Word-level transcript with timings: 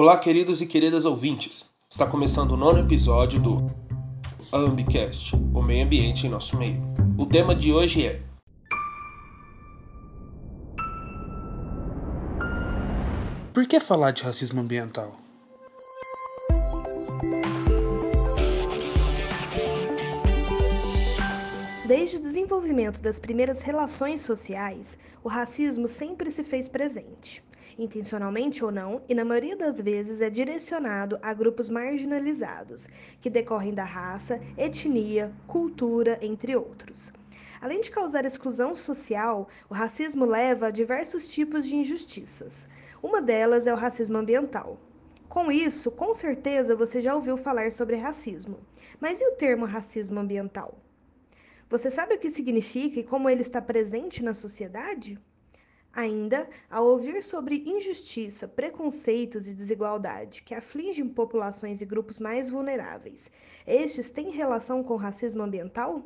Olá, 0.00 0.16
queridos 0.16 0.60
e 0.60 0.66
queridas 0.66 1.04
ouvintes. 1.04 1.64
Está 1.90 2.06
começando 2.06 2.52
o 2.52 2.56
nono 2.56 2.78
episódio 2.78 3.40
do 3.40 3.66
Ambicast, 4.52 5.34
o 5.34 5.60
meio 5.60 5.84
ambiente 5.84 6.24
em 6.24 6.30
nosso 6.30 6.56
meio. 6.56 6.80
O 7.18 7.26
tema 7.26 7.52
de 7.52 7.72
hoje 7.72 8.06
é 8.06 8.22
Por 13.52 13.66
que 13.66 13.80
falar 13.80 14.12
de 14.12 14.22
racismo 14.22 14.60
ambiental? 14.60 15.16
Desde 21.88 22.18
o 22.18 22.20
desenvolvimento 22.20 23.02
das 23.02 23.18
primeiras 23.18 23.62
relações 23.62 24.20
sociais, 24.20 24.96
o 25.24 25.28
racismo 25.28 25.88
sempre 25.88 26.30
se 26.30 26.44
fez 26.44 26.68
presente, 26.68 27.42
intencionalmente 27.78 28.64
ou 28.64 28.72
não, 28.72 29.00
e 29.08 29.14
na 29.14 29.24
maioria 29.24 29.56
das 29.56 29.80
vezes 29.80 30.20
é 30.20 30.28
direcionado 30.28 31.18
a 31.22 31.32
grupos 31.32 31.68
marginalizados, 31.68 32.88
que 33.20 33.30
decorrem 33.30 33.72
da 33.72 33.84
raça, 33.84 34.40
etnia, 34.56 35.32
cultura, 35.46 36.18
entre 36.20 36.56
outros. 36.56 37.12
Além 37.60 37.80
de 37.80 37.90
causar 37.90 38.24
exclusão 38.24 38.74
social, 38.74 39.48
o 39.70 39.74
racismo 39.74 40.24
leva 40.24 40.66
a 40.66 40.70
diversos 40.70 41.28
tipos 41.28 41.66
de 41.66 41.76
injustiças. 41.76 42.68
Uma 43.02 43.22
delas 43.22 43.66
é 43.66 43.72
o 43.72 43.76
racismo 43.76 44.18
ambiental. 44.18 44.78
Com 45.28 45.52
isso, 45.52 45.90
com 45.90 46.14
certeza 46.14 46.74
você 46.74 47.00
já 47.00 47.14
ouviu 47.14 47.36
falar 47.36 47.70
sobre 47.70 47.96
racismo. 47.96 48.58
Mas 49.00 49.20
e 49.20 49.26
o 49.26 49.36
termo 49.36 49.66
racismo 49.66 50.18
ambiental? 50.18 50.78
Você 51.68 51.90
sabe 51.90 52.14
o 52.14 52.18
que 52.18 52.30
significa 52.30 53.00
e 53.00 53.04
como 53.04 53.28
ele 53.28 53.42
está 53.42 53.60
presente 53.60 54.24
na 54.24 54.32
sociedade? 54.32 55.18
Ainda, 55.92 56.48
ao 56.70 56.86
ouvir 56.86 57.22
sobre 57.22 57.64
injustiça, 57.66 58.46
preconceitos 58.46 59.48
e 59.48 59.54
desigualdade 59.54 60.42
que 60.42 60.54
afligem 60.54 61.08
populações 61.08 61.80
e 61.80 61.86
grupos 61.86 62.18
mais 62.18 62.50
vulneráveis, 62.50 63.30
estes 63.66 64.10
têm 64.10 64.30
relação 64.30 64.84
com 64.84 64.96
racismo 64.96 65.42
ambiental? 65.42 66.04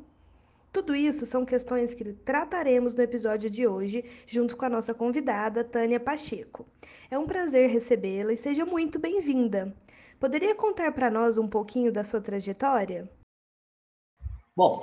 Tudo 0.73 0.97
isso 0.97 1.27
são 1.27 1.45
questões 1.45 1.93
que 1.93 2.15
trataremos 2.15 2.95
no 2.95 3.03
episódio 3.03 3.51
de 3.51 3.67
hoje, 3.67 4.03
junto 4.27 4.57
com 4.57 4.65
a 4.65 4.71
nossa 4.71 4.95
convidada, 4.95 5.63
Tânia 5.63 6.01
Pacheco. 6.01 6.67
É 7.11 7.19
um 7.19 7.27
prazer 7.27 7.69
recebê-la 7.69 8.33
e 8.33 8.39
seja 8.39 8.65
muito 8.65 8.99
bem-vinda. 8.99 9.77
Poderia 10.19 10.55
contar 10.55 10.93
para 10.93 11.11
nós 11.11 11.37
um 11.37 11.47
pouquinho 11.47 11.93
da 11.93 12.05
sua 12.05 12.23
trajetória? 12.23 13.11
Bom, 14.57 14.83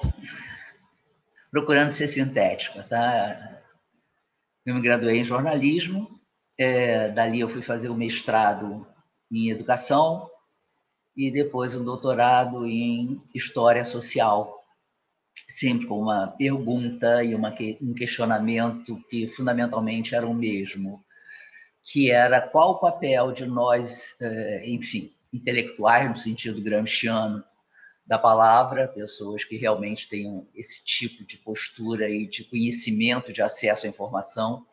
procurando 1.50 1.90
ser 1.90 2.08
sintética, 2.08 2.84
tá? 2.84 3.59
Eu 4.66 4.76
me 4.76 4.82
graduei 4.82 5.20
em 5.20 5.24
jornalismo, 5.24 6.20
é, 6.58 7.10
dali 7.10 7.40
eu 7.40 7.50
fui 7.50 7.62
fazer 7.62 7.90
o 7.90 7.96
mestrado 7.96 8.86
em 9.32 9.50
educação 9.50 10.30
e 11.16 11.32
depois 11.32 11.76
um 11.76 11.84
doutorado 11.84 12.66
em 12.66 13.22
história 13.34 13.86
social, 13.86 14.64
sempre 15.48 15.88
com 15.88 16.02
uma 16.02 16.28
pergunta 16.28 17.24
e 17.24 17.34
uma, 17.34 17.56
um 17.82 17.94
questionamento 17.94 19.02
que 19.10 19.28
fundamentalmente 19.28 20.14
era 20.14 20.28
o 20.28 20.34
mesmo, 20.34 21.04
que 21.84 22.12
era 22.12 22.42
qual 22.42 22.72
o 22.72 22.80
papel 22.80 23.32
de 23.32 23.46
nós, 23.46 24.16
é, 24.22 24.70
enfim, 24.70 25.14
intelectuais 25.32 26.10
no 26.10 26.16
sentido 26.16 26.62
gramsciano, 26.62 27.44
da 28.10 28.18
palavra, 28.18 28.88
pessoas 28.88 29.44
que 29.44 29.56
realmente 29.56 30.10
tenham 30.10 30.48
esse 30.56 30.84
tipo 30.84 31.24
de 31.24 31.38
postura 31.38 32.10
e 32.10 32.26
de 32.26 32.44
conhecimento, 32.44 33.32
de 33.32 33.40
acesso 33.40 33.86
à 33.86 33.90
informação. 33.90 34.66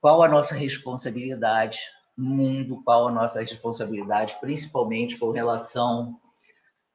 Qual 0.00 0.22
a 0.22 0.28
nossa 0.28 0.54
responsabilidade 0.54 1.80
no 2.16 2.30
mundo? 2.30 2.80
Qual 2.84 3.08
a 3.08 3.12
nossa 3.12 3.40
responsabilidade, 3.40 4.36
principalmente 4.40 5.18
com 5.18 5.32
relação 5.32 6.16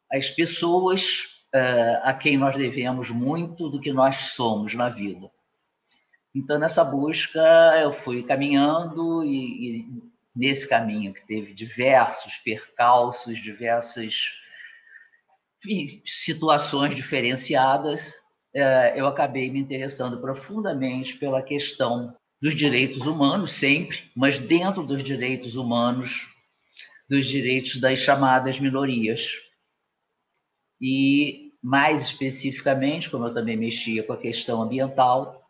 às 0.09 0.29
pessoas 0.29 1.43
uh, 1.53 1.99
a 2.03 2.13
quem 2.13 2.37
nós 2.37 2.55
devemos 2.55 3.09
muito 3.09 3.69
do 3.69 3.81
que 3.81 3.91
nós 3.91 4.15
somos 4.15 4.73
na 4.73 4.87
vida? 4.87 5.29
Então, 6.33 6.57
nessa 6.57 6.85
busca, 6.85 7.41
eu 7.81 7.91
fui 7.91 8.23
caminhando 8.23 9.25
e, 9.25 9.81
e 9.81 10.03
nesse 10.33 10.69
caminho 10.69 11.13
que 11.13 11.27
teve 11.27 11.53
diversos 11.53 12.37
percalços, 12.37 13.39
diversas 13.39 14.39
situações 16.05 16.95
diferenciadas, 16.95 18.15
é, 18.53 18.99
eu 18.99 19.05
acabei 19.05 19.49
me 19.51 19.59
interessando 19.59 20.19
profundamente 20.19 21.17
pela 21.17 21.41
questão 21.41 22.15
dos 22.41 22.55
direitos 22.55 23.05
humanos, 23.05 23.51
sempre, 23.51 24.09
mas 24.15 24.39
dentro 24.39 24.85
dos 24.85 25.03
direitos 25.03 25.55
humanos, 25.55 26.27
dos 27.09 27.25
direitos 27.25 27.77
das 27.77 27.99
chamadas 27.99 28.59
minorias. 28.59 29.33
E, 30.81 31.51
mais 31.61 32.03
especificamente, 32.03 33.09
como 33.09 33.25
eu 33.25 33.33
também 33.33 33.57
mexia 33.57 34.03
com 34.03 34.13
a 34.13 34.17
questão 34.17 34.61
ambiental, 34.61 35.49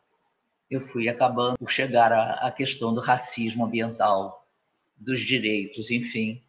eu 0.70 0.82
fui 0.82 1.08
acabando 1.08 1.58
por 1.58 1.70
chegar 1.70 2.12
à 2.12 2.52
questão 2.52 2.94
do 2.94 3.02
racismo 3.02 3.66
ambiental, 3.66 4.48
dos 4.96 5.20
direitos, 5.20 5.92
enfim, 5.92 6.44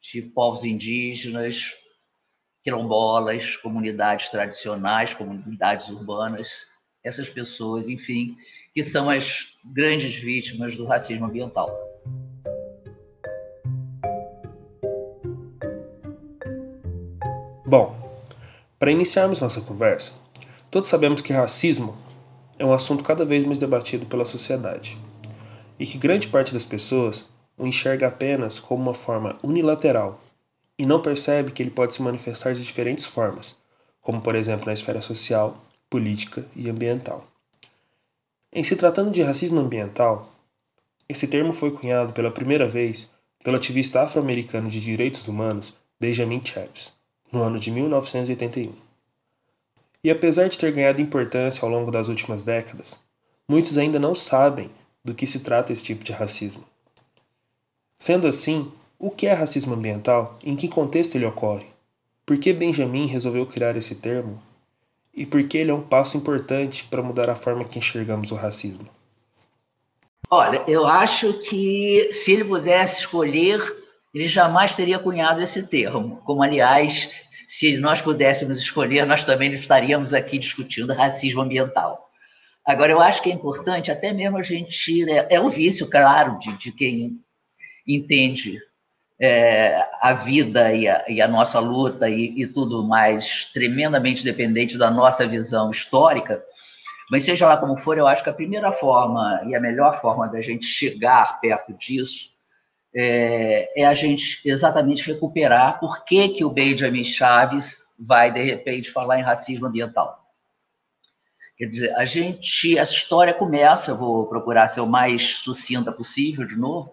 de 0.00 0.22
povos 0.22 0.64
indígenas, 0.64 1.72
quilombolas, 2.62 3.56
comunidades 3.56 4.28
tradicionais, 4.28 5.14
comunidades 5.14 5.88
urbanas, 5.88 6.66
essas 7.04 7.28
pessoas, 7.28 7.88
enfim, 7.88 8.36
que 8.72 8.84
são 8.84 9.10
as 9.10 9.56
grandes 9.64 10.16
vítimas 10.16 10.76
do 10.76 10.86
racismo 10.86 11.26
ambiental. 11.26 11.70
Bom, 17.66 17.96
para 18.78 18.90
iniciarmos 18.90 19.40
nossa 19.40 19.60
conversa, 19.60 20.12
todos 20.70 20.88
sabemos 20.88 21.20
que 21.20 21.32
racismo 21.32 21.96
é 22.58 22.64
um 22.64 22.72
assunto 22.72 23.02
cada 23.02 23.24
vez 23.24 23.44
mais 23.44 23.58
debatido 23.58 24.06
pela 24.06 24.24
sociedade 24.24 24.96
e 25.78 25.86
que 25.86 25.98
grande 25.98 26.28
parte 26.28 26.52
das 26.52 26.66
pessoas 26.66 27.28
o 27.56 27.66
enxerga 27.66 28.08
apenas 28.08 28.60
como 28.60 28.82
uma 28.82 28.94
forma 28.94 29.38
unilateral 29.42 30.20
e 30.82 30.86
não 30.86 31.00
percebe 31.00 31.52
que 31.52 31.62
ele 31.62 31.70
pode 31.70 31.94
se 31.94 32.02
manifestar 32.02 32.54
de 32.54 32.64
diferentes 32.64 33.06
formas, 33.06 33.54
como 34.00 34.20
por 34.20 34.34
exemplo 34.34 34.66
na 34.66 34.72
esfera 34.72 35.00
social, 35.00 35.64
política 35.88 36.44
e 36.56 36.68
ambiental. 36.68 37.24
Em 38.52 38.64
se 38.64 38.74
tratando 38.74 39.12
de 39.12 39.22
racismo 39.22 39.60
ambiental, 39.60 40.34
esse 41.08 41.28
termo 41.28 41.52
foi 41.52 41.70
cunhado 41.70 42.12
pela 42.12 42.32
primeira 42.32 42.66
vez 42.66 43.08
pelo 43.44 43.58
ativista 43.58 44.02
afro-americano 44.02 44.68
de 44.68 44.80
direitos 44.80 45.28
humanos 45.28 45.72
Benjamin 46.00 46.42
Chaves, 46.44 46.92
no 47.30 47.44
ano 47.44 47.60
de 47.60 47.70
1981. 47.70 48.72
E 50.02 50.10
apesar 50.10 50.48
de 50.48 50.58
ter 50.58 50.72
ganhado 50.72 51.00
importância 51.00 51.64
ao 51.64 51.70
longo 51.70 51.92
das 51.92 52.08
últimas 52.08 52.42
décadas, 52.42 52.98
muitos 53.48 53.78
ainda 53.78 54.00
não 54.00 54.16
sabem 54.16 54.68
do 55.04 55.14
que 55.14 55.28
se 55.28 55.44
trata 55.44 55.72
esse 55.72 55.84
tipo 55.84 56.02
de 56.02 56.10
racismo. 56.10 56.64
Sendo 57.96 58.26
assim, 58.26 58.72
o 59.02 59.10
que 59.10 59.26
é 59.26 59.32
racismo 59.32 59.74
ambiental? 59.74 60.38
Em 60.44 60.54
que 60.54 60.68
contexto 60.68 61.16
ele 61.16 61.26
ocorre? 61.26 61.66
Por 62.24 62.38
que 62.38 62.52
Benjamin 62.52 63.06
resolveu 63.06 63.44
criar 63.44 63.76
esse 63.76 63.96
termo? 63.96 64.40
E 65.12 65.26
por 65.26 65.42
que 65.42 65.58
ele 65.58 65.72
é 65.72 65.74
um 65.74 65.82
passo 65.82 66.16
importante 66.16 66.84
para 66.84 67.02
mudar 67.02 67.28
a 67.28 67.34
forma 67.34 67.64
que 67.64 67.80
enxergamos 67.80 68.30
o 68.30 68.36
racismo? 68.36 68.88
Olha, 70.30 70.62
eu 70.68 70.86
acho 70.86 71.34
que 71.40 72.10
se 72.12 72.30
ele 72.30 72.44
pudesse 72.44 73.00
escolher, 73.00 73.60
ele 74.14 74.28
jamais 74.28 74.76
teria 74.76 75.00
cunhado 75.00 75.42
esse 75.42 75.64
termo. 75.64 76.22
Como, 76.24 76.40
aliás, 76.40 77.12
se 77.48 77.76
nós 77.78 78.00
pudéssemos 78.00 78.60
escolher, 78.60 79.04
nós 79.04 79.24
também 79.24 79.48
não 79.48 79.56
estaríamos 79.56 80.14
aqui 80.14 80.38
discutindo 80.38 80.94
racismo 80.94 81.42
ambiental. 81.42 82.08
Agora, 82.64 82.92
eu 82.92 83.00
acho 83.00 83.20
que 83.20 83.32
é 83.32 83.34
importante, 83.34 83.90
até 83.90 84.12
mesmo 84.12 84.38
a 84.38 84.42
gente. 84.44 85.10
É, 85.10 85.34
é 85.34 85.40
o 85.40 85.48
vício, 85.48 85.90
claro, 85.90 86.38
de, 86.38 86.56
de 86.56 86.70
quem 86.70 87.18
entende 87.84 88.60
é, 89.24 89.88
a 90.00 90.14
vida 90.14 90.74
e 90.74 90.88
a, 90.88 91.04
e 91.08 91.22
a 91.22 91.28
nossa 91.28 91.60
luta 91.60 92.10
e, 92.10 92.34
e, 92.42 92.44
tudo 92.44 92.82
mais 92.82 93.46
tremendamente 93.52 94.24
dependente 94.24 94.76
da 94.76 94.90
nossa 94.90 95.24
visão 95.24 95.70
histórica, 95.70 96.42
mas 97.08 97.22
seja 97.22 97.46
lá 97.46 97.56
como 97.56 97.76
for, 97.76 97.96
eu 97.96 98.08
acho 98.08 98.24
que 98.24 98.30
a 98.30 98.34
primeira 98.34 98.72
forma 98.72 99.40
e 99.46 99.54
a 99.54 99.60
melhor 99.60 99.94
forma 100.00 100.28
da 100.28 100.40
gente 100.40 100.64
chegar 100.64 101.40
perto 101.40 101.72
disso 101.74 102.32
é, 102.92 103.82
é 103.82 103.86
a 103.86 103.94
gente 103.94 104.40
exatamente 104.44 105.06
recuperar 105.06 105.78
por 105.78 106.04
que, 106.04 106.30
que 106.30 106.44
o 106.44 106.50
Benjamin 106.50 107.04
Chaves 107.04 107.84
vai, 107.96 108.32
de 108.32 108.42
repente, 108.42 108.90
falar 108.90 109.20
em 109.20 109.22
racismo 109.22 109.66
ambiental. 109.68 110.20
Quer 111.56 111.66
dizer, 111.66 111.94
a 111.94 112.04
gente, 112.04 112.76
essa 112.76 112.92
história 112.92 113.32
começa, 113.32 113.92
eu 113.92 113.96
vou 113.96 114.26
procurar 114.26 114.66
ser 114.66 114.80
o 114.80 114.86
mais 114.86 115.36
sucinta 115.36 115.92
possível 115.92 116.44
de 116.44 116.56
novo, 116.56 116.92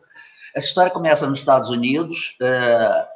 essa 0.55 0.67
história 0.67 0.91
começa 0.91 1.27
nos 1.27 1.39
Estados 1.39 1.69
Unidos, 1.69 2.35
é, 2.41 3.07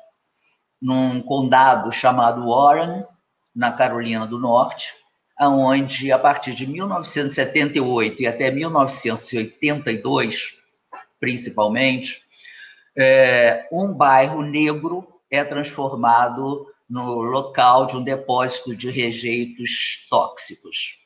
num 0.81 1.21
condado 1.21 1.89
chamado 1.91 2.47
Warren, 2.47 3.05
na 3.55 3.71
Carolina 3.71 4.27
do 4.27 4.39
Norte, 4.39 4.93
onde, 5.39 6.11
a 6.11 6.19
partir 6.19 6.53
de 6.53 6.67
1978 6.67 8.21
e 8.21 8.27
até 8.27 8.51
1982, 8.51 10.59
principalmente, 11.19 12.21
é, 12.95 13.67
um 13.71 13.91
bairro 13.93 14.41
negro 14.41 15.07
é 15.29 15.43
transformado 15.43 16.67
no 16.89 17.21
local 17.21 17.85
de 17.87 17.97
um 17.97 18.03
depósito 18.03 18.75
de 18.75 18.89
rejeitos 18.91 20.05
tóxicos. 20.09 20.99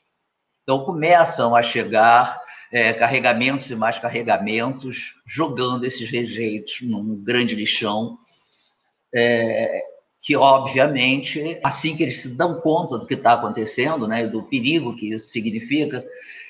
Então 0.63 0.83
começam 0.83 1.55
a 1.55 1.63
chegar 1.63 2.41
é, 2.71 2.93
carregamentos 2.93 3.69
e 3.71 3.75
mais 3.75 3.97
carregamentos, 3.99 5.15
jogando 5.25 5.85
esses 5.85 6.09
rejeitos 6.09 6.81
num 6.81 7.15
grande 7.23 7.55
lixão, 7.55 8.17
é, 9.13 9.83
que 10.21 10.35
obviamente, 10.35 11.59
assim 11.63 11.95
que 11.95 12.03
eles 12.03 12.17
se 12.17 12.35
dão 12.35 12.59
conta 12.59 12.97
do 12.97 13.05
que 13.05 13.13
está 13.13 13.33
acontecendo, 13.33 14.07
né, 14.07 14.27
do 14.27 14.43
perigo 14.43 14.95
que 14.95 15.13
isso 15.13 15.27
significa, 15.27 16.05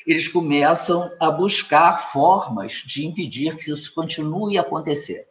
eles 0.06 0.28
começam 0.28 1.12
a 1.20 1.30
buscar 1.30 1.98
formas 2.12 2.84
de 2.86 3.06
impedir 3.06 3.58
que 3.58 3.70
isso 3.70 3.94
continue 3.94 4.58
a 4.58 4.62
acontecer. 4.62 5.28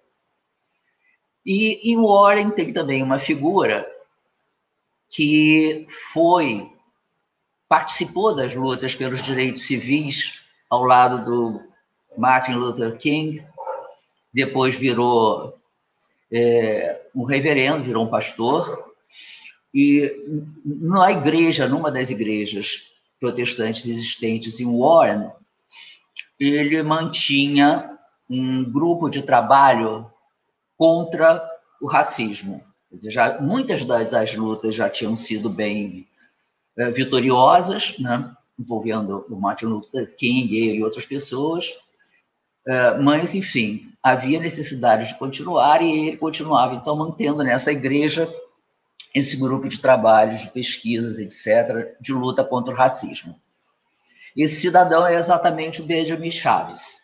E 1.45 1.93
em 1.93 1.97
Warren 1.97 2.51
tem 2.51 2.73
também 2.73 3.03
uma 3.03 3.19
figura 3.19 3.91
que 5.09 5.87
foi 6.13 6.71
participou 7.69 8.35
das 8.35 8.55
lutas 8.55 8.95
pelos 8.95 9.23
direitos 9.23 9.65
civis 9.65 10.46
ao 10.69 10.85
lado 10.85 11.25
do 11.25 11.63
Martin 12.17 12.53
Luther 12.53 12.97
King, 12.99 13.45
depois 14.33 14.75
virou 14.75 15.59
é, 16.33 17.07
um 17.15 17.25
reverendo, 17.25 17.83
virou 17.83 18.05
um 18.05 18.11
pastor, 18.11 18.95
e 19.73 20.11
na 20.65 21.11
igreja, 21.13 21.69
numa 21.69 21.91
das 21.91 22.11
igrejas 22.11 22.91
protestantes 23.21 23.87
existentes 23.87 24.61
em 24.61 24.79
Warren, 24.79 25.31
ele 26.39 26.83
mantinha 26.83 27.99
um 28.29 28.71
grupo 28.71 29.09
de 29.09 29.23
trabalho 29.23 30.11
contra 30.77 31.43
o 31.81 31.87
racismo. 31.87 32.63
Já, 33.05 33.41
muitas 33.41 33.85
das, 33.85 34.11
das, 34.11 34.35
lutas 34.35 34.75
já 34.75 34.89
tinham 34.89 35.17
sido 35.17 35.49
bem 35.49 36.07
é, 36.77 36.91
vitoriosas, 36.91 37.99
né? 37.99 38.36
Envolvendo 38.59 39.27
o 39.29 39.41
Martin 39.41 39.67
Luther 39.67 40.15
King, 40.17 40.57
e 40.57 40.83
outras 40.83 41.05
pessoas, 41.05 41.73
é, 42.67 42.99
mas, 42.99 43.35
enfim, 43.35 43.93
havia 44.03 44.41
necessidade 44.41 45.09
de 45.09 45.19
continuar 45.19 45.83
e 45.83 46.09
ele 46.09 46.17
continuava, 46.17 46.75
então, 46.75 46.97
mantendo 46.97 47.45
nessa 47.45 47.71
igreja 47.71 48.33
esse 49.15 49.37
grupo 49.37 49.69
de 49.69 49.81
trabalhos, 49.81 50.43
de 50.43 50.51
pesquisas, 50.51 51.19
etc., 51.19 51.97
de 52.01 52.13
luta 52.13 52.45
contra 52.45 52.75
o 52.75 52.77
racismo. 52.77 53.41
Esse 54.37 54.57
cidadão 54.57 55.07
é 55.07 55.17
exatamente 55.17 55.81
o 55.81 55.87
Benjamin 55.87 56.31
Chaves, 56.31 57.01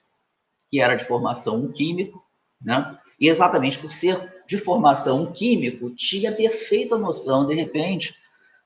que 0.70 0.81
era 0.81 0.94
de 0.94 1.04
formação 1.04 1.56
um 1.64 1.72
químico, 1.72 2.22
né? 2.60 2.99
e 3.19 3.28
exatamente 3.28 3.78
por 3.78 3.90
ser 3.90 4.43
de 4.46 4.58
formação 4.58 5.22
um 5.22 5.32
químico, 5.32 5.90
tinha 5.94 6.32
perfeita 6.32 6.99
noção, 6.99 7.46
de 7.46 7.54
repente, 7.54 8.14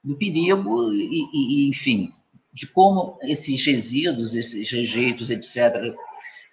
do 0.02 0.16
perigo 0.16 0.92
e, 0.92 1.28
e, 1.32 1.68
enfim, 1.68 2.12
de 2.56 2.66
como 2.66 3.18
esses 3.20 3.62
resíduos, 3.66 4.34
esses 4.34 4.70
rejeitos, 4.70 5.28
etc., 5.28 5.94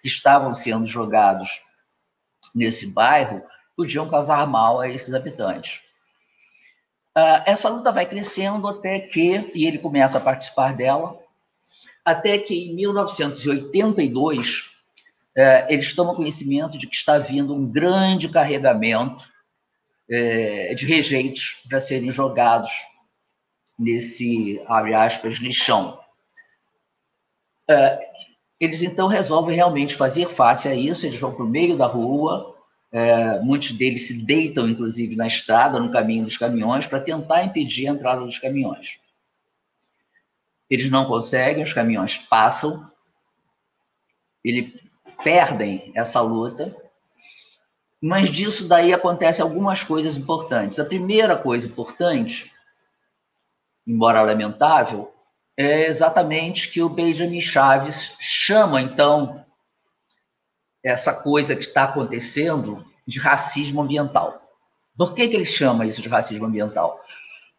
que 0.02 0.06
estavam 0.06 0.52
sendo 0.52 0.86
jogados 0.86 1.48
nesse 2.54 2.88
bairro, 2.88 3.42
podiam 3.74 4.06
causar 4.06 4.46
mal 4.46 4.80
a 4.80 4.88
esses 4.90 5.14
habitantes. 5.14 5.80
Uh, 7.16 7.40
essa 7.46 7.70
luta 7.70 7.90
vai 7.90 8.04
crescendo 8.04 8.68
até 8.68 9.00
que, 9.00 9.50
e 9.54 9.64
ele 9.64 9.78
começa 9.78 10.18
a 10.18 10.20
participar 10.20 10.76
dela, 10.76 11.18
até 12.04 12.36
que 12.36 12.68
em 12.68 12.76
1982 12.76 14.58
uh, 14.58 14.62
eh, 15.38 15.66
eles 15.70 15.94
tomam 15.94 16.14
conhecimento 16.14 16.76
de 16.76 16.86
que 16.86 16.94
está 16.94 17.16
vindo 17.16 17.54
um 17.54 17.66
grande 17.66 18.28
carregamento 18.28 19.24
uh, 19.24 20.74
de 20.74 20.84
rejeitos 20.84 21.62
para 21.66 21.80
serem 21.80 22.12
jogados 22.12 22.72
nesse, 23.78 24.62
abre 24.66 24.94
aspas, 24.94 25.34
lixão. 25.36 25.98
Uh, 27.70 27.98
eles 28.60 28.82
então 28.82 29.08
resolvem 29.08 29.56
realmente 29.56 29.94
fazer 29.94 30.28
face 30.28 30.68
a 30.68 30.74
isso, 30.74 31.06
eles 31.06 31.18
vão 31.18 31.34
para 31.34 31.44
o 31.44 31.48
meio 31.48 31.76
da 31.76 31.86
rua, 31.86 32.54
é, 32.96 33.40
muitos 33.40 33.72
deles 33.72 34.06
se 34.06 34.24
deitam, 34.24 34.68
inclusive, 34.68 35.16
na 35.16 35.26
estrada, 35.26 35.80
no 35.80 35.90
caminho 35.90 36.24
dos 36.24 36.36
caminhões, 36.36 36.86
para 36.86 37.00
tentar 37.00 37.42
impedir 37.42 37.88
a 37.88 37.90
entrada 37.90 38.24
dos 38.24 38.38
caminhões. 38.38 39.00
Eles 40.70 40.88
não 40.88 41.04
conseguem, 41.04 41.64
os 41.64 41.72
caminhões 41.72 42.18
passam, 42.18 42.88
eles 44.44 44.72
perdem 45.24 45.90
essa 45.96 46.20
luta, 46.20 46.72
mas 48.00 48.30
disso 48.30 48.68
daí 48.68 48.92
acontecem 48.92 49.42
algumas 49.42 49.82
coisas 49.82 50.16
importantes. 50.16 50.78
A 50.78 50.84
primeira 50.84 51.36
coisa 51.36 51.66
importante 51.66 52.53
embora 53.86 54.22
lamentável, 54.22 55.12
é 55.56 55.86
exatamente 55.86 56.70
que 56.70 56.82
o 56.82 56.88
Benjamin 56.88 57.40
Chaves 57.40 58.16
chama, 58.18 58.80
então, 58.82 59.44
essa 60.82 61.12
coisa 61.12 61.54
que 61.54 61.62
está 61.62 61.84
acontecendo 61.84 62.84
de 63.06 63.18
racismo 63.18 63.82
ambiental. 63.82 64.40
Por 64.96 65.14
que, 65.14 65.28
que 65.28 65.34
ele 65.34 65.44
chama 65.44 65.86
isso 65.86 66.02
de 66.02 66.08
racismo 66.08 66.46
ambiental? 66.46 67.00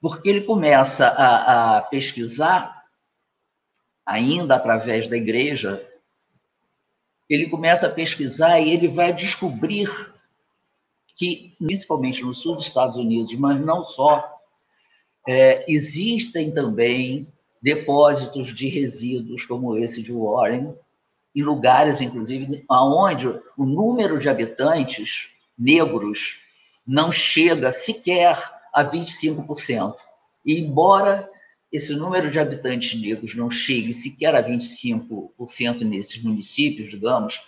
Porque 0.02 0.30
ele 0.30 0.42
começa 0.42 1.08
a, 1.08 1.78
a 1.78 1.82
pesquisar, 1.82 2.84
ainda 4.06 4.56
através 4.56 5.08
da 5.08 5.18
igreja, 5.18 5.86
ele 7.30 7.50
começa 7.50 7.88
a 7.88 7.92
pesquisar 7.92 8.60
e 8.60 8.72
ele 8.72 8.88
vai 8.88 9.14
descobrir 9.14 9.90
que, 11.16 11.56
principalmente 11.58 12.24
no 12.24 12.34
sul 12.34 12.56
dos 12.56 12.66
Estados 12.66 12.98
Unidos, 12.98 13.34
mas 13.36 13.60
não 13.60 13.84
só, 13.84 14.35
é, 15.28 15.66
existem 15.68 16.52
também 16.52 17.28
depósitos 17.62 18.54
de 18.54 18.68
resíduos 18.68 19.46
como 19.46 19.76
esse 19.76 20.02
de 20.02 20.12
Warren, 20.12 20.74
em 21.36 21.42
lugares, 21.42 22.00
inclusive, 22.00 22.64
onde 22.70 23.28
o 23.58 23.66
número 23.66 24.20
de 24.20 24.30
habitantes 24.30 25.30
negros 25.58 26.38
não 26.88 27.12
chega 27.12 27.72
sequer 27.72 28.38
a 28.74 28.84
25%. 28.86 29.96
E 30.46 30.60
embora 30.60 31.30
esse 31.72 31.94
número 31.96 32.30
de 32.30 32.40
habitantes 32.40 33.00
negros 33.02 33.36
não 33.36 33.50
chegue 33.50 33.94
sequer 33.94 34.36
a 34.36 34.44
25% 34.44 35.82
nesses 35.82 36.24
municípios, 36.24 36.90
digamos, 36.90 37.46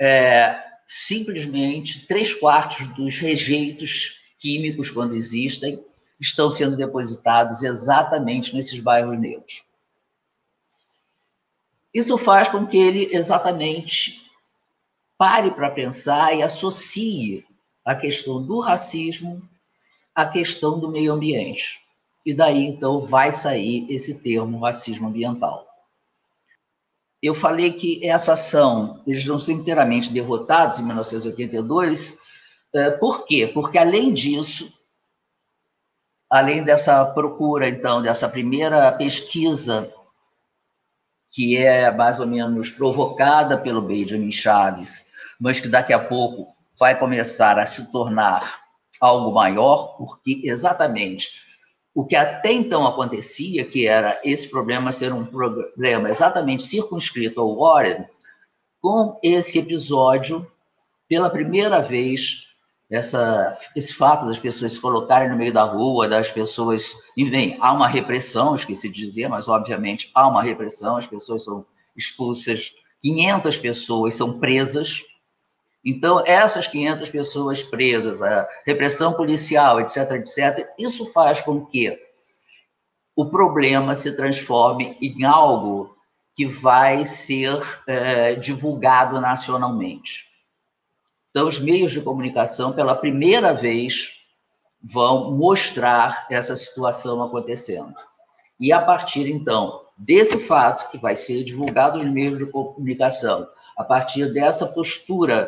é, 0.00 0.58
simplesmente 0.86 2.06
três 2.06 2.34
quartos 2.34 2.86
dos 2.94 3.18
rejeitos 3.18 4.16
químicos, 4.38 4.90
quando 4.90 5.14
existem, 5.14 5.84
estão 6.20 6.50
sendo 6.50 6.76
depositados 6.76 7.62
exatamente 7.62 8.54
nesses 8.54 8.80
bairros 8.80 9.18
negros. 9.18 9.64
Isso 11.92 12.18
faz 12.18 12.48
com 12.48 12.66
que 12.66 12.76
ele 12.76 13.14
exatamente 13.14 14.22
pare 15.16 15.50
para 15.50 15.70
pensar 15.70 16.36
e 16.36 16.42
associe 16.42 17.44
a 17.84 17.94
questão 17.94 18.42
do 18.42 18.60
racismo 18.60 19.42
à 20.14 20.26
questão 20.26 20.78
do 20.78 20.90
meio 20.90 21.12
ambiente. 21.12 21.80
E 22.24 22.34
daí, 22.34 22.66
então, 22.66 23.00
vai 23.00 23.30
sair 23.32 23.86
esse 23.88 24.20
termo 24.20 24.58
racismo 24.58 25.08
ambiental. 25.08 25.66
Eu 27.22 27.34
falei 27.34 27.72
que 27.72 28.04
essa 28.06 28.32
ação, 28.32 29.00
eles 29.06 29.24
não 29.24 29.38
são 29.38 29.54
inteiramente 29.54 30.12
derrotados 30.12 30.78
em 30.78 30.84
1982, 30.84 32.18
eh, 32.74 32.90
por 32.90 33.24
quê? 33.24 33.50
Porque, 33.54 33.78
além 33.78 34.12
disso, 34.12 34.72
além 36.30 36.64
dessa 36.64 37.04
procura, 37.04 37.68
então, 37.68 38.02
dessa 38.02 38.28
primeira 38.28 38.90
pesquisa, 38.92 39.92
que 41.30 41.56
é 41.56 41.90
mais 41.90 42.18
ou 42.20 42.26
menos 42.26 42.70
provocada 42.70 43.58
pelo 43.58 43.82
Benjamin 43.82 44.32
Chaves, 44.32 45.06
mas 45.38 45.60
que 45.60 45.68
daqui 45.68 45.92
a 45.92 46.04
pouco 46.04 46.54
vai 46.78 46.98
começar 46.98 47.58
a 47.58 47.66
se 47.66 47.90
tornar 47.92 48.60
algo 49.00 49.32
maior, 49.32 49.96
porque 49.96 50.42
exatamente 50.44 51.46
o 51.94 52.04
que 52.04 52.14
até 52.14 52.52
então 52.52 52.86
acontecia, 52.86 53.64
que 53.64 53.86
era 53.86 54.20
esse 54.22 54.50
problema 54.50 54.92
ser 54.92 55.12
um 55.14 55.24
problema 55.24 56.10
exatamente 56.10 56.62
circunscrito 56.62 57.40
ao 57.40 57.56
Warren, 57.56 58.04
com 58.82 59.18
esse 59.22 59.58
episódio, 59.58 60.46
pela 61.08 61.30
primeira 61.30 61.80
vez, 61.80 62.45
essa, 62.90 63.58
esse 63.74 63.92
fato 63.92 64.26
das 64.26 64.38
pessoas 64.38 64.72
se 64.72 64.80
colocarem 64.80 65.28
no 65.28 65.36
meio 65.36 65.52
da 65.52 65.64
rua, 65.64 66.08
das 66.08 66.30
pessoas. 66.30 66.94
E 67.16 67.24
vem, 67.24 67.56
há 67.60 67.72
uma 67.72 67.88
repressão, 67.88 68.54
esqueci 68.54 68.88
de 68.88 69.04
dizer, 69.04 69.28
mas 69.28 69.48
obviamente 69.48 70.10
há 70.14 70.28
uma 70.28 70.42
repressão, 70.42 70.96
as 70.96 71.06
pessoas 71.06 71.44
são 71.44 71.66
expulsas, 71.96 72.72
500 73.02 73.58
pessoas 73.58 74.14
são 74.14 74.38
presas. 74.38 75.02
Então, 75.84 76.22
essas 76.26 76.66
500 76.66 77.10
pessoas 77.10 77.62
presas, 77.62 78.22
a 78.22 78.48
repressão 78.64 79.12
policial, 79.12 79.80
etc., 79.80 80.12
etc., 80.12 80.68
isso 80.78 81.06
faz 81.12 81.40
com 81.40 81.64
que 81.64 81.96
o 83.14 83.26
problema 83.26 83.94
se 83.94 84.14
transforme 84.16 84.96
em 85.00 85.24
algo 85.24 85.96
que 86.34 86.46
vai 86.46 87.04
ser 87.04 87.62
é, 87.86 88.34
divulgado 88.34 89.20
nacionalmente. 89.20 90.35
Então, 91.36 91.48
os 91.48 91.60
meios 91.60 91.92
de 91.92 92.00
comunicação, 92.00 92.72
pela 92.72 92.94
primeira 92.94 93.52
vez, 93.52 94.22
vão 94.82 95.32
mostrar 95.32 96.26
essa 96.30 96.56
situação 96.56 97.22
acontecendo. 97.22 97.92
E 98.58 98.72
a 98.72 98.80
partir, 98.80 99.28
então, 99.28 99.82
desse 99.98 100.38
fato, 100.38 100.90
que 100.90 100.96
vai 100.96 101.14
ser 101.14 101.44
divulgado 101.44 101.98
nos 101.98 102.10
meios 102.10 102.38
de 102.38 102.46
comunicação, 102.46 103.46
a 103.76 103.84
partir 103.84 104.32
dessa 104.32 104.64
postura 104.64 105.46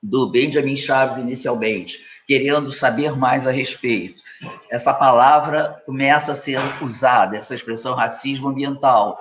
do 0.00 0.30
Benjamin 0.30 0.76
Chaves 0.76 1.18
inicialmente, 1.18 2.06
querendo 2.24 2.70
saber 2.70 3.16
mais 3.16 3.44
a 3.44 3.50
respeito, 3.50 4.22
essa 4.70 4.94
palavra 4.94 5.82
começa 5.84 6.30
a 6.30 6.36
ser 6.36 6.60
usada, 6.80 7.36
essa 7.36 7.56
expressão 7.56 7.96
racismo 7.96 8.50
ambiental. 8.50 9.18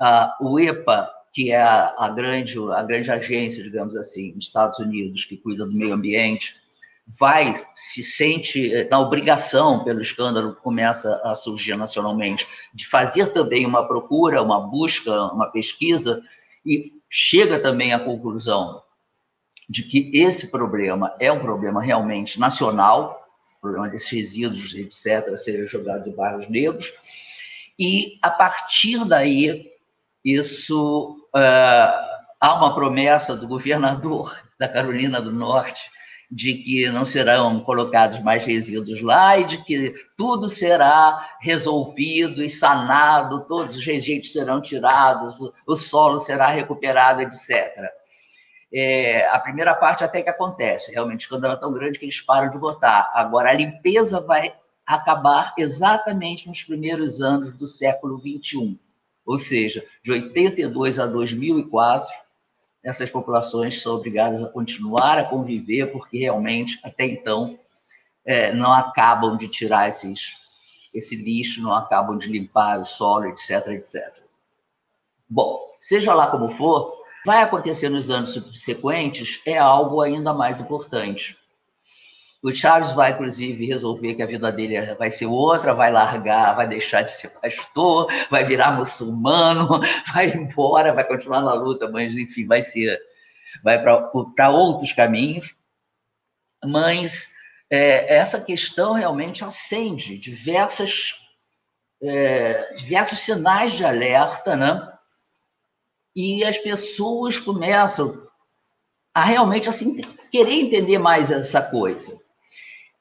Uh, 0.00 0.52
o 0.52 0.58
EPA, 0.58 1.10
que 1.36 1.50
é 1.50 1.60
a, 1.60 1.94
a, 1.98 2.08
grande, 2.08 2.58
a 2.72 2.82
grande 2.82 3.10
agência, 3.10 3.62
digamos 3.62 3.94
assim, 3.94 4.32
dos 4.32 4.46
Estados 4.46 4.78
Unidos, 4.78 5.26
que 5.26 5.36
cuida 5.36 5.66
do 5.66 5.76
meio 5.76 5.92
ambiente, 5.92 6.56
vai, 7.06 7.62
se 7.74 8.02
sente 8.02 8.74
eh, 8.74 8.88
na 8.88 8.98
obrigação, 8.98 9.84
pelo 9.84 10.00
escândalo 10.00 10.54
que 10.54 10.62
começa 10.62 11.20
a 11.22 11.34
surgir 11.34 11.76
nacionalmente, 11.76 12.46
de 12.72 12.86
fazer 12.86 13.34
também 13.34 13.66
uma 13.66 13.86
procura, 13.86 14.42
uma 14.42 14.62
busca, 14.62 15.12
uma 15.26 15.50
pesquisa, 15.50 16.22
e 16.64 16.90
chega 17.06 17.60
também 17.60 17.92
à 17.92 18.00
conclusão 18.00 18.82
de 19.68 19.82
que 19.82 20.10
esse 20.14 20.50
problema 20.50 21.14
é 21.20 21.30
um 21.30 21.40
problema 21.40 21.82
realmente 21.82 22.40
nacional, 22.40 23.28
problema 23.60 23.90
desses 23.90 24.10
resíduos, 24.10 24.74
etc., 24.74 25.36
serem 25.36 25.66
jogados 25.66 26.06
em 26.06 26.16
bairros 26.16 26.48
negros, 26.48 26.94
e 27.78 28.14
a 28.22 28.30
partir 28.30 29.04
daí, 29.04 29.70
isso 30.24 31.25
há 32.40 32.54
uma 32.54 32.74
promessa 32.74 33.36
do 33.36 33.46
governador 33.46 34.38
da 34.58 34.68
Carolina 34.68 35.20
do 35.20 35.32
Norte 35.32 35.90
de 36.30 36.54
que 36.54 36.90
não 36.90 37.04
serão 37.04 37.60
colocados 37.60 38.20
mais 38.20 38.44
resíduos 38.44 39.00
lá 39.00 39.38
e 39.38 39.44
de 39.44 39.62
que 39.62 39.94
tudo 40.16 40.48
será 40.48 41.36
resolvido 41.40 42.42
e 42.42 42.48
sanado, 42.48 43.46
todos 43.46 43.76
os 43.76 43.86
rejeitos 43.86 44.32
serão 44.32 44.60
tirados, 44.60 45.36
o 45.66 45.76
solo 45.76 46.18
será 46.18 46.48
recuperado, 46.48 47.22
etc. 47.22 47.90
É, 48.72 49.28
a 49.28 49.38
primeira 49.38 49.74
parte 49.74 50.02
até 50.02 50.20
que 50.20 50.28
acontece, 50.28 50.92
realmente, 50.92 51.20
o 51.20 51.26
escândalo 51.26 51.54
é 51.54 51.56
tão 51.56 51.72
grande 51.72 51.98
que 51.98 52.04
eles 52.04 52.20
param 52.20 52.50
de 52.50 52.58
votar. 52.58 53.10
Agora, 53.14 53.50
a 53.50 53.54
limpeza 53.54 54.20
vai 54.20 54.52
acabar 54.84 55.54
exatamente 55.56 56.48
nos 56.48 56.64
primeiros 56.64 57.20
anos 57.20 57.52
do 57.52 57.66
século 57.66 58.18
XXI, 58.18 58.78
ou 59.26 59.36
seja, 59.36 59.84
de 60.04 60.12
82 60.12 60.98
a 61.00 61.06
2004, 61.06 62.14
essas 62.84 63.10
populações 63.10 63.82
são 63.82 63.96
obrigadas 63.96 64.40
a 64.42 64.48
continuar 64.48 65.18
a 65.18 65.24
conviver, 65.24 65.90
porque 65.90 66.18
realmente, 66.18 66.78
até 66.84 67.04
então, 67.04 67.58
é, 68.24 68.52
não 68.54 68.72
acabam 68.72 69.36
de 69.36 69.48
tirar 69.48 69.88
esses, 69.88 70.34
esse 70.94 71.16
lixo, 71.16 71.60
não 71.60 71.74
acabam 71.74 72.16
de 72.16 72.28
limpar 72.28 72.80
o 72.80 72.84
solo, 72.84 73.26
etc, 73.26 73.66
etc. 73.70 74.22
Bom, 75.28 75.68
seja 75.80 76.14
lá 76.14 76.28
como 76.30 76.48
for, 76.48 76.92
vai 77.24 77.42
acontecer 77.42 77.88
nos 77.88 78.08
anos 78.08 78.34
subsequentes 78.34 79.42
é 79.44 79.58
algo 79.58 80.00
ainda 80.00 80.32
mais 80.32 80.60
importante. 80.60 81.36
O 82.42 82.52
Chaves 82.52 82.92
vai, 82.92 83.12
inclusive, 83.12 83.66
resolver 83.66 84.14
que 84.14 84.22
a 84.22 84.26
vida 84.26 84.52
dele 84.52 84.94
vai 84.94 85.10
ser 85.10 85.26
outra, 85.26 85.74
vai 85.74 85.90
largar, 85.90 86.54
vai 86.54 86.68
deixar 86.68 87.02
de 87.02 87.12
ser 87.12 87.30
pastor, 87.40 88.08
vai 88.30 88.44
virar 88.44 88.72
muçulmano, 88.72 89.80
vai 90.12 90.28
embora, 90.28 90.92
vai 90.92 91.04
continuar 91.04 91.42
na 91.42 91.54
luta, 91.54 91.90
mas, 91.90 92.16
enfim, 92.16 92.46
vai 92.46 92.62
ser, 92.62 92.98
vai 93.64 93.82
para 93.82 94.50
outros 94.50 94.92
caminhos. 94.92 95.56
Mas 96.64 97.30
é, 97.70 98.16
essa 98.16 98.40
questão 98.40 98.92
realmente 98.92 99.44
acende 99.44 100.18
diversas, 100.18 101.14
é, 102.02 102.74
diversos 102.74 103.20
sinais 103.20 103.72
de 103.72 103.84
alerta, 103.84 104.54
né? 104.54 104.92
E 106.14 106.44
as 106.44 106.58
pessoas 106.58 107.38
começam 107.38 108.26
a 109.12 109.24
realmente 109.24 109.68
assim 109.68 110.00
querer 110.30 110.52
entender 110.52 110.98
mais 110.98 111.30
essa 111.30 111.62
coisa. 111.62 112.25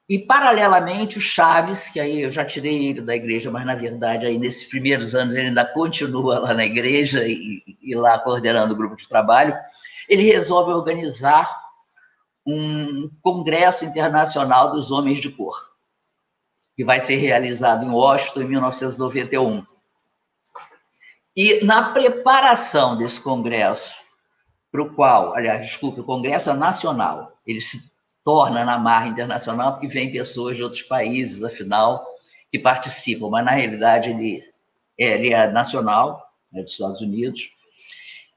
E, 0.08 0.20
paralelamente, 0.20 1.18
o 1.18 1.22
Chaves, 1.22 1.88
que 1.88 2.00
aí 2.00 2.22
eu 2.22 2.30
já 2.30 2.46
tirei 2.46 2.90
ele 2.90 3.02
da 3.02 3.16
igreja, 3.16 3.50
mas, 3.50 3.66
na 3.66 3.74
verdade, 3.74 4.26
aí 4.26 4.38
nesses 4.38 4.64
primeiros 4.64 5.16
anos 5.16 5.36
ele 5.36 5.48
ainda 5.48 5.66
continua 5.66 6.38
lá 6.40 6.54
na 6.54 6.64
igreja 6.64 7.24
e, 7.28 7.64
e 7.82 7.96
lá 7.96 8.20
coordenando 8.20 8.74
o 8.74 8.78
grupo 8.78 8.96
de 8.96 9.08
trabalho, 9.08 9.58
ele 10.08 10.24
resolve 10.24 10.72
organizar 10.72 11.66
um 12.46 13.10
congresso 13.24 13.84
internacional 13.84 14.72
dos 14.72 14.92
homens 14.92 15.20
de 15.20 15.32
cor, 15.32 15.72
que 16.76 16.86
vai 16.86 17.00
ser 17.00 17.16
realizado 17.16 17.84
em 17.84 17.90
Washington 17.90 18.42
em 18.42 18.48
1991. 18.50 19.66
E 21.36 21.66
na 21.66 21.92
preparação 21.92 22.96
desse 22.96 23.20
congresso, 23.20 23.96
para 24.72 24.84
o 24.84 24.94
qual, 24.94 25.34
aliás, 25.34 25.66
desculpe, 25.66 26.02
o 26.02 26.06
congresso 26.06 26.52
é 26.52 26.54
nacional, 26.54 27.34
ele 27.48 27.60
se 27.60 27.95
torna 28.26 28.66
na 28.66 28.80
marra 28.80 29.08
internacional, 29.08 29.74
porque 29.74 29.88
vem 29.88 30.12
pessoas 30.12 30.58
de 30.58 30.64
outros 30.64 30.82
países, 30.82 31.44
afinal, 31.44 32.04
que 32.52 32.58
participam, 32.58 33.30
mas 33.30 33.46
na 33.46 33.52
realidade 33.52 34.10
ele, 34.10 34.42
é, 35.00 35.14
ele 35.14 35.32
é 35.32 35.52
nacional, 35.52 36.28
é 36.52 36.64
dos 36.64 36.72
Estados 36.72 37.02
Unidos. 37.02 37.52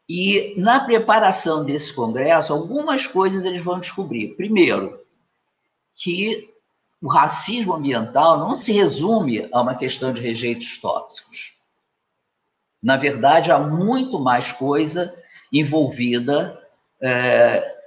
E 0.07 0.54
na 0.59 0.80
preparação 0.80 1.64
desse 1.64 1.95
congresso, 1.95 2.52
algumas 2.52 3.07
coisas 3.07 3.45
eles 3.45 3.64
vão 3.64 3.80
descobrir. 3.80 4.37
Primeiro, 4.37 5.00
que 5.95 6.52
o 7.00 7.09
racismo 7.09 7.73
ambiental 7.73 8.38
não 8.38 8.54
se 8.54 8.73
resume 8.73 9.49
a 9.50 9.62
uma 9.62 9.75
questão 9.75 10.12
de 10.12 10.21
rejeitos 10.21 10.78
tóxicos. 10.78 11.54
Na 12.83 12.97
verdade, 12.99 13.50
há 13.50 13.59
muito 13.59 14.21
mais 14.21 14.52
coisa 14.52 15.14
envolvida 15.50 16.62
é, 17.00 17.77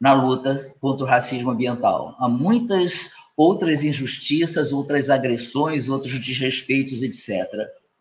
na 0.00 0.14
luta 0.14 0.74
contra 0.80 1.04
o 1.04 1.08
racismo 1.08 1.50
ambiental. 1.50 2.16
Há 2.18 2.28
muitas 2.28 3.12
outras 3.36 3.84
injustiças, 3.84 4.72
outras 4.72 5.10
agressões, 5.10 5.88
outros 5.88 6.18
desrespeitos, 6.18 7.02
etc. 7.02 7.46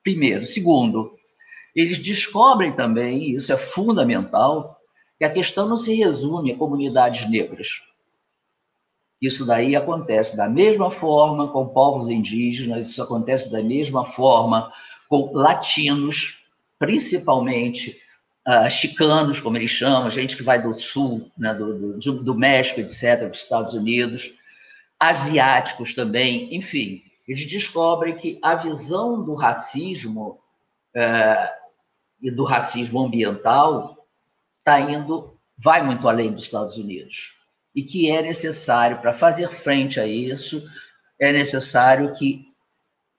Primeiro. 0.03 0.46
Segundo, 0.46 1.13
eles 1.75 2.00
descobrem 2.00 2.72
também, 2.72 3.29
e 3.29 3.36
isso 3.36 3.51
é 3.51 3.58
fundamental, 3.58 4.77
que 5.18 5.25
a 5.25 5.32
questão 5.32 5.68
não 5.68 5.77
se 5.77 5.94
resume 5.94 6.51
a 6.53 6.58
comunidades 6.58 7.29
negras. 7.29 7.82
Isso 9.22 9.46
daí 9.46 9.75
acontece 9.75 10.38
da 10.38 10.48
mesma 10.48 10.89
forma 10.89 11.51
com 11.51 11.68
povos 11.68 12.08
indígenas, 12.08 12.89
isso 12.89 13.03
acontece 13.03 13.51
da 13.51 13.62
mesma 13.62 14.06
forma 14.06 14.72
com 15.10 15.32
latinos, 15.34 16.46
principalmente 16.77 18.00
uh, 18.50 18.70
chicanos, 18.70 19.39
como 19.39 19.58
eles 19.58 19.70
chamam, 19.70 20.10
gente 20.10 20.36
que 20.36 20.41
vai 20.41 20.60
do 20.60 20.74
sul, 20.74 21.32
né, 21.38 21.53
do, 21.53 22.00
do, 22.00 22.24
do 22.24 22.36
México, 22.36 22.79
etc., 22.79 23.27
dos 23.27 23.39
Estados 23.39 23.75
Unidos, 23.75 24.34
asiáticos 25.00 25.94
também, 25.94 26.53
enfim, 26.56 27.03
eles 27.27 27.46
descobrem 27.46 28.18
que 28.18 28.39
a 28.41 28.56
visão 28.56 29.24
do 29.24 29.36
racismo 29.36 30.39
uh, 30.96 31.50
e 32.20 32.32
do 32.32 32.44
racismo 32.44 33.00
ambiental 33.00 34.08
está 34.58 34.79
indo, 34.79 35.38
vai 35.56 35.84
muito 35.84 36.08
além 36.10 36.32
dos 36.32 36.46
Estados 36.46 36.75
Unidos. 36.75 37.34
E 37.75 37.84
que 37.84 38.10
é 38.10 38.24
necessário, 38.24 39.00
para 39.00 39.13
fazer 39.13 39.50
frente 39.50 40.00
a 40.00 40.08
isso, 40.08 40.68
é 41.20 41.32
necessário 41.32 42.12
que 42.13 42.50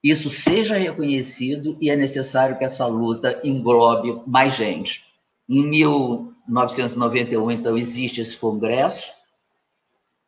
isso 0.03 0.29
seja 0.29 0.75
reconhecido 0.75 1.77
e 1.79 1.89
é 1.89 1.95
necessário 1.95 2.57
que 2.57 2.65
essa 2.65 2.85
luta 2.85 3.39
englobe 3.43 4.21
mais 4.27 4.53
gente. 4.55 5.10
Em 5.53 5.67
1991, 5.67 7.51
então, 7.51 7.77
existe 7.77 8.21
esse 8.21 8.37
congresso, 8.37 9.11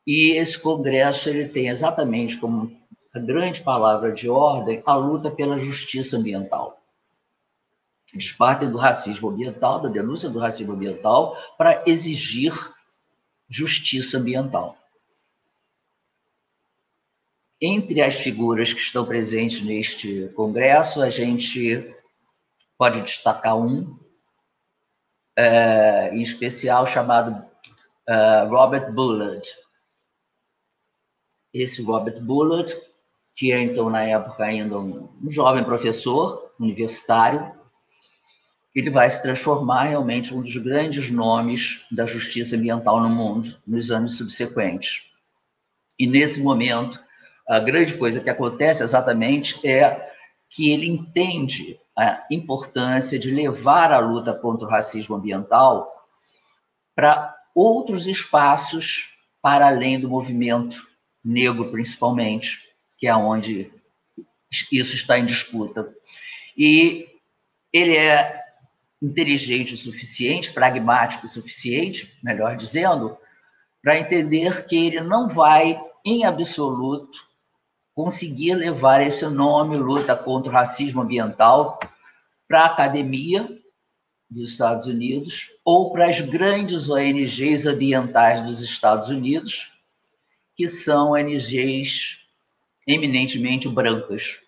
e 0.05 0.31
esse 0.31 0.61
congresso 0.61 1.29
ele 1.29 1.47
tem 1.47 1.69
exatamente 1.69 2.37
como 2.37 2.77
a 3.15 3.19
grande 3.19 3.61
palavra 3.61 4.11
de 4.11 4.29
ordem 4.29 4.83
a 4.85 4.93
luta 4.95 5.31
pela 5.31 5.57
justiça 5.57 6.17
ambiental. 6.17 6.77
Eles 8.13 8.33
partem 8.33 8.69
do 8.69 8.77
racismo 8.77 9.29
ambiental, 9.29 9.79
da 9.79 9.87
denúncia 9.87 10.29
do 10.29 10.39
racismo 10.39 10.73
ambiental, 10.73 11.37
para 11.57 11.81
exigir 11.87 12.51
justiça 13.47 14.17
ambiental. 14.17 14.77
Entre 17.61 18.01
as 18.01 18.15
figuras 18.15 18.73
que 18.73 18.81
estão 18.81 19.05
presentes 19.05 19.63
neste 19.63 20.27
congresso, 20.35 21.01
a 21.01 21.09
gente 21.09 21.95
pode 22.77 22.99
destacar 23.03 23.57
um, 23.57 24.02
uh, 25.37 26.13
em 26.13 26.21
especial 26.21 26.85
chamado 26.85 27.31
uh, 28.09 28.49
Robert 28.49 28.91
Bullard. 28.91 29.47
Esse 31.53 31.83
Robert 31.83 32.19
Bullard, 32.21 32.75
que 33.35 33.51
é 33.51 33.61
então 33.61 33.89
na 33.89 34.03
época 34.03 34.43
ainda 34.43 34.79
um, 34.79 35.09
um 35.23 35.31
jovem 35.31 35.63
professor 35.63 36.51
universitário, 36.59 37.51
ele 38.73 38.89
vai 38.89 39.09
se 39.09 39.21
transformar 39.21 39.83
realmente 39.83 40.33
em 40.33 40.37
um 40.37 40.41
dos 40.41 40.57
grandes 40.57 41.09
nomes 41.11 41.85
da 41.91 42.05
justiça 42.05 42.55
ambiental 42.55 42.99
no 42.99 43.09
mundo 43.09 43.55
nos 43.67 43.91
anos 43.91 44.17
subsequentes. 44.17 45.11
E 45.99 46.07
nesse 46.07 46.41
momento, 46.41 46.99
a 47.47 47.59
grande 47.59 47.95
coisa 47.95 48.19
que 48.19 48.29
acontece 48.29 48.83
exatamente 48.83 49.65
é 49.67 50.11
que 50.49 50.71
ele 50.71 50.87
entende 50.87 51.79
a 51.97 52.25
importância 52.29 53.19
de 53.19 53.29
levar 53.29 53.91
a 53.91 53.99
luta 53.99 54.33
contra 54.33 54.65
o 54.65 54.69
racismo 54.69 55.15
ambiental 55.15 55.91
para 56.95 57.35
outros 57.53 58.07
espaços 58.07 59.13
para 59.41 59.67
além 59.67 59.99
do 59.99 60.09
movimento 60.09 60.87
negro, 61.23 61.69
principalmente, 61.69 62.59
que 62.97 63.07
é 63.07 63.15
onde 63.15 63.71
isso 64.71 64.95
está 64.95 65.19
em 65.19 65.25
disputa. 65.25 65.93
E 66.57 67.07
ele 67.71 67.95
é 67.95 68.41
inteligente 69.01 69.73
o 69.73 69.77
suficiente, 69.77 70.53
pragmático 70.53 71.25
o 71.25 71.29
suficiente, 71.29 72.17
melhor 72.23 72.55
dizendo, 72.55 73.17
para 73.81 73.99
entender 73.99 74.65
que 74.65 74.77
ele 74.77 75.01
não 75.01 75.27
vai, 75.27 75.79
em 76.05 76.23
absoluto, 76.23 77.19
conseguir 77.95 78.55
levar 78.55 79.01
esse 79.01 79.27
nome, 79.27 79.77
luta 79.77 80.15
contra 80.15 80.51
o 80.51 80.53
racismo 80.53 81.01
ambiental, 81.01 81.79
para 82.47 82.61
a 82.61 82.65
academia 82.65 83.47
dos 84.29 84.49
Estados 84.49 84.87
Unidos 84.87 85.49
ou 85.63 85.91
para 85.91 86.09
as 86.09 86.19
grandes 86.19 86.89
ONGs 86.89 87.65
ambientais 87.65 88.43
dos 88.45 88.61
Estados 88.61 89.09
Unidos, 89.09 89.71
que 90.55 90.67
são 90.67 91.11
ONGs 91.11 92.17
eminentemente 92.87 93.69
brancas. 93.69 94.39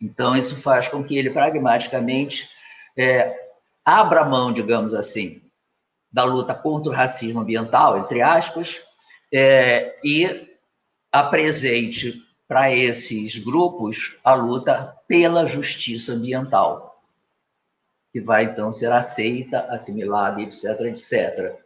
Então, 0.00 0.36
isso 0.36 0.56
faz 0.56 0.88
com 0.88 1.04
que 1.04 1.16
ele 1.16 1.30
pragmaticamente 1.30 2.48
é, 2.96 3.36
abra 3.84 4.24
mão, 4.24 4.52
digamos 4.52 4.94
assim, 4.94 5.42
da 6.12 6.24
luta 6.24 6.54
contra 6.54 6.90
o 6.90 6.94
racismo 6.94 7.40
ambiental, 7.40 7.98
entre 7.98 8.22
aspas, 8.22 8.80
é, 9.32 9.98
e 10.04 10.48
apresente 11.12 12.23
para 12.46 12.72
esses 12.74 13.38
grupos 13.38 14.18
a 14.22 14.34
luta 14.34 14.96
pela 15.08 15.46
justiça 15.46 16.12
ambiental, 16.12 17.02
que 18.12 18.20
vai 18.20 18.44
então 18.44 18.70
ser 18.72 18.92
aceita, 18.92 19.60
assimilada, 19.70 20.40
etc, 20.40 20.80
etc. 20.82 21.56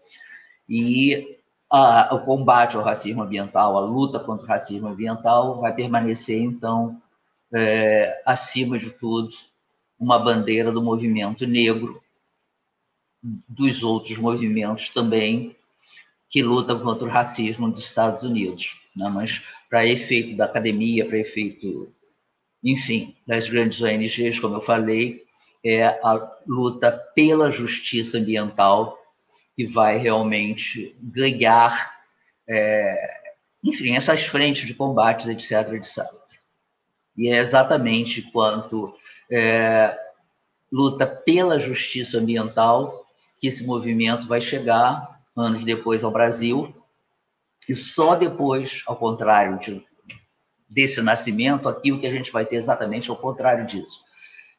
E 0.69 1.39
a, 1.71 2.15
o 2.15 2.25
combate 2.25 2.77
ao 2.77 2.83
racismo 2.83 3.23
ambiental, 3.23 3.77
a 3.77 3.81
luta 3.81 4.21
contra 4.21 4.45
o 4.45 4.49
racismo 4.49 4.89
ambiental 4.89 5.61
vai 5.61 5.75
permanecer 5.75 6.41
então 6.41 7.01
é, 7.53 8.23
acima 8.25 8.79
de 8.79 8.91
tudo 8.91 9.31
uma 9.99 10.19
bandeira 10.19 10.71
do 10.71 10.83
movimento 10.83 11.47
negro 11.47 12.01
dos 13.23 13.83
outros 13.83 14.17
movimentos 14.19 14.91
também 14.91 15.57
que 16.31 16.43
lutam 16.43 16.79
contra 16.81 17.07
o 17.07 17.11
racismo 17.11 17.67
nos 17.67 17.81
Estados 17.81 18.23
Unidos. 18.23 18.81
Né? 18.99 19.09
Mas, 19.09 19.47
para 19.71 19.87
efeito 19.87 20.37
da 20.37 20.47
academia, 20.47 21.07
para 21.07 21.19
efeito, 21.19 21.93
enfim, 22.63 23.17
das 23.27 23.49
grandes 23.49 23.81
ONGs, 23.81 24.41
como 24.41 24.57
eu 24.57 24.61
falei, 24.61 25.25
é 25.65 25.85
a 25.87 26.39
luta 26.47 26.91
pela 27.15 27.51
justiça 27.51 28.19
ambiental 28.19 28.99
que 29.55 29.65
vai 29.65 29.97
realmente 29.99 30.97
ganhar, 31.01 31.97
é, 32.49 33.21
enfim, 33.63 33.97
essas 33.97 34.25
frentes 34.25 34.67
de 34.67 34.75
combates, 34.75 35.27
etc, 35.27 35.73
etc. 35.75 36.05
E 37.17 37.29
é 37.29 37.39
exatamente 37.39 38.23
quanto 38.23 38.95
é, 39.31 39.97
luta 40.71 41.07
pela 41.07 41.59
justiça 41.59 42.19
ambiental 42.19 43.07
que 43.41 43.49
esse 43.49 43.65
movimento 43.65 44.27
vai 44.27 44.41
chegar 44.41 45.21
anos 45.37 45.65
depois 45.65 46.03
ao 46.03 46.11
Brasil 46.11 46.73
e 47.69 47.75
só 47.75 48.15
depois, 48.15 48.83
ao 48.87 48.97
contrário 48.97 49.59
de, 49.59 49.85
desse 50.69 51.03
nascimento, 51.03 51.69
aqui 51.69 51.93
o 51.93 52.01
que 52.01 52.07
a 52.07 52.13
gente 52.13 52.33
vai 52.33 52.47
ter 52.47 52.57
exatamente 52.57 53.11
é 53.11 53.13
o 53.13 53.17
contrário 53.17 53.67
disso. 53.67 54.01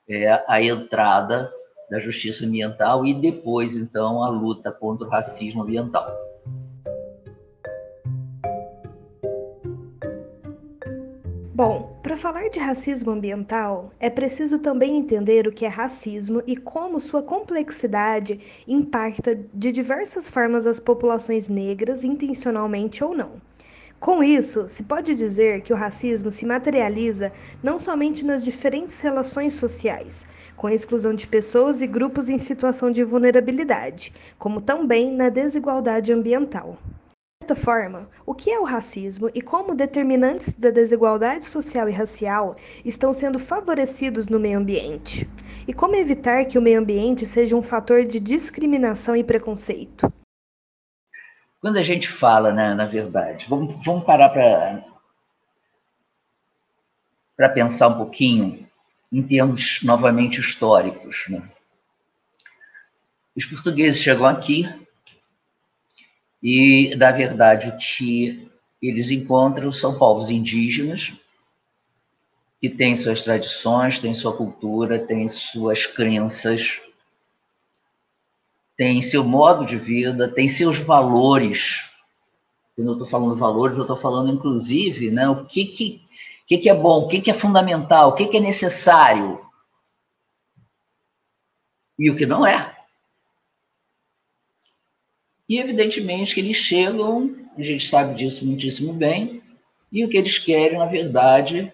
É 0.08 0.44
a 0.48 0.62
entrada 0.62 1.52
da 1.90 2.00
justiça 2.00 2.46
ambiental 2.46 3.06
e 3.06 3.20
depois, 3.20 3.76
então, 3.76 4.24
a 4.24 4.30
luta 4.30 4.72
contra 4.72 5.08
o 5.08 5.10
racismo 5.10 5.64
ambiental. 5.64 6.08
Bom, 11.56 11.99
falar 12.20 12.50
de 12.50 12.60
racismo 12.60 13.12
ambiental, 13.12 13.94
é 13.98 14.10
preciso 14.10 14.60
também 14.60 14.98
entender 14.98 15.48
o 15.48 15.54
que 15.54 15.64
é 15.66 15.70
racismo 15.70 16.44
e 16.46 16.58
como 16.58 17.00
sua 17.00 17.24
complexidade 17.24 18.42
impacta 18.68 19.40
de 19.54 19.72
diversas 19.72 20.28
formas 20.28 20.68
as 20.68 20.82
populações 20.82 21.48
negras, 21.48 22.04
intencionalmente 22.04 23.02
ou 23.06 23.16
não. 23.16 23.42
Com 24.02 24.22
isso, 24.22 24.68
se 24.68 24.84
pode 24.84 25.16
dizer 25.16 25.62
que 25.62 25.72
o 25.72 25.78
racismo 25.78 26.30
se 26.30 26.46
materializa 26.46 27.32
não 27.64 27.80
somente 27.80 28.26
nas 28.26 28.44
diferentes 28.44 29.00
relações 29.00 29.54
sociais, 29.54 30.28
com 30.58 30.68
a 30.68 30.74
exclusão 30.74 31.14
de 31.14 31.26
pessoas 31.26 31.82
e 31.82 31.88
grupos 31.88 32.28
em 32.28 32.38
situação 32.38 32.92
de 32.92 33.02
vulnerabilidade, 33.02 34.14
como 34.38 34.60
também 34.60 35.10
na 35.10 35.30
desigualdade 35.30 36.12
ambiental. 36.12 36.78
Desta 37.50 37.66
forma, 37.66 38.08
o 38.28 38.36
que 38.36 38.52
é 38.52 38.60
o 38.60 38.64
racismo 38.64 39.32
e 39.34 39.42
como 39.42 39.74
determinantes 39.74 40.54
da 40.54 40.70
desigualdade 40.70 41.46
social 41.46 41.90
e 41.90 41.92
racial 41.92 42.56
estão 42.86 43.12
sendo 43.12 43.40
favorecidos 43.40 44.28
no 44.28 44.40
meio 44.40 44.60
ambiente? 44.60 45.28
E 45.68 45.74
como 45.74 45.96
evitar 45.96 46.46
que 46.46 46.60
o 46.60 46.62
meio 46.62 46.80
ambiente 46.80 47.26
seja 47.26 47.56
um 47.56 47.64
fator 47.64 48.06
de 48.06 48.20
discriminação 48.20 49.16
e 49.16 49.24
preconceito? 49.24 50.14
Quando 51.60 51.78
a 51.78 51.82
gente 51.82 52.08
fala, 52.08 52.54
né, 52.54 52.76
na 52.76 52.86
verdade, 52.86 53.48
vamos, 53.50 53.84
vamos 53.84 54.06
parar 54.06 54.30
para 57.36 57.50
pensar 57.50 57.88
um 57.88 57.98
pouquinho 57.98 58.64
em 59.12 59.24
termos 59.24 59.82
novamente 59.82 60.40
históricos. 60.40 61.26
Né? 61.28 61.42
Os 63.36 63.44
portugueses 63.44 64.00
chegam 64.00 64.28
aqui 64.28 64.70
e, 66.42 66.96
na 66.96 67.12
verdade, 67.12 67.70
o 67.70 67.78
que 67.78 68.50
eles 68.82 69.12
encontram 69.12 69.72
são 69.72 69.98
povos 69.98 70.30
indígenas 70.30 71.14
que 72.62 72.70
têm 72.70 72.96
suas 72.96 73.24
tradições, 73.24 74.00
têm 74.00 74.14
sua 74.14 74.36
cultura, 74.36 75.00
têm 75.00 75.28
suas 75.30 75.86
crenças, 75.86 76.82
têm 78.78 79.02
seu 79.02 79.24
modo 79.24 79.66
de 79.66 79.78
vida, 79.78 80.30
têm 80.30 80.48
seus 80.48 80.78
valores. 80.78 81.90
Quando 82.76 82.90
eu 82.90 82.94
estou 82.94 83.08
falando 83.08 83.36
valores, 83.36 83.78
eu 83.78 83.84
estou 83.84 83.98
falando, 83.98 84.32
inclusive, 84.32 85.12
né, 85.12 85.28
o 85.30 85.46
que, 85.46 85.66
que, 85.66 86.02
que, 86.48 86.58
que 86.58 86.70
é 86.70 86.74
bom, 86.74 87.00
o 87.00 87.08
que, 87.08 87.22
que 87.22 87.32
é 87.32 87.34
fundamental, 87.34 88.10
o 88.10 88.14
que, 88.14 88.28
que 88.28 88.38
é 88.38 88.42
necessário 88.42 89.40
e 91.98 92.10
o 92.10 92.16
que 92.16 92.26
não 92.26 92.46
é. 92.46 92.79
E, 95.50 95.58
evidentemente, 95.58 96.36
que 96.36 96.42
eles 96.42 96.58
chegam, 96.58 97.36
a 97.58 97.64
gente 97.64 97.90
sabe 97.90 98.14
disso 98.14 98.46
muitíssimo 98.46 98.94
bem, 98.94 99.42
e 99.92 100.06
o 100.06 100.10
que 100.10 100.18
eles 100.18 100.38
querem, 100.38 100.78
na 100.78 100.86
verdade, 100.86 101.74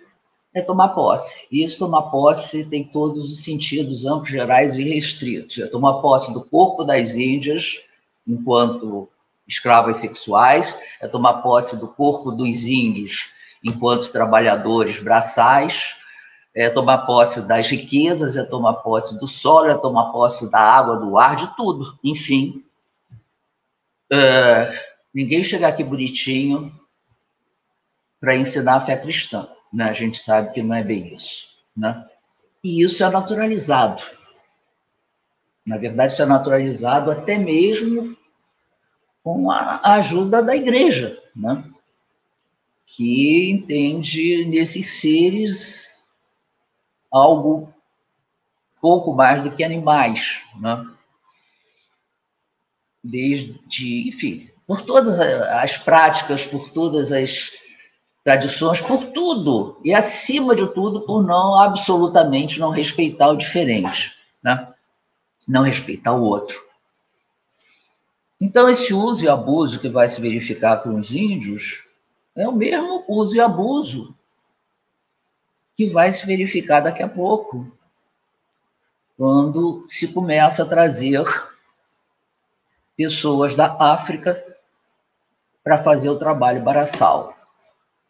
é 0.53 0.61
tomar 0.61 0.89
posse. 0.89 1.45
E 1.51 1.61
esse 1.61 1.77
tomar 1.77 2.03
posse 2.03 2.63
tem 2.63 2.85
todos 2.85 3.29
os 3.29 3.43
sentidos 3.43 4.05
amplos, 4.05 4.29
gerais 4.29 4.77
e 4.77 4.83
restritos. 4.83 5.59
É 5.59 5.67
tomar 5.67 5.95
posse 5.95 6.33
do 6.33 6.41
corpo 6.41 6.85
das 6.85 7.17
índias, 7.17 7.81
enquanto 8.25 9.09
escravas 9.45 9.97
sexuais, 9.97 10.79
é 11.01 11.07
tomar 11.09 11.41
posse 11.41 11.75
do 11.75 11.89
corpo 11.89 12.31
dos 12.31 12.65
índios, 12.65 13.31
enquanto 13.61 14.11
trabalhadores 14.11 15.01
braçais, 15.01 15.95
é 16.55 16.69
tomar 16.69 16.99
posse 16.99 17.41
das 17.41 17.69
riquezas, 17.69 18.37
é 18.37 18.43
tomar 18.43 18.75
posse 18.75 19.19
do 19.19 19.27
solo, 19.27 19.67
é 19.67 19.75
tomar 19.75 20.13
posse 20.13 20.49
da 20.49 20.59
água, 20.59 20.95
do 20.95 21.17
ar, 21.17 21.35
de 21.35 21.53
tudo. 21.57 21.99
Enfim, 22.01 22.63
Uh, 24.11 24.71
ninguém 25.13 25.43
chega 25.43 25.67
aqui 25.67 25.83
bonitinho 25.83 26.73
para 28.19 28.35
ensinar 28.35 28.75
a 28.75 28.81
fé 28.81 28.97
cristã. 28.97 29.47
Né? 29.73 29.85
A 29.85 29.93
gente 29.93 30.17
sabe 30.17 30.53
que 30.53 30.63
não 30.63 30.75
é 30.75 30.83
bem 30.83 31.13
isso. 31.13 31.47
Né? 31.75 32.07
E 32.63 32.83
isso 32.83 33.03
é 33.03 33.09
naturalizado. 33.09 34.03
Na 35.65 35.77
verdade, 35.77 36.13
isso 36.13 36.21
é 36.21 36.25
naturalizado 36.25 37.11
até 37.11 37.37
mesmo 37.37 38.15
com 39.23 39.49
a 39.49 39.95
ajuda 39.95 40.43
da 40.43 40.55
igreja, 40.55 41.19
né? 41.35 41.63
que 42.85 43.51
entende 43.51 44.45
nesses 44.45 45.01
seres 45.01 46.05
algo 47.11 47.73
pouco 48.79 49.13
mais 49.13 49.43
do 49.43 49.51
que 49.55 49.63
animais. 49.63 50.43
Né? 50.59 50.94
Desde, 53.05 54.07
enfim, 54.07 54.49
por 54.65 54.81
todas 54.81 55.19
as 55.19 55.77
práticas, 55.77 56.45
por 56.45 56.69
todas 56.69 57.11
as 57.11 57.51
tradições, 58.23 58.81
por 58.81 59.05
tudo, 59.11 59.79
e 59.83 59.93
acima 59.93 60.55
de 60.55 60.65
tudo, 60.73 61.01
por 61.01 61.23
não 61.23 61.59
absolutamente 61.59 62.59
não 62.59 62.71
respeitar 62.71 63.29
o 63.29 63.37
diferente, 63.37 64.15
né? 64.43 64.73
não 65.47 65.61
respeitar 65.61 66.13
o 66.13 66.23
outro. 66.23 66.59
Então, 68.41 68.67
esse 68.67 68.93
uso 68.93 69.23
e 69.23 69.29
abuso 69.29 69.79
que 69.79 69.87
vai 69.87 70.07
se 70.07 70.19
verificar 70.19 70.77
com 70.77 70.95
os 70.95 71.11
índios 71.11 71.83
é 72.35 72.47
o 72.47 72.51
mesmo 72.51 73.03
uso 73.07 73.35
e 73.35 73.39
abuso 73.39 74.15
que 75.77 75.87
vai 75.87 76.09
se 76.09 76.25
verificar 76.25 76.79
daqui 76.79 77.03
a 77.03 77.07
pouco, 77.07 77.71
quando 79.15 79.85
se 79.87 80.07
começa 80.07 80.63
a 80.63 80.65
trazer 80.65 81.23
pessoas 82.97 83.55
da 83.55 83.75
África 83.79 84.43
para 85.63 85.77
fazer 85.77 86.09
o 86.09 86.17
trabalho 86.17 86.63
baraçal. 86.63 87.35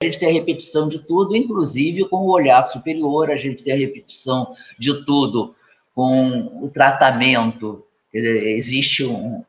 A 0.01 0.05
gente 0.05 0.19
tem 0.19 0.29
a 0.29 0.33
repetição 0.33 0.89
de 0.89 0.99
tudo, 0.99 1.35
inclusive 1.35 2.07
com 2.09 2.17
o 2.17 2.31
olhar 2.31 2.65
superior, 2.67 3.31
a 3.31 3.37
gente 3.37 3.63
tem 3.63 3.73
a 3.73 3.77
repetição 3.77 4.53
de 4.77 5.05
tudo 5.05 5.55
com 5.93 6.59
o 6.61 6.69
tratamento. 6.69 7.85
Existe 8.13 9.05
um, 9.05 9.43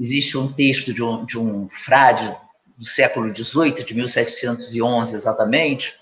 existe 0.00 0.38
um 0.38 0.50
texto 0.50 0.94
de 0.94 1.02
um, 1.02 1.24
de 1.26 1.38
um 1.38 1.68
frade 1.68 2.34
do 2.76 2.86
século 2.86 3.34
XVIII, 3.34 3.84
de 3.84 3.94
1711 3.94 5.14
exatamente, 5.14 5.94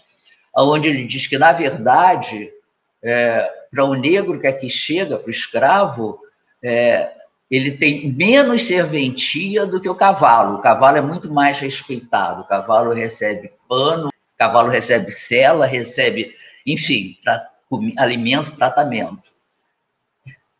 onde 0.57 0.89
ele 0.89 1.05
diz 1.05 1.27
que, 1.27 1.37
na 1.37 1.53
verdade, 1.53 2.51
é, 3.03 3.51
para 3.71 3.85
o 3.85 3.95
negro 3.95 4.41
que 4.41 4.47
aqui 4.47 4.71
chega, 4.71 5.19
para 5.19 5.27
o 5.27 5.31
escravo, 5.31 6.21
é, 6.63 7.13
ele 7.55 7.71
tem 7.71 8.13
menos 8.13 8.65
serventia 8.65 9.65
do 9.65 9.81
que 9.81 9.89
o 9.89 9.95
cavalo. 9.95 10.57
O 10.57 10.61
cavalo 10.61 10.97
é 10.97 11.01
muito 11.01 11.33
mais 11.33 11.61
respeitado. 11.61 12.41
O 12.41 12.47
cavalo 12.49 12.93
recebe 12.93 13.53
pano, 13.69 14.09
o 14.09 14.37
cavalo 14.37 14.71
recebe 14.71 15.09
cela, 15.13 15.65
recebe, 15.65 16.35
enfim, 16.67 17.17
alimento, 17.97 18.57
tratamento. 18.57 19.33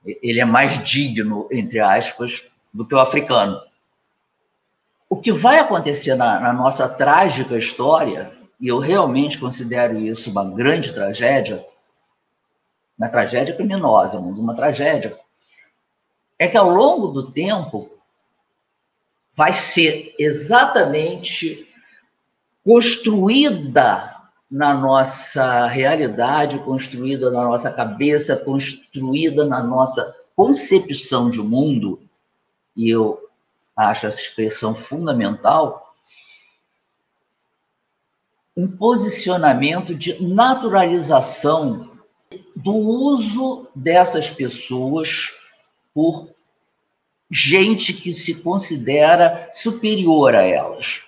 Ele 0.05 0.41
é 0.41 0.45
mais 0.45 0.85
digno, 0.85 1.49
entre 1.51 1.81
aspas, 1.81 2.47
do 2.73 2.87
que 2.87 2.95
o 2.95 3.01
africano. 3.01 3.61
O 5.11 5.17
que 5.17 5.33
vai 5.33 5.59
acontecer 5.59 6.15
na, 6.15 6.39
na 6.39 6.53
nossa 6.53 6.89
trágica 6.89 7.59
história, 7.59 8.31
e 8.61 8.69
eu 8.69 8.79
realmente 8.79 9.37
considero 9.37 9.99
isso 9.99 10.31
uma 10.31 10.49
grande 10.49 10.93
tragédia, 10.93 11.67
uma 12.97 13.09
tragédia 13.09 13.57
criminosa, 13.57 14.21
mas 14.21 14.39
uma 14.39 14.55
tragédia, 14.55 15.19
é 16.45 16.49
que 16.49 16.57
ao 16.59 16.69
longo 16.69 17.09
do 17.09 17.31
tempo 17.31 17.91
vai 19.33 19.53
ser 19.53 20.15
exatamente 20.19 21.67
construída 22.63 24.15
na 24.51 24.75
nossa 24.75 25.67
realidade, 25.67 26.59
construída 26.59 27.31
na 27.31 27.45
nossa 27.45 27.71
cabeça, 27.71 28.37
construída 28.37 29.45
na 29.45 29.63
nossa 29.63 30.15
concepção 30.37 31.31
de 31.31 31.41
mundo, 31.41 32.01
e 32.77 32.91
eu 32.91 33.19
acho 33.75 34.07
essa 34.07 34.21
expressão 34.21 34.75
fundamental, 34.75 35.95
um 38.57 38.69
posicionamento 38.69 39.95
de 39.95 40.23
naturalização 40.23 41.91
do 42.55 42.75
uso 42.75 43.67
dessas 43.75 44.31
pessoas 44.31 45.31
por 45.95 46.34
gente 47.31 47.93
que 47.93 48.13
se 48.13 48.37
considera 48.43 49.49
superior 49.53 50.35
a 50.35 50.43
elas. 50.43 51.03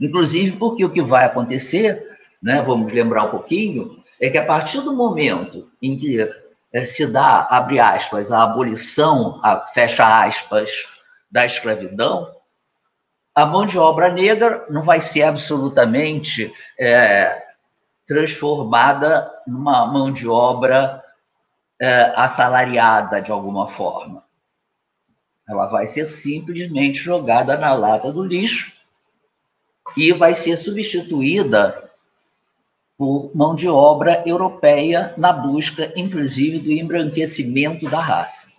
Inclusive 0.00 0.56
porque 0.56 0.84
o 0.84 0.90
que 0.90 1.02
vai 1.02 1.24
acontecer, 1.24 2.18
né, 2.42 2.62
vamos 2.62 2.92
lembrar 2.92 3.24
um 3.24 3.30
pouquinho, 3.30 4.02
é 4.20 4.30
que 4.30 4.38
a 4.38 4.46
partir 4.46 4.80
do 4.80 4.94
momento 4.94 5.70
em 5.80 5.96
que 5.96 6.28
é, 6.72 6.84
se 6.84 7.06
dá, 7.06 7.46
abre 7.50 7.78
aspas, 7.78 8.32
a 8.32 8.42
abolição, 8.42 9.40
a, 9.42 9.66
fecha 9.66 10.24
aspas, 10.24 10.70
da 11.30 11.44
escravidão, 11.44 12.34
a 13.34 13.46
mão 13.46 13.64
de 13.64 13.78
obra 13.78 14.08
negra 14.08 14.64
não 14.68 14.82
vai 14.82 15.00
ser 15.00 15.22
absolutamente 15.22 16.52
é, 16.78 17.42
transformada 18.06 19.30
numa 19.46 19.86
mão 19.86 20.12
de 20.12 20.28
obra 20.28 21.02
é, 21.80 22.12
assalariada 22.16 23.20
de 23.20 23.30
alguma 23.30 23.66
forma. 23.66 24.23
Ela 25.48 25.66
vai 25.66 25.86
ser 25.86 26.06
simplesmente 26.06 26.98
jogada 26.98 27.56
na 27.58 27.74
lata 27.74 28.12
do 28.12 28.24
lixo 28.24 28.72
e 29.96 30.12
vai 30.12 30.34
ser 30.34 30.56
substituída 30.56 31.90
por 32.96 33.30
mão 33.34 33.54
de 33.54 33.68
obra 33.68 34.22
europeia 34.24 35.12
na 35.16 35.32
busca, 35.32 35.92
inclusive, 35.96 36.60
do 36.60 36.70
embranquecimento 36.70 37.90
da 37.90 38.00
raça. 38.00 38.52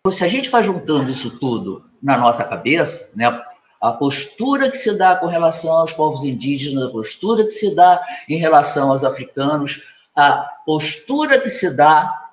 Então, 0.00 0.12
se 0.12 0.24
a 0.24 0.28
gente 0.28 0.50
vai 0.50 0.62
juntando 0.62 1.10
isso 1.10 1.38
tudo 1.38 1.84
na 2.02 2.18
nossa 2.18 2.44
cabeça, 2.44 3.10
né, 3.14 3.42
a 3.80 3.92
postura 3.92 4.70
que 4.70 4.76
se 4.76 4.92
dá 4.96 5.16
com 5.16 5.26
relação 5.26 5.72
aos 5.72 5.92
povos 5.92 6.24
indígenas, 6.24 6.84
a 6.84 6.90
postura 6.90 7.44
que 7.44 7.50
se 7.50 7.74
dá 7.74 8.02
em 8.28 8.38
relação 8.38 8.90
aos 8.90 9.04
africanos, 9.04 9.82
a 10.14 10.48
postura 10.64 11.40
que 11.40 11.48
se 11.48 11.70
dá 11.70 12.25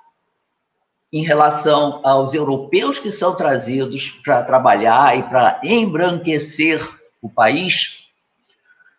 em 1.13 1.23
relação 1.23 2.01
aos 2.03 2.33
europeus 2.33 2.97
que 2.97 3.11
são 3.11 3.35
trazidos 3.35 4.09
para 4.23 4.43
trabalhar 4.43 5.15
e 5.15 5.21
para 5.29 5.61
embranquecer 5.63 6.83
o 7.21 7.29
país, 7.29 8.09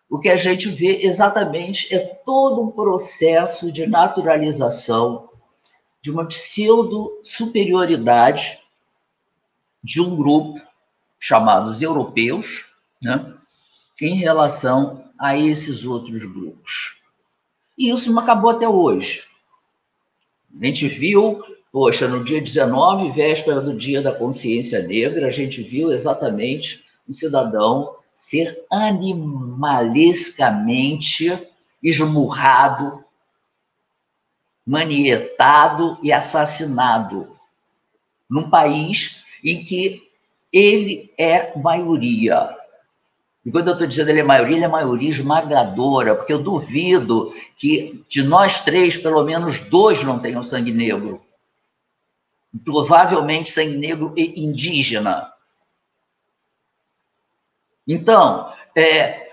o 0.09 0.21
que 0.21 0.29
a 0.29 0.37
gente 0.37 0.69
vê 0.69 1.05
exatamente 1.05 1.93
é 1.93 1.99
todo 1.99 2.63
um 2.63 2.71
processo 2.71 3.73
de 3.73 3.85
naturalização 3.85 5.29
de 6.01 6.13
uma 6.13 6.25
pseudo-superioridade 6.27 8.61
de 9.83 10.01
um 10.01 10.15
grupo 10.15 10.61
chamados 11.19 11.83
europeus, 11.83 12.71
né, 13.03 13.35
em 14.01 14.15
relação 14.15 15.03
a 15.19 15.37
esses 15.37 15.85
outros 15.85 16.25
grupos. 16.25 17.03
E 17.77 17.91
isso 17.91 18.13
não 18.13 18.23
acabou 18.23 18.51
até 18.51 18.69
hoje. 18.69 19.25
A 20.61 20.67
gente 20.67 20.87
viu, 20.87 21.43
poxa, 21.75 22.07
no 22.07 22.23
dia 22.23 22.41
19, 22.41 23.11
véspera 23.11 23.61
do 23.61 23.77
Dia 23.77 24.01
da 24.01 24.13
Consciência 24.13 24.81
Negra, 24.87 25.27
a 25.27 25.31
gente 25.31 25.61
viu 25.61 25.91
exatamente 25.91 26.85
um 27.09 27.13
cidadão 27.13 27.97
ser 28.13 28.65
animalescamente 28.71 31.37
esmurrado, 31.83 33.03
manietado 34.65 35.99
e 36.01 36.13
assassinado 36.13 37.37
num 38.31 38.49
país 38.49 39.25
em 39.43 39.65
que 39.65 40.09
ele 40.53 41.13
é 41.19 41.59
maioria. 41.59 42.57
E 43.45 43.51
quando 43.51 43.67
eu 43.67 43.73
estou 43.73 43.89
dizendo 43.89 44.11
ele 44.11 44.21
é 44.21 44.25
maioria, 44.25 44.59
ele 44.59 44.65
é 44.65 44.69
maioria 44.69 45.11
esmagadora, 45.11 46.15
porque 46.15 46.33
eu 46.33 46.41
duvido 46.41 47.35
que 47.57 48.01
de 48.09 48.23
nós 48.23 48.61
três, 48.61 48.97
pelo 48.97 49.25
menos 49.25 49.61
dois 49.63 50.05
não 50.05 50.21
tenham 50.21 50.45
sangue 50.45 50.73
negro. 50.73 51.21
Provavelmente 52.63 53.51
sangue 53.51 53.77
negro 53.77 54.13
e 54.17 54.45
indígena. 54.45 55.33
Então, 57.87 58.53
é, 58.77 59.25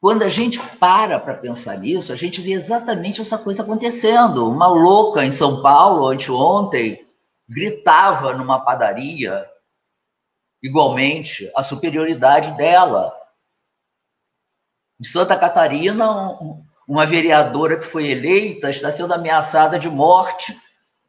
quando 0.00 0.22
a 0.22 0.28
gente 0.28 0.60
para 0.78 1.18
para 1.18 1.34
pensar 1.34 1.78
nisso, 1.78 2.12
a 2.12 2.16
gente 2.16 2.40
vê 2.40 2.52
exatamente 2.52 3.20
essa 3.20 3.38
coisa 3.38 3.62
acontecendo. 3.62 4.50
Uma 4.50 4.66
louca 4.66 5.24
em 5.24 5.30
São 5.30 5.62
Paulo, 5.62 6.06
anteontem, 6.06 7.06
gritava 7.48 8.34
numa 8.34 8.60
padaria, 8.60 9.48
igualmente, 10.62 11.50
a 11.54 11.62
superioridade 11.62 12.52
dela. 12.52 13.14
Em 15.00 15.04
Santa 15.04 15.36
Catarina, 15.36 16.38
uma 16.86 17.06
vereadora 17.06 17.78
que 17.78 17.84
foi 17.84 18.10
eleita 18.10 18.70
está 18.70 18.92
sendo 18.92 19.12
ameaçada 19.12 19.78
de 19.78 19.88
morte 19.88 20.54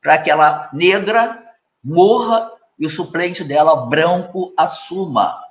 para 0.06 0.20
que 0.20 0.30
ela 0.30 0.70
negra 0.72 1.44
morra 1.84 2.52
e 2.78 2.86
o 2.86 2.90
suplente 2.92 3.44
dela, 3.44 3.88
branco, 3.88 4.54
assuma. 4.56 5.44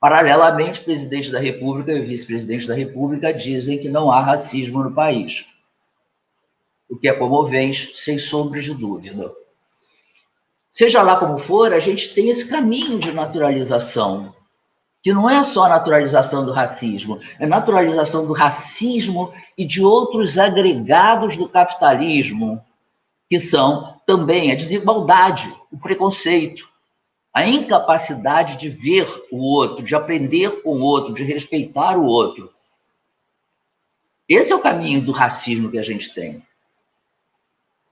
Paralelamente, 0.00 0.80
o 0.80 0.84
presidente 0.84 1.30
da 1.30 1.38
República 1.38 1.92
e 1.92 2.00
o 2.00 2.04
vice-presidente 2.04 2.66
da 2.66 2.74
República 2.74 3.32
dizem 3.32 3.78
que 3.78 3.88
não 3.88 4.10
há 4.10 4.20
racismo 4.20 4.82
no 4.82 4.92
país, 4.92 5.46
o 6.90 6.98
que 6.98 7.06
é 7.06 7.12
comovente, 7.12 7.96
sem 7.96 8.18
sombra 8.18 8.60
de 8.60 8.74
dúvida. 8.74 9.32
Seja 10.72 11.02
lá 11.02 11.20
como 11.20 11.38
for, 11.38 11.72
a 11.72 11.78
gente 11.78 12.12
tem 12.14 12.28
esse 12.28 12.48
caminho 12.48 12.98
de 12.98 13.12
naturalização, 13.12 14.34
que 15.02 15.12
não 15.12 15.28
é 15.28 15.42
só 15.42 15.64
a 15.64 15.68
naturalização 15.68 16.46
do 16.46 16.52
racismo, 16.52 17.20
é 17.38 17.44
naturalização 17.44 18.24
do 18.24 18.32
racismo 18.32 19.34
e 19.58 19.64
de 19.64 19.82
outros 19.82 20.38
agregados 20.38 21.36
do 21.36 21.48
capitalismo, 21.48 22.64
que 23.28 23.40
são 23.40 24.00
também 24.06 24.52
a 24.52 24.54
desigualdade, 24.54 25.52
o 25.72 25.78
preconceito, 25.78 26.70
a 27.34 27.46
incapacidade 27.46 28.56
de 28.56 28.68
ver 28.68 29.08
o 29.32 29.38
outro, 29.38 29.84
de 29.84 29.94
aprender 29.94 30.62
com 30.62 30.76
o 30.76 30.82
outro, 30.82 31.14
de 31.14 31.24
respeitar 31.24 31.96
o 31.96 32.04
outro. 32.04 32.52
Esse 34.28 34.52
é 34.52 34.56
o 34.56 34.62
caminho 34.62 35.02
do 35.02 35.10
racismo 35.10 35.70
que 35.70 35.78
a 35.78 35.82
gente 35.82 36.14
tem. 36.14 36.42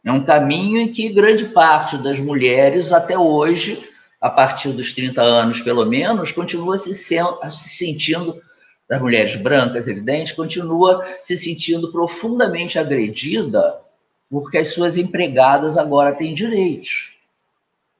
É 0.04 0.12
um 0.12 0.24
caminho 0.24 0.78
em 0.78 0.92
que 0.92 1.08
grande 1.08 1.46
parte 1.46 1.98
das 1.98 2.20
mulheres, 2.20 2.92
até 2.92 3.18
hoje, 3.18 3.89
a 4.20 4.28
partir 4.28 4.72
dos 4.72 4.92
30 4.92 5.22
anos 5.22 5.62
pelo 5.62 5.85
menos, 5.87 6.33
continua 6.33 6.76
se, 6.76 6.94
se 6.94 7.18
sentindo, 7.50 8.40
das 8.88 9.00
mulheres 9.00 9.37
brancas, 9.37 9.87
evidente, 9.87 10.35
continua 10.35 11.06
se 11.20 11.37
sentindo 11.37 11.92
profundamente 11.92 12.76
agredida 12.76 13.80
porque 14.28 14.59
as 14.59 14.74
suas 14.74 14.96
empregadas 14.96 15.76
agora 15.76 16.14
têm 16.14 16.35
direitos. 16.35 17.16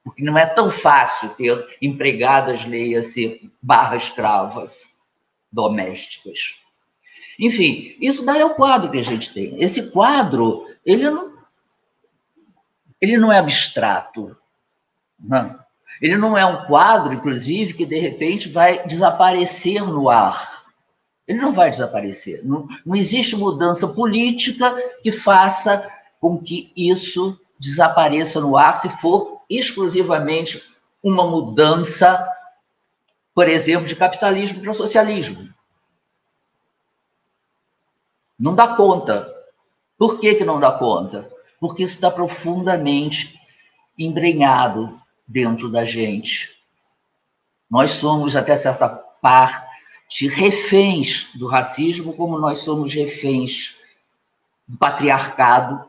Porque 0.02 0.22
não 0.22 0.37
é 0.37 0.46
tão 0.46 0.70
fácil 0.70 1.28
ter 1.30 1.76
empregadas, 1.83 2.64
leia-se, 2.64 3.52
barra 3.61 3.96
escravas 3.96 4.94
domésticas. 5.52 6.56
Enfim, 7.38 7.96
isso 8.00 8.24
daí 8.24 8.40
é 8.40 8.44
o 8.44 8.54
quadro 8.54 8.90
que 8.90 8.98
a 8.98 9.02
gente 9.02 9.33
tem. 9.33 9.62
Esse 9.62 9.90
quadro, 9.90 10.66
ele 10.85 11.09
não, 11.09 11.38
ele 13.00 13.16
não 13.18 13.33
é 13.33 13.38
abstrato. 13.38 14.37
Não. 15.18 15.59
Ele 16.00 16.16
não 16.16 16.36
é 16.36 16.46
um 16.46 16.64
quadro, 16.64 17.12
inclusive, 17.12 17.74
que 17.74 17.84
de 17.84 17.98
repente 17.98 18.48
vai 18.48 18.86
desaparecer 18.86 19.84
no 19.86 20.08
ar. 20.08 20.64
Ele 21.28 21.38
não 21.38 21.52
vai 21.52 21.70
desaparecer. 21.70 22.40
Não, 22.44 22.66
não 22.84 22.96
existe 22.96 23.36
mudança 23.36 23.86
política 23.86 24.74
que 25.02 25.12
faça 25.12 25.88
com 26.20 26.38
que 26.38 26.72
isso 26.76 27.38
desapareça 27.58 28.40
no 28.40 28.56
ar 28.56 28.80
se 28.80 28.88
for 28.88 29.42
exclusivamente 29.48 30.74
uma 31.02 31.26
mudança, 31.26 32.26
por 33.34 33.48
exemplo, 33.48 33.86
de 33.86 33.94
capitalismo 33.96 34.62
para 34.62 34.72
socialismo. 34.72 35.48
Não 38.38 38.54
dá 38.54 38.68
conta. 38.74 39.32
Por 39.98 40.18
que, 40.18 40.34
que 40.34 40.44
não 40.44 40.58
dá 40.58 40.72
conta? 40.72 41.30
Porque 41.60 41.82
isso 41.82 41.94
está 41.94 42.10
profundamente 42.10 43.38
embrenhado 43.98 44.99
dentro 45.30 45.70
da 45.70 45.84
gente. 45.84 46.60
Nós 47.70 47.92
somos, 47.92 48.34
até 48.34 48.56
certa 48.56 48.88
parte, 48.88 50.26
reféns 50.26 51.32
do 51.36 51.46
racismo, 51.46 52.12
como 52.14 52.36
nós 52.36 52.58
somos 52.58 52.92
reféns 52.92 53.76
do 54.66 54.76
patriarcado, 54.76 55.88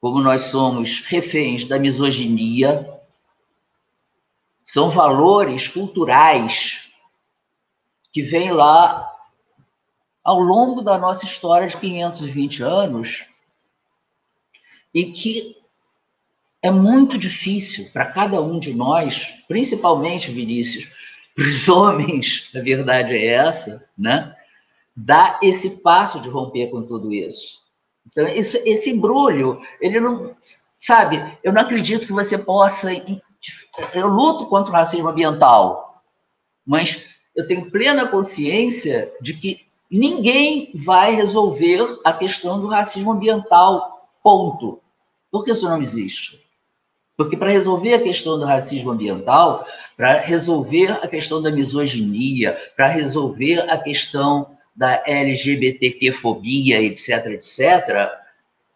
como 0.00 0.20
nós 0.20 0.42
somos 0.42 1.02
reféns 1.02 1.64
da 1.64 1.78
misoginia. 1.78 3.00
São 4.64 4.90
valores 4.90 5.68
culturais 5.68 6.90
que 8.12 8.22
vêm 8.22 8.50
lá 8.50 9.08
ao 10.24 10.40
longo 10.40 10.82
da 10.82 10.98
nossa 10.98 11.24
história 11.24 11.68
de 11.68 11.76
520 11.76 12.62
anos 12.64 13.26
e 14.92 15.12
que 15.12 15.59
é 16.62 16.70
muito 16.70 17.16
difícil 17.16 17.88
para 17.92 18.06
cada 18.06 18.40
um 18.40 18.58
de 18.58 18.74
nós, 18.74 19.42
principalmente 19.48 20.30
Vinícius, 20.30 20.90
para 21.34 21.44
os 21.44 21.68
homens, 21.68 22.50
a 22.54 22.60
verdade 22.60 23.12
é 23.12 23.26
essa, 23.26 23.88
né? 23.96 24.34
Dar 24.94 25.38
esse 25.42 25.82
passo 25.82 26.20
de 26.20 26.28
romper 26.28 26.68
com 26.70 26.82
tudo 26.82 27.12
isso. 27.12 27.60
Então, 28.06 28.26
esse, 28.26 28.58
esse 28.68 28.90
embrulho, 28.90 29.60
ele 29.80 30.00
não. 30.00 30.34
Sabe, 30.76 31.38
eu 31.44 31.52
não 31.52 31.60
acredito 31.60 32.06
que 32.06 32.12
você 32.12 32.36
possa. 32.38 32.90
Eu 33.94 34.08
luto 34.08 34.46
contra 34.46 34.72
o 34.72 34.74
racismo 34.74 35.08
ambiental, 35.08 36.02
mas 36.66 37.06
eu 37.36 37.46
tenho 37.46 37.70
plena 37.70 38.08
consciência 38.08 39.12
de 39.20 39.34
que 39.34 39.66
ninguém 39.90 40.72
vai 40.74 41.14
resolver 41.14 41.98
a 42.04 42.12
questão 42.12 42.60
do 42.60 42.66
racismo 42.66 43.12
ambiental, 43.12 44.08
ponto. 44.22 44.80
Porque 45.30 45.52
isso 45.52 45.68
não 45.68 45.80
existe. 45.80 46.49
Porque 47.22 47.36
para 47.36 47.50
resolver 47.50 47.94
a 47.94 48.02
questão 48.02 48.38
do 48.38 48.44
racismo 48.44 48.92
ambiental, 48.92 49.66
para 49.96 50.20
resolver 50.20 50.92
a 50.92 51.06
questão 51.06 51.42
da 51.42 51.50
misoginia, 51.50 52.58
para 52.74 52.88
resolver 52.88 53.60
a 53.70 53.76
questão 53.76 54.56
da 54.74 55.02
LGBTQ-fobia, 55.06 56.80
etc., 56.80 57.26
etc., 57.26 58.10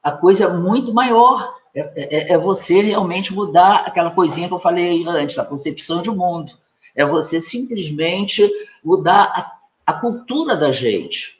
a 0.02 0.12
coisa 0.12 0.44
é 0.44 0.52
muito 0.52 0.92
maior. 0.92 1.54
É, 1.74 1.80
é, 1.96 2.33
é, 2.33 2.38
você 2.38 2.83
realmente 2.83 3.33
mudar 3.33 3.85
aquela 3.87 4.11
coisinha 4.11 4.46
que 4.46 4.54
eu 4.54 4.59
falei 4.59 5.04
antes, 5.07 5.38
a 5.38 5.44
concepção 5.44 6.02
de 6.02 6.11
mundo. 6.11 6.52
É 6.94 7.04
você 7.07 7.40
simplesmente 7.40 8.48
mudar 8.85 9.24
a 9.24 9.54
a 9.87 9.92
cultura 9.92 10.57
da 10.57 10.72
gente. 10.72 11.38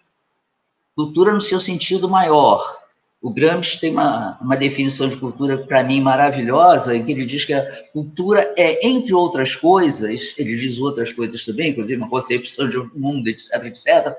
Cultura 0.95 1.33
no 1.33 1.40
seu 1.40 1.61
sentido 1.61 2.09
maior. 2.09 2.84
O 3.25 3.31
Gramsci 3.31 3.81
tem 3.81 3.91
uma, 3.91 4.39
uma 4.39 4.55
definição 4.55 5.09
de 5.09 5.17
cultura, 5.17 5.57
para 5.57 5.83
mim, 5.83 5.99
maravilhosa, 6.03 6.95
em 6.95 7.07
que 7.07 7.11
ele 7.11 7.25
diz 7.25 7.43
que 7.43 7.55
a 7.55 7.85
cultura 7.87 8.53
é, 8.55 8.87
entre 8.87 9.15
outras 9.15 9.57
coisas, 9.57 10.35
ele 10.37 10.55
diz 10.55 10.79
outras 10.79 11.11
coisas 11.11 11.43
também, 11.43 11.71
inclusive 11.71 12.03
uma 12.03 12.11
concepção 12.11 12.69
de 12.69 12.77
mundo, 12.95 13.27
etc., 13.27 13.65
etc., 13.65 14.15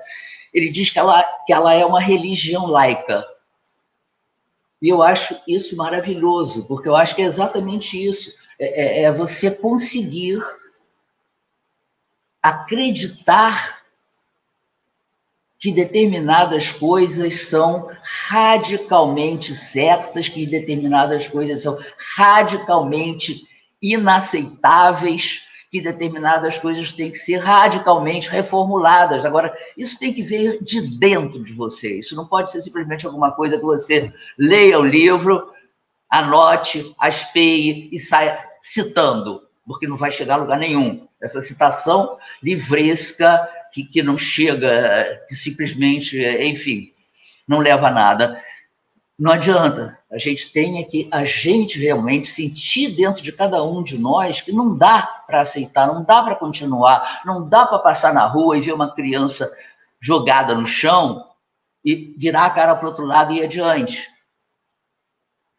ele 0.52 0.70
diz 0.70 0.90
que 0.90 0.98
ela, 0.98 1.22
que 1.46 1.52
ela 1.52 1.72
é 1.72 1.86
uma 1.86 2.00
religião 2.00 2.66
laica. 2.66 3.24
E 4.82 4.88
eu 4.88 5.00
acho 5.00 5.40
isso 5.46 5.76
maravilhoso, 5.76 6.66
porque 6.66 6.88
eu 6.88 6.96
acho 6.96 7.14
que 7.14 7.22
é 7.22 7.26
exatamente 7.26 8.04
isso. 8.04 8.34
É, 8.58 9.02
é, 9.02 9.02
é 9.04 9.12
você 9.12 9.52
conseguir 9.52 10.42
acreditar 12.42 13.75
que 15.58 15.72
determinadas 15.72 16.70
coisas 16.70 17.46
são 17.46 17.90
radicalmente 18.28 19.54
certas, 19.54 20.28
que 20.28 20.46
determinadas 20.46 21.26
coisas 21.28 21.62
são 21.62 21.78
radicalmente 22.16 23.46
inaceitáveis, 23.80 25.46
que 25.70 25.80
determinadas 25.80 26.58
coisas 26.58 26.92
têm 26.92 27.10
que 27.10 27.18
ser 27.18 27.38
radicalmente 27.38 28.28
reformuladas. 28.28 29.24
Agora, 29.24 29.54
isso 29.76 29.98
tem 29.98 30.12
que 30.12 30.22
vir 30.22 30.62
de 30.62 30.98
dentro 30.98 31.42
de 31.42 31.52
você. 31.52 31.98
Isso 31.98 32.14
não 32.14 32.26
pode 32.26 32.50
ser 32.50 32.62
simplesmente 32.62 33.06
alguma 33.06 33.32
coisa 33.32 33.56
que 33.56 33.64
você 33.64 34.12
leia 34.38 34.78
o 34.78 34.84
livro, 34.84 35.50
anote, 36.10 36.94
aspeie 36.98 37.88
e 37.92 37.98
saia 37.98 38.38
citando, 38.62 39.42
porque 39.66 39.86
não 39.86 39.96
vai 39.96 40.12
chegar 40.12 40.34
a 40.34 40.38
lugar 40.38 40.58
nenhum. 40.58 41.06
Essa 41.20 41.40
citação 41.40 42.16
livresca 42.42 43.48
que, 43.76 43.84
que 43.84 44.02
não 44.02 44.16
chega, 44.16 45.22
que 45.28 45.34
simplesmente, 45.34 46.18
enfim, 46.18 46.92
não 47.46 47.58
leva 47.58 47.88
a 47.88 47.90
nada. 47.90 48.42
Não 49.18 49.32
adianta. 49.32 49.98
A 50.10 50.16
gente 50.16 50.50
tem 50.50 50.82
que 50.88 51.08
a 51.12 51.24
gente 51.24 51.78
realmente 51.78 52.26
sentir 52.26 52.96
dentro 52.96 53.22
de 53.22 53.32
cada 53.32 53.62
um 53.62 53.82
de 53.82 53.98
nós 53.98 54.40
que 54.40 54.50
não 54.50 54.76
dá 54.76 55.02
para 55.26 55.42
aceitar, 55.42 55.86
não 55.86 56.02
dá 56.02 56.22
para 56.22 56.36
continuar, 56.36 57.20
não 57.26 57.46
dá 57.46 57.66
para 57.66 57.78
passar 57.78 58.14
na 58.14 58.26
rua 58.26 58.56
e 58.56 58.62
ver 58.62 58.72
uma 58.72 58.94
criança 58.94 59.50
jogada 60.00 60.54
no 60.54 60.64
chão 60.64 61.26
e 61.84 62.14
virar 62.16 62.46
a 62.46 62.50
cara 62.50 62.74
para 62.76 62.86
o 62.86 62.88
outro 62.88 63.04
lado 63.04 63.32
e 63.32 63.38
ir 63.38 63.44
adiante. 63.44 64.08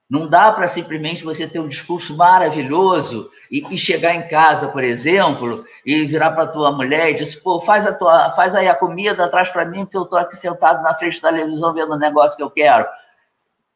Não 0.10 0.30
dá 0.30 0.54
para 0.54 0.70
simplesmente 0.70 1.24
você 1.24 1.46
ter 1.46 1.60
um 1.60 1.68
discurso 1.68 2.16
maravilhoso 2.16 3.30
e, 3.52 3.62
e, 3.74 3.78
chegar 3.78 4.16
em 4.16 4.28
casa, 4.30 4.70
por 4.70 4.82
exemplo, 4.82 5.66
e 5.86 6.06
virar 6.06 6.32
para 6.32 6.48
tua 6.48 6.72
mulher 6.72 7.12
e 7.12 7.16
dizer, 7.16 7.42
pô, 7.42 7.60
faz, 7.60 7.86
a 7.86 7.94
tua, 7.94 8.32
faz 8.32 8.56
aí 8.56 8.70
a 8.70 8.76
comida, 8.76 9.30
traz 9.30 9.50
para 9.50 9.66
mim, 9.66 9.86
que 9.86 9.98
eu 9.98 10.04
estou 10.04 10.18
aqui 10.18 10.38
sentado 10.38 10.82
na 10.82 10.96
frente 10.96 11.22
da 11.22 11.30
televisão 11.30 11.74
vendo 11.74 11.92
o 11.92 12.00
negócio 12.00 12.38
que 12.38 12.44
eu 12.44 12.50
quero. 12.50 12.86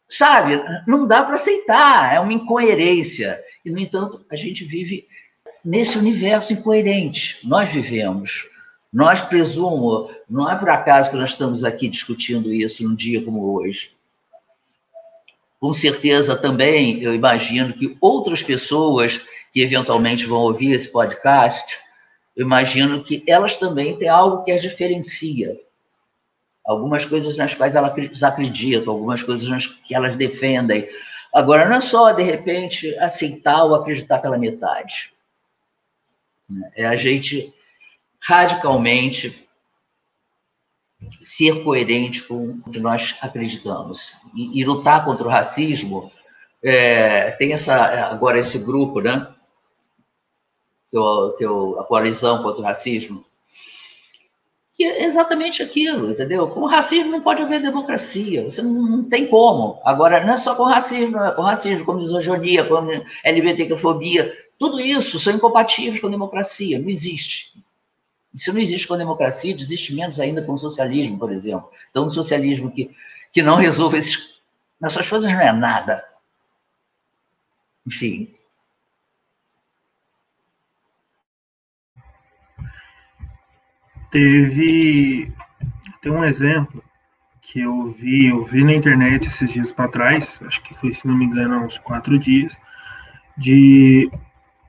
Sabe? 0.07 0.61
Não 0.87 1.05
dá 1.05 1.23
para 1.23 1.35
aceitar, 1.35 2.13
é 2.13 2.19
uma 2.19 2.33
incoerência. 2.33 3.41
E, 3.65 3.69
no 3.69 3.79
entanto, 3.79 4.25
a 4.31 4.37
gente 4.37 4.63
vive 4.63 5.07
nesse 5.65 5.97
universo 5.97 6.53
incoerente. 6.53 7.45
Nós 7.45 7.69
vivemos. 7.69 8.49
Nós 8.91 9.21
presumo, 9.21 10.09
não 10.29 10.49
é 10.49 10.55
por 10.57 10.69
acaso 10.69 11.09
que 11.11 11.17
nós 11.17 11.31
estamos 11.31 11.63
aqui 11.63 11.89
discutindo 11.89 12.53
isso 12.53 12.83
num 12.83 12.95
dia 12.95 13.23
como 13.23 13.53
hoje 13.53 14.00
com 15.61 15.71
certeza 15.71 16.35
também, 16.35 17.03
eu 17.03 17.13
imagino 17.13 17.71
que 17.71 17.95
outras 18.01 18.41
pessoas 18.41 19.21
que 19.53 19.61
eventualmente 19.61 20.25
vão 20.25 20.39
ouvir 20.39 20.71
esse 20.71 20.91
podcast, 20.91 21.77
eu 22.35 22.47
imagino 22.47 23.03
que 23.03 23.23
elas 23.27 23.57
também 23.57 23.95
têm 23.95 24.09
algo 24.09 24.43
que 24.43 24.51
as 24.51 24.63
diferencia. 24.63 25.55
Algumas 26.65 27.05
coisas 27.05 27.37
nas 27.37 27.53
quais 27.53 27.75
elas 27.75 28.23
acreditam, 28.23 28.91
algumas 28.91 29.21
coisas 29.21 29.67
que 29.85 29.93
elas 29.93 30.15
defendem. 30.15 30.89
Agora, 31.31 31.69
não 31.69 31.75
é 31.75 31.81
só, 31.81 32.11
de 32.11 32.23
repente, 32.23 32.97
aceitar 32.97 33.63
ou 33.63 33.75
acreditar 33.75 34.17
pela 34.17 34.39
metade. 34.39 35.13
É 36.75 36.87
a 36.87 36.95
gente 36.95 37.53
radicalmente 38.19 39.47
ser 41.19 41.63
coerente 41.63 42.23
com 42.23 42.59
o 42.65 42.71
que 42.71 42.79
nós 42.79 43.15
acreditamos. 43.21 44.13
E, 44.35 44.59
e 44.59 44.63
lutar 44.63 45.03
contra 45.03 45.27
o 45.27 45.29
racismo, 45.29 46.11
é, 46.63 47.31
tem 47.31 47.53
essa, 47.53 47.75
agora 48.09 48.39
esse 48.39 48.59
grupo, 48.59 49.01
né? 49.01 49.27
Que 50.89 50.97
eu, 50.97 51.35
que 51.37 51.45
eu, 51.45 51.79
a 51.79 51.83
coalizão 51.83 52.43
contra 52.43 52.61
o 52.61 52.65
racismo, 52.65 53.25
que 54.81 54.85
é 54.85 55.03
exatamente 55.03 55.61
aquilo, 55.61 56.09
entendeu? 56.09 56.47
Com 56.49 56.65
racismo 56.65 57.11
não 57.11 57.21
pode 57.21 57.41
haver 57.41 57.61
democracia, 57.61 58.43
você 58.49 58.63
não, 58.63 58.71
não, 58.71 59.03
tem 59.03 59.27
como. 59.27 59.79
Agora, 59.83 60.25
não 60.25 60.33
é 60.33 60.37
só 60.37 60.55
com 60.55 60.63
racismo, 60.63 61.17
é 61.19 61.31
com 61.33 61.43
racismo, 61.43 61.85
com 61.85 61.93
misoginia, 61.93 62.65
com 62.65 62.75
LGBTfobia, 63.23 64.35
tudo 64.57 64.79
isso 64.79 65.19
são 65.19 65.33
incompatíveis 65.33 65.99
com 65.99 66.07
a 66.07 66.11
democracia, 66.11 66.79
não 66.79 66.89
existe. 66.89 67.50
Se 68.35 68.51
não 68.51 68.61
existe 68.61 68.87
com 68.87 68.93
a 68.93 68.97
democracia, 68.97 69.53
existe 69.53 69.93
menos 69.93 70.19
ainda 70.19 70.43
com 70.43 70.53
o 70.53 70.57
socialismo, 70.57 71.17
por 71.17 71.31
exemplo. 71.31 71.69
Então, 71.89 72.05
um 72.05 72.09
socialismo 72.09 72.71
que, 72.71 72.95
que 73.31 73.41
não 73.41 73.57
resolve 73.57 73.97
esses, 73.97 74.41
essas 74.81 75.09
coisas 75.09 75.31
não 75.31 75.39
é 75.39 75.51
nada. 75.51 76.03
Enfim, 77.85 78.33
teve 84.11 85.33
tem 86.01 86.11
um 86.11 86.23
exemplo 86.23 86.83
que 87.41 87.61
eu 87.61 87.87
vi, 87.87 88.27
eu 88.27 88.43
vi 88.43 88.63
na 88.63 88.73
internet 88.73 89.27
esses 89.27 89.51
dias 89.51 89.71
para 89.71 89.89
trás, 89.89 90.39
acho 90.45 90.61
que 90.63 90.75
foi, 90.75 90.93
se 90.93 91.07
não 91.07 91.17
me 91.17 91.25
engano, 91.25 91.55
há 91.55 91.59
uns 91.59 91.77
quatro 91.77 92.17
dias, 92.19 92.57
de 93.37 94.11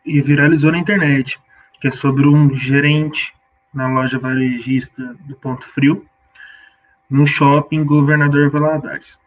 e 0.04 0.20
viralizou 0.20 0.72
na 0.72 0.78
internet, 0.78 1.38
que 1.80 1.88
é 1.88 1.90
sobre 1.90 2.26
um 2.26 2.54
gerente 2.54 3.32
na 3.72 3.88
loja 3.88 4.18
varejista 4.18 5.14
do 5.20 5.34
Ponto 5.36 5.66
Frio, 5.66 6.06
no 7.08 7.26
shopping 7.26 7.84
Governador 7.84 8.50
Valadares. 8.50 9.18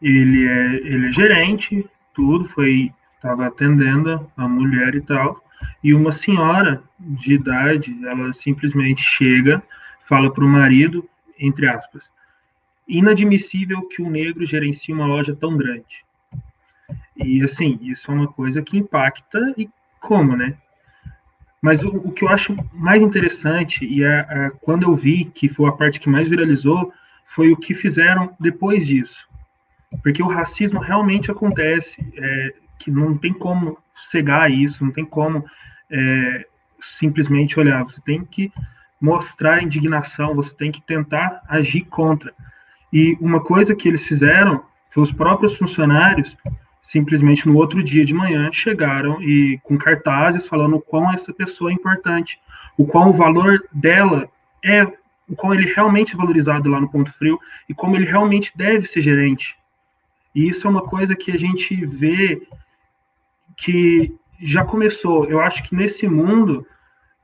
Ele 0.00 0.46
é, 0.46 0.74
ele 0.74 1.08
é 1.08 1.12
gerente, 1.12 1.88
tudo, 2.14 2.44
foi, 2.44 2.92
estava 3.16 3.46
atendendo 3.46 4.30
a 4.36 4.48
mulher 4.48 4.94
e 4.94 5.00
tal, 5.00 5.42
e 5.82 5.92
uma 5.92 6.12
senhora 6.12 6.82
de 6.98 7.34
idade, 7.34 7.96
ela 8.06 8.32
simplesmente 8.32 9.02
chega, 9.02 9.62
fala 10.04 10.32
para 10.32 10.44
o 10.44 10.48
marido, 10.48 11.08
entre 11.38 11.68
aspas, 11.68 12.10
inadmissível 12.86 13.86
que 13.88 14.00
um 14.00 14.10
negro 14.10 14.46
gerencie 14.46 14.94
uma 14.94 15.06
loja 15.06 15.36
tão 15.36 15.56
grande. 15.56 16.04
E 17.16 17.42
assim, 17.42 17.78
isso 17.82 18.10
é 18.10 18.14
uma 18.14 18.28
coisa 18.28 18.62
que 18.62 18.78
impacta 18.78 19.54
e 19.56 19.68
como, 20.00 20.36
né? 20.36 20.56
Mas 21.60 21.82
o, 21.82 21.88
o 21.88 22.12
que 22.12 22.24
eu 22.24 22.28
acho 22.28 22.56
mais 22.72 23.02
interessante, 23.02 23.84
e 23.84 24.04
é, 24.04 24.26
é, 24.28 24.50
quando 24.60 24.84
eu 24.84 24.94
vi 24.94 25.24
que 25.24 25.48
foi 25.48 25.68
a 25.68 25.72
parte 25.72 26.00
que 26.00 26.08
mais 26.08 26.28
viralizou, 26.28 26.92
foi 27.26 27.52
o 27.52 27.56
que 27.56 27.74
fizeram 27.74 28.34
depois 28.38 28.86
disso. 28.86 29.26
Porque 30.02 30.22
o 30.22 30.28
racismo 30.28 30.80
realmente 30.80 31.30
acontece. 31.30 32.06
É, 32.16 32.54
que 32.78 32.90
não 32.90 33.16
tem 33.16 33.32
como 33.32 33.76
cegar 33.94 34.50
isso, 34.50 34.84
não 34.84 34.92
tem 34.92 35.04
como 35.04 35.44
é, 35.90 36.46
simplesmente 36.80 37.58
olhar. 37.58 37.82
Você 37.82 38.00
tem 38.00 38.24
que 38.24 38.52
mostrar 39.00 39.62
indignação, 39.62 40.34
você 40.34 40.54
tem 40.54 40.70
que 40.70 40.80
tentar 40.80 41.42
agir 41.48 41.82
contra. 41.82 42.32
E 42.92 43.16
uma 43.20 43.40
coisa 43.40 43.74
que 43.74 43.88
eles 43.88 44.06
fizeram 44.06 44.62
foi 44.90 45.02
os 45.02 45.12
próprios 45.12 45.56
funcionários 45.56 46.36
simplesmente 46.88 47.46
no 47.46 47.54
outro 47.54 47.82
dia 47.82 48.02
de 48.02 48.14
manhã 48.14 48.48
chegaram 48.50 49.20
e 49.20 49.60
com 49.62 49.76
cartazes 49.76 50.48
falando 50.48 50.76
o 50.76 50.80
quão 50.80 51.12
essa 51.12 51.34
pessoa 51.34 51.70
é 51.70 51.74
importante, 51.74 52.40
o 52.78 52.86
quão 52.86 53.10
o 53.10 53.12
valor 53.12 53.62
dela 53.70 54.26
é, 54.64 54.84
o 55.28 55.36
quão 55.36 55.52
ele 55.52 55.70
realmente 55.70 56.14
é 56.14 56.16
valorizado 56.16 56.66
lá 56.70 56.80
no 56.80 56.88
Ponto 56.88 57.12
Frio 57.12 57.38
e 57.68 57.74
como 57.74 57.94
ele 57.94 58.06
realmente 58.06 58.56
deve 58.56 58.86
ser 58.86 59.02
gerente. 59.02 59.54
E 60.34 60.48
isso 60.48 60.66
é 60.66 60.70
uma 60.70 60.80
coisa 60.80 61.14
que 61.14 61.30
a 61.30 61.38
gente 61.38 61.84
vê 61.84 62.40
que 63.54 64.14
já 64.40 64.64
começou. 64.64 65.26
Eu 65.26 65.42
acho 65.42 65.62
que 65.64 65.76
nesse 65.76 66.08
mundo, 66.08 66.66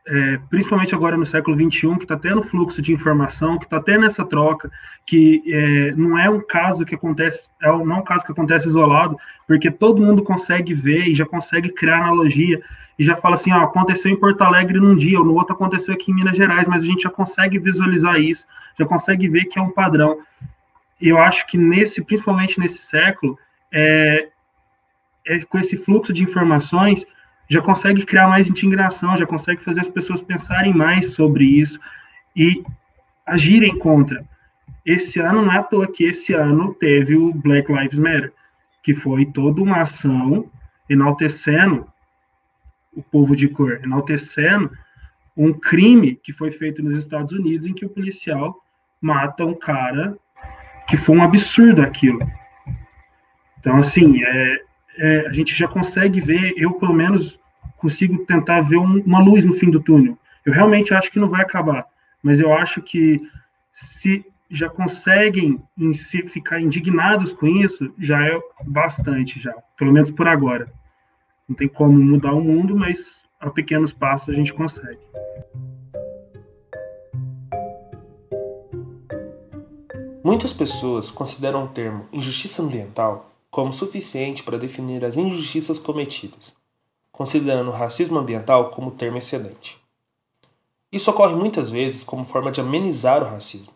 é, 0.06 0.38
principalmente 0.50 0.94
agora 0.94 1.16
no 1.16 1.24
século 1.24 1.56
XXI, 1.56 1.96
que 1.96 2.04
está 2.04 2.16
tendo 2.16 2.42
fluxo 2.42 2.82
de 2.82 2.92
informação, 2.92 3.58
que 3.58 3.64
está 3.64 3.80
tendo 3.80 4.04
essa 4.04 4.24
troca, 4.24 4.70
que 5.06 5.42
é, 5.46 5.92
não 5.92 6.18
é 6.18 6.28
um 6.28 6.40
caso 6.40 6.84
que 6.84 6.94
acontece, 6.94 7.48
é, 7.62 7.68
não 7.68 7.96
é 7.96 7.98
um 8.00 8.04
caso 8.04 8.24
que 8.24 8.32
acontece 8.32 8.68
isolado, 8.68 9.16
porque 9.46 9.70
todo 9.70 10.02
mundo 10.02 10.22
consegue 10.22 10.74
ver 10.74 11.08
e 11.08 11.14
já 11.14 11.24
consegue 11.24 11.70
criar 11.70 12.02
analogia 12.02 12.60
e 12.98 13.04
já 13.04 13.16
fala 13.16 13.34
assim, 13.34 13.50
ó, 13.52 13.62
aconteceu 13.62 14.10
em 14.10 14.20
Porto 14.20 14.42
Alegre 14.42 14.78
num 14.78 14.94
dia, 14.94 15.18
ou 15.18 15.24
no 15.24 15.34
outro 15.34 15.54
aconteceu 15.54 15.94
aqui 15.94 16.12
em 16.12 16.14
Minas 16.14 16.36
Gerais, 16.36 16.68
mas 16.68 16.84
a 16.84 16.86
gente 16.86 17.04
já 17.04 17.10
consegue 17.10 17.58
visualizar 17.58 18.20
isso, 18.20 18.46
já 18.78 18.84
consegue 18.84 19.26
ver 19.28 19.46
que 19.46 19.58
é 19.58 19.62
um 19.62 19.70
padrão. 19.70 20.18
Eu 21.00 21.18
acho 21.18 21.46
que 21.46 21.56
nesse, 21.56 22.04
principalmente 22.04 22.60
nesse 22.60 22.78
século, 22.78 23.38
é, 23.72 24.28
é, 25.26 25.38
com 25.40 25.58
esse 25.58 25.76
fluxo 25.76 26.12
de 26.12 26.22
informações, 26.22 27.06
já 27.48 27.60
consegue 27.60 28.04
criar 28.04 28.28
mais 28.28 28.48
indignação, 28.48 29.16
já 29.16 29.26
consegue 29.26 29.62
fazer 29.62 29.80
as 29.80 29.88
pessoas 29.88 30.22
pensarem 30.22 30.72
mais 30.72 31.14
sobre 31.14 31.44
isso 31.44 31.78
e 32.34 32.64
agirem 33.26 33.78
contra. 33.78 34.24
Esse 34.84 35.20
ano 35.20 35.42
não 35.42 35.52
é 35.52 35.58
à 35.58 35.62
toa 35.62 35.90
que 35.90 36.04
esse 36.04 36.32
ano 36.34 36.74
teve 36.74 37.16
o 37.16 37.32
Black 37.32 37.72
Lives 37.72 37.98
Matter, 37.98 38.32
que 38.82 38.94
foi 38.94 39.26
toda 39.26 39.62
uma 39.62 39.80
ação 39.80 40.50
enaltecendo 40.88 41.86
o 42.92 43.02
povo 43.02 43.34
de 43.34 43.48
cor, 43.48 43.80
enaltecendo 43.82 44.70
um 45.36 45.52
crime 45.52 46.14
que 46.16 46.32
foi 46.32 46.50
feito 46.50 46.82
nos 46.82 46.96
Estados 46.96 47.32
Unidos 47.32 47.66
em 47.66 47.74
que 47.74 47.84
o 47.84 47.88
policial 47.88 48.54
mata 49.00 49.44
um 49.44 49.54
cara 49.54 50.16
que 50.86 50.96
foi 50.96 51.16
um 51.16 51.22
absurdo 51.22 51.82
aquilo. 51.82 52.20
Então, 53.58 53.76
assim, 53.78 54.22
é, 54.22 54.62
é, 54.96 55.26
a 55.26 55.32
gente 55.32 55.54
já 55.54 55.68
consegue 55.68 56.20
ver, 56.20 56.54
eu 56.56 56.72
pelo 56.74 56.94
menos 56.94 57.38
consigo 57.76 58.24
tentar 58.24 58.60
ver 58.62 58.76
um, 58.76 59.00
uma 59.02 59.22
luz 59.22 59.44
no 59.44 59.54
fim 59.54 59.70
do 59.70 59.80
túnel. 59.80 60.18
Eu 60.44 60.52
realmente 60.52 60.94
acho 60.94 61.10
que 61.10 61.18
não 61.18 61.28
vai 61.28 61.42
acabar, 61.42 61.86
mas 62.22 62.40
eu 62.40 62.52
acho 62.52 62.82
que 62.82 63.20
se 63.72 64.24
já 64.50 64.68
conseguem 64.68 65.60
em 65.76 65.92
ficar 65.92 66.60
indignados 66.60 67.32
com 67.32 67.46
isso, 67.46 67.92
já 67.98 68.24
é 68.24 68.38
bastante, 68.64 69.40
já, 69.40 69.52
pelo 69.76 69.92
menos 69.92 70.10
por 70.10 70.28
agora. 70.28 70.72
Não 71.48 71.56
tem 71.56 71.68
como 71.68 71.92
mudar 71.92 72.32
o 72.32 72.40
mundo, 72.40 72.76
mas 72.76 73.24
a 73.40 73.50
pequenos 73.50 73.92
passos 73.92 74.28
a 74.30 74.32
gente 74.32 74.52
consegue. 74.52 75.00
Muitas 80.22 80.54
pessoas 80.54 81.10
consideram 81.10 81.64
o 81.64 81.68
termo 81.68 82.06
injustiça 82.10 82.62
ambiental 82.62 83.33
como 83.54 83.72
suficiente 83.72 84.42
para 84.42 84.58
definir 84.58 85.04
as 85.04 85.16
injustiças 85.16 85.78
cometidas, 85.78 86.52
considerando 87.12 87.68
o 87.68 87.72
racismo 87.72 88.18
ambiental 88.18 88.70
como 88.70 88.90
termo 88.90 89.16
excelente. 89.16 89.80
Isso 90.90 91.08
ocorre 91.08 91.36
muitas 91.36 91.70
vezes 91.70 92.02
como 92.02 92.24
forma 92.24 92.50
de 92.50 92.60
amenizar 92.60 93.22
o 93.22 93.26
racismo. 93.26 93.72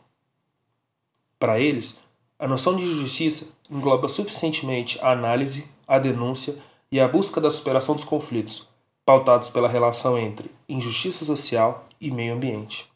Para 1.39 1.61
eles, 1.61 1.97
a 2.41 2.49
noção 2.49 2.75
de 2.75 2.85
justiça 2.85 3.51
engloba 3.71 4.09
suficientemente 4.09 4.99
a 5.01 5.13
análise, 5.13 5.71
a 5.87 6.01
denúncia 6.01 6.61
e 6.91 6.99
a 6.99 7.07
busca 7.07 7.41
da 7.41 7.49
superação 7.49 7.95
dos 7.95 8.03
conflitos, 8.03 8.67
pautados 9.07 9.49
pela 9.49 9.69
relação 9.69 10.19
entre 10.19 10.51
injustiça 10.69 11.25
social 11.25 11.87
e 12.01 12.11
meio 12.11 12.35
ambiente. 12.35 12.91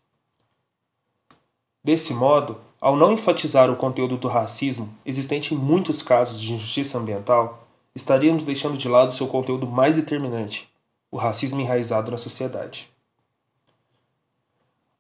Desse 1.85 2.13
modo, 2.13 2.61
ao 2.83 2.97
não 2.97 3.13
enfatizar 3.13 3.71
o 3.71 3.77
conteúdo 3.77 4.17
do 4.17 4.27
racismo 4.27 4.93
existente 5.07 5.55
em 5.55 5.57
muitos 5.57 6.03
casos 6.03 6.41
de 6.41 6.53
injustiça 6.53 6.99
ambiental, 6.99 7.65
estaríamos 7.95 8.43
deixando 8.43 8.77
de 8.77 8.89
lado 8.89 9.13
seu 9.13 9.29
conteúdo 9.29 9.69
mais 9.69 9.95
determinante, 9.95 10.69
o 11.09 11.17
racismo 11.17 11.61
enraizado 11.61 12.11
na 12.11 12.19
sociedade. 12.19 12.91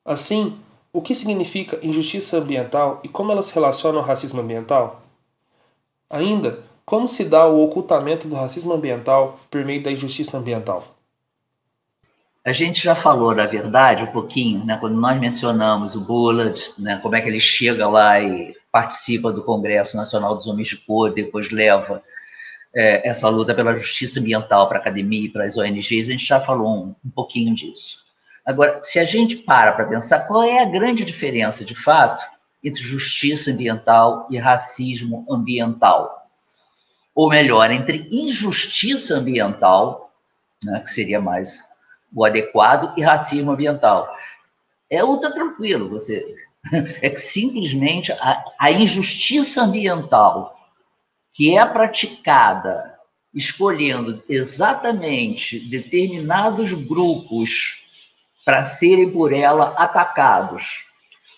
Assim, 0.04 0.56
o 0.92 1.02
que 1.02 1.12
significa 1.12 1.84
injustiça 1.84 2.38
ambiental 2.38 3.00
e 3.02 3.08
como 3.08 3.32
ela 3.32 3.42
se 3.42 3.52
relaciona 3.52 3.98
ao 3.98 4.04
racismo 4.04 4.40
ambiental? 4.40 5.02
Ainda, 6.08 6.62
como 6.86 7.08
se 7.08 7.24
dá 7.24 7.48
o 7.48 7.64
ocultamento 7.64 8.28
do 8.28 8.36
racismo 8.36 8.72
ambiental 8.72 9.40
por 9.50 9.64
meio 9.64 9.82
da 9.82 9.90
injustiça 9.90 10.38
ambiental? 10.38 10.84
A 12.44 12.52
gente 12.52 12.82
já 12.82 12.94
falou, 12.94 13.32
na 13.34 13.46
verdade, 13.46 14.02
um 14.02 14.08
pouquinho, 14.08 14.64
né, 14.64 14.76
quando 14.78 14.96
nós 14.96 15.18
mencionamos 15.20 15.94
o 15.94 16.00
Bullard, 16.00 16.60
né, 16.76 16.98
como 17.00 17.14
é 17.14 17.20
que 17.20 17.28
ele 17.28 17.38
chega 17.38 17.88
lá 17.88 18.20
e 18.20 18.56
participa 18.72 19.32
do 19.32 19.44
Congresso 19.44 19.96
Nacional 19.96 20.34
dos 20.34 20.48
Homens 20.48 20.68
de 20.68 20.76
Cor, 20.78 21.12
depois 21.12 21.50
leva 21.50 22.02
é, 22.74 23.08
essa 23.08 23.28
luta 23.28 23.54
pela 23.54 23.76
justiça 23.76 24.18
ambiental 24.18 24.68
para 24.68 24.78
a 24.78 24.80
academia 24.80 25.26
e 25.26 25.28
para 25.28 25.44
as 25.44 25.56
ONGs, 25.56 26.08
a 26.08 26.12
gente 26.12 26.26
já 26.26 26.40
falou 26.40 26.68
um, 26.68 26.94
um 27.04 27.10
pouquinho 27.10 27.54
disso. 27.54 28.02
Agora, 28.44 28.80
se 28.82 28.98
a 28.98 29.04
gente 29.04 29.36
para 29.36 29.72
para 29.72 29.86
pensar 29.86 30.26
qual 30.26 30.42
é 30.42 30.60
a 30.60 30.68
grande 30.68 31.04
diferença, 31.04 31.64
de 31.64 31.76
fato, 31.76 32.24
entre 32.64 32.82
justiça 32.82 33.52
ambiental 33.52 34.26
e 34.30 34.36
racismo 34.36 35.24
ambiental, 35.30 36.28
ou 37.14 37.28
melhor, 37.28 37.70
entre 37.70 38.08
injustiça 38.10 39.14
ambiental, 39.14 40.12
né, 40.64 40.80
que 40.80 40.90
seria 40.90 41.20
mais 41.20 41.71
o 42.14 42.24
adequado 42.24 42.92
e 42.96 43.02
racismo 43.02 43.52
ambiental. 43.52 44.08
É 44.90 45.04
ultra 45.04 45.32
tranquilo, 45.32 45.88
você. 45.88 46.34
É 47.02 47.10
que 47.10 47.20
simplesmente 47.20 48.12
a, 48.12 48.44
a 48.56 48.70
injustiça 48.70 49.64
ambiental 49.64 50.56
que 51.32 51.58
é 51.58 51.66
praticada 51.66 52.96
escolhendo 53.34 54.22
exatamente 54.28 55.58
determinados 55.58 56.72
grupos 56.72 57.84
para 58.44 58.62
serem 58.62 59.10
por 59.10 59.32
ela 59.32 59.74
atacados 59.76 60.84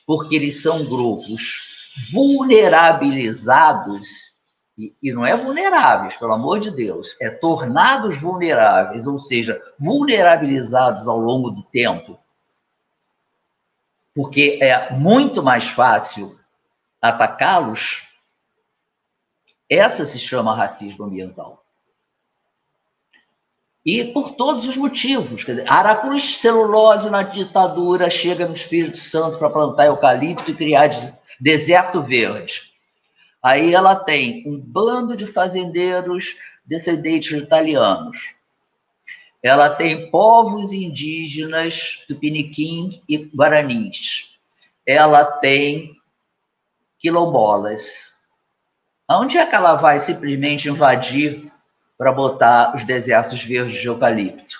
porque 0.06 0.36
eles 0.36 0.62
são 0.62 0.84
grupos 0.84 1.72
vulnerabilizados, 2.12 4.33
e, 4.76 4.94
e 5.02 5.12
não 5.12 5.24
é 5.24 5.36
vulneráveis, 5.36 6.16
pelo 6.16 6.32
amor 6.32 6.58
de 6.58 6.70
Deus, 6.70 7.16
é 7.20 7.30
tornados 7.30 8.18
vulneráveis, 8.18 9.06
ou 9.06 9.18
seja, 9.18 9.60
vulnerabilizados 9.78 11.06
ao 11.06 11.18
longo 11.18 11.50
do 11.50 11.62
tempo, 11.62 12.18
porque 14.14 14.58
é 14.60 14.92
muito 14.92 15.42
mais 15.42 15.68
fácil 15.68 16.38
atacá-los, 17.00 18.08
essa 19.68 20.04
se 20.06 20.18
chama 20.18 20.54
racismo 20.54 21.04
ambiental. 21.04 21.64
E 23.84 24.04
por 24.12 24.34
todos 24.34 24.66
os 24.66 24.78
motivos. 24.78 25.44
Dizer, 25.44 25.70
Aracruz 25.70 26.38
celulose 26.38 27.10
na 27.10 27.22
ditadura 27.22 28.08
chega 28.08 28.48
no 28.48 28.54
Espírito 28.54 28.96
Santo 28.96 29.36
para 29.36 29.50
plantar 29.50 29.86
eucalipto 29.86 30.50
e 30.50 30.54
criar 30.54 30.88
deserto 31.38 32.02
verde. 32.02 32.73
Aí 33.44 33.74
ela 33.74 33.94
tem 33.94 34.42
um 34.46 34.58
bando 34.58 35.14
de 35.14 35.26
fazendeiros 35.26 36.34
descendentes 36.64 37.28
de 37.28 37.44
italianos. 37.44 38.34
Ela 39.42 39.68
tem 39.68 40.10
povos 40.10 40.72
indígenas 40.72 42.02
tupiniquim 42.08 43.02
e 43.06 43.18
guaranis. 43.18 44.34
Ela 44.86 45.26
tem 45.26 45.94
quilombolas. 46.98 48.14
Aonde 49.06 49.36
é 49.36 49.44
que 49.44 49.54
ela 49.54 49.74
vai 49.74 50.00
simplesmente 50.00 50.70
invadir 50.70 51.52
para 51.98 52.12
botar 52.12 52.74
os 52.74 52.86
desertos 52.86 53.42
verdes 53.44 53.78
de 53.78 53.88
eucalipto. 53.88 54.56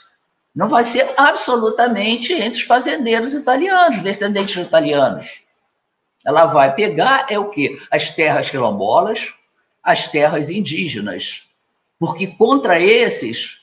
Não 0.54 0.68
vai 0.68 0.84
ser 0.84 1.10
absolutamente 1.16 2.34
entre 2.34 2.58
os 2.58 2.62
fazendeiros 2.62 3.32
italianos, 3.32 4.02
descendentes 4.02 4.54
de 4.54 4.60
italianos. 4.60 5.43
Ela 6.24 6.46
vai 6.46 6.74
pegar 6.74 7.26
é 7.28 7.38
o 7.38 7.50
quê? 7.50 7.78
As 7.90 8.10
terras 8.10 8.48
quilombolas, 8.48 9.34
as 9.82 10.08
terras 10.08 10.50
indígenas. 10.50 11.48
Porque 11.98 12.26
contra 12.26 12.80
esses, 12.80 13.60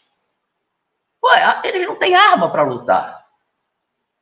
ué, 1.24 1.62
eles 1.66 1.88
não 1.88 1.96
têm 1.96 2.16
arma 2.16 2.50
para 2.50 2.64
lutar. 2.64 3.26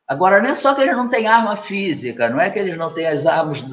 Agora, 0.07 0.41
não 0.41 0.49
é 0.49 0.55
só 0.55 0.73
que 0.73 0.81
eles 0.81 0.95
não 0.95 1.07
têm 1.09 1.27
arma 1.27 1.55
física, 1.55 2.29
não 2.29 2.41
é 2.41 2.49
que 2.49 2.57
eles 2.57 2.77
não 2.77 2.93
têm 2.93 3.05
as 3.05 3.25
armas, 3.25 3.63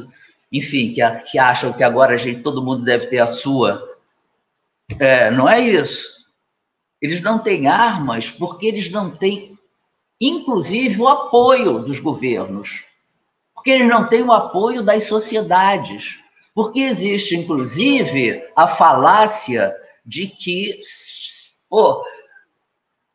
enfim, 0.52 0.92
que, 0.92 1.00
que 1.30 1.38
acham 1.38 1.72
que 1.72 1.82
agora 1.82 2.14
a 2.14 2.18
gente, 2.18 2.42
todo 2.42 2.62
mundo 2.62 2.84
deve 2.84 3.06
ter 3.06 3.20
a 3.20 3.26
sua 3.26 3.96
é, 4.98 5.30
não 5.30 5.48
é 5.48 5.60
isso. 5.60 6.26
Eles 7.00 7.20
não 7.20 7.38
têm 7.38 7.66
armas 7.66 8.30
porque 8.30 8.66
eles 8.66 8.90
não 8.90 9.10
têm, 9.10 9.58
inclusive, 10.20 11.00
o 11.00 11.08
apoio 11.08 11.80
dos 11.80 11.98
governos. 11.98 12.84
Porque 13.66 13.78
eles 13.82 13.88
não 13.88 14.06
têm 14.06 14.22
o 14.22 14.30
apoio 14.30 14.80
das 14.80 15.08
sociedades. 15.08 16.20
Porque 16.54 16.78
existe, 16.78 17.34
inclusive, 17.34 18.48
a 18.54 18.68
falácia 18.68 19.74
de 20.04 20.28
que 20.28 20.78
pô, 21.68 22.00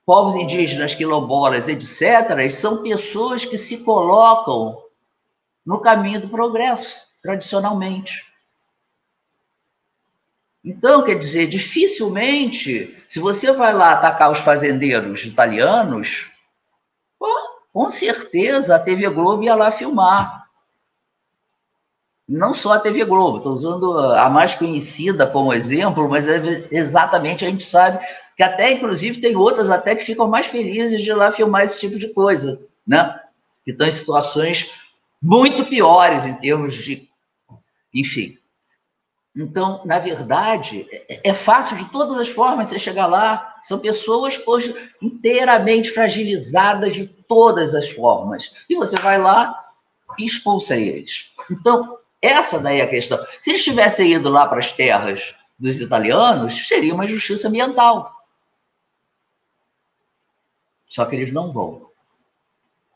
povos 0.06 0.36
indígenas, 0.36 0.94
quilombolas, 0.94 1.70
etc., 1.70 2.52
são 2.52 2.84
pessoas 2.84 3.46
que 3.46 3.58
se 3.58 3.78
colocam 3.78 4.84
no 5.66 5.80
caminho 5.80 6.20
do 6.20 6.28
progresso, 6.28 7.00
tradicionalmente. 7.24 8.26
Então, 10.66 11.06
quer 11.06 11.18
dizer, 11.18 11.48
dificilmente, 11.48 13.02
se 13.08 13.22
você 13.22 13.54
vai 13.54 13.74
lá 13.74 13.94
atacar 13.94 14.30
os 14.30 14.40
fazendeiros 14.40 15.24
italianos, 15.24 16.30
com 17.72 17.88
certeza 17.88 18.76
a 18.76 18.80
TV 18.80 19.08
Globo 19.10 19.44
ia 19.44 19.56
lá 19.56 19.72
filmar. 19.72 20.41
Não 22.28 22.54
só 22.54 22.74
a 22.74 22.80
TV 22.80 23.04
Globo, 23.04 23.38
estou 23.38 23.54
usando 23.54 23.98
a 23.98 24.30
mais 24.30 24.56
conhecida 24.56 25.28
como 25.28 25.54
exemplo, 25.54 26.08
mas 26.10 26.28
é 26.28 26.68
exatamente 26.72 27.44
a 27.44 27.50
gente 27.50 27.66
sabe 27.66 28.00
que 28.38 28.44
até, 28.44 28.72
inclusive, 28.72 29.22
tem 29.22 29.36
outras 29.36 29.70
até 29.70 29.96
que 29.96 30.04
ficam 30.04 30.28
mais 30.28 30.48
felizes 30.48 31.02
de 31.02 31.14
lá 31.14 31.32
filmar 31.32 31.64
esse 31.64 31.80
tipo 31.80 32.00
de 32.00 32.08
coisa, 32.14 32.60
né? 32.88 33.20
Que 33.64 33.72
estão 33.72 33.88
em 33.88 33.92
situações 33.92 34.72
muito 35.22 35.66
piores 35.66 36.26
em 36.26 36.34
termos 36.34 36.74
de. 36.74 37.08
Enfim. 37.94 38.38
Então, 39.36 39.82
na 39.86 40.00
verdade, 40.00 40.88
é, 40.92 41.30
é 41.30 41.34
fácil 41.34 41.78
de 41.78 41.86
todas 41.92 42.18
as 42.18 42.30
formas 42.30 42.68
você 42.68 42.80
chegar 42.80 43.08
lá. 43.08 43.56
São 43.62 43.80
pessoas 43.80 44.38
poxa, 44.38 44.76
inteiramente 45.02 45.92
fragilizadas 45.92 46.94
de 46.94 47.08
todas 47.08 47.76
as 47.76 47.90
formas. 47.90 48.54
E 48.70 48.76
você 48.76 48.96
vai 48.96 49.20
lá 49.20 49.56
e 50.18 50.26
expulsa 50.26 50.76
eles. 50.76 51.30
Então, 51.50 51.98
essa 52.22 52.60
daí 52.60 52.80
é 52.80 52.84
a 52.84 52.90
questão. 52.90 53.18
Se 53.40 53.50
eles 53.50 53.64
tivessem 53.64 54.14
ido 54.14 54.30
lá 54.30 54.48
para 54.48 54.60
as 54.60 54.72
terras 54.72 55.36
dos 55.58 55.80
italianos, 55.80 56.68
seria 56.68 56.94
uma 56.94 57.08
justiça 57.08 57.48
ambiental. 57.48 58.16
Só 60.86 61.06
que 61.06 61.16
eles 61.16 61.34
não 61.34 61.52
vão. 61.52 61.90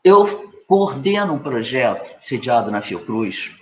Eu 0.04 0.52
coordeno 0.66 1.34
um 1.34 1.38
projeto 1.38 2.16
sediado 2.22 2.70
na 2.70 2.82
Fiocruz, 2.82 3.56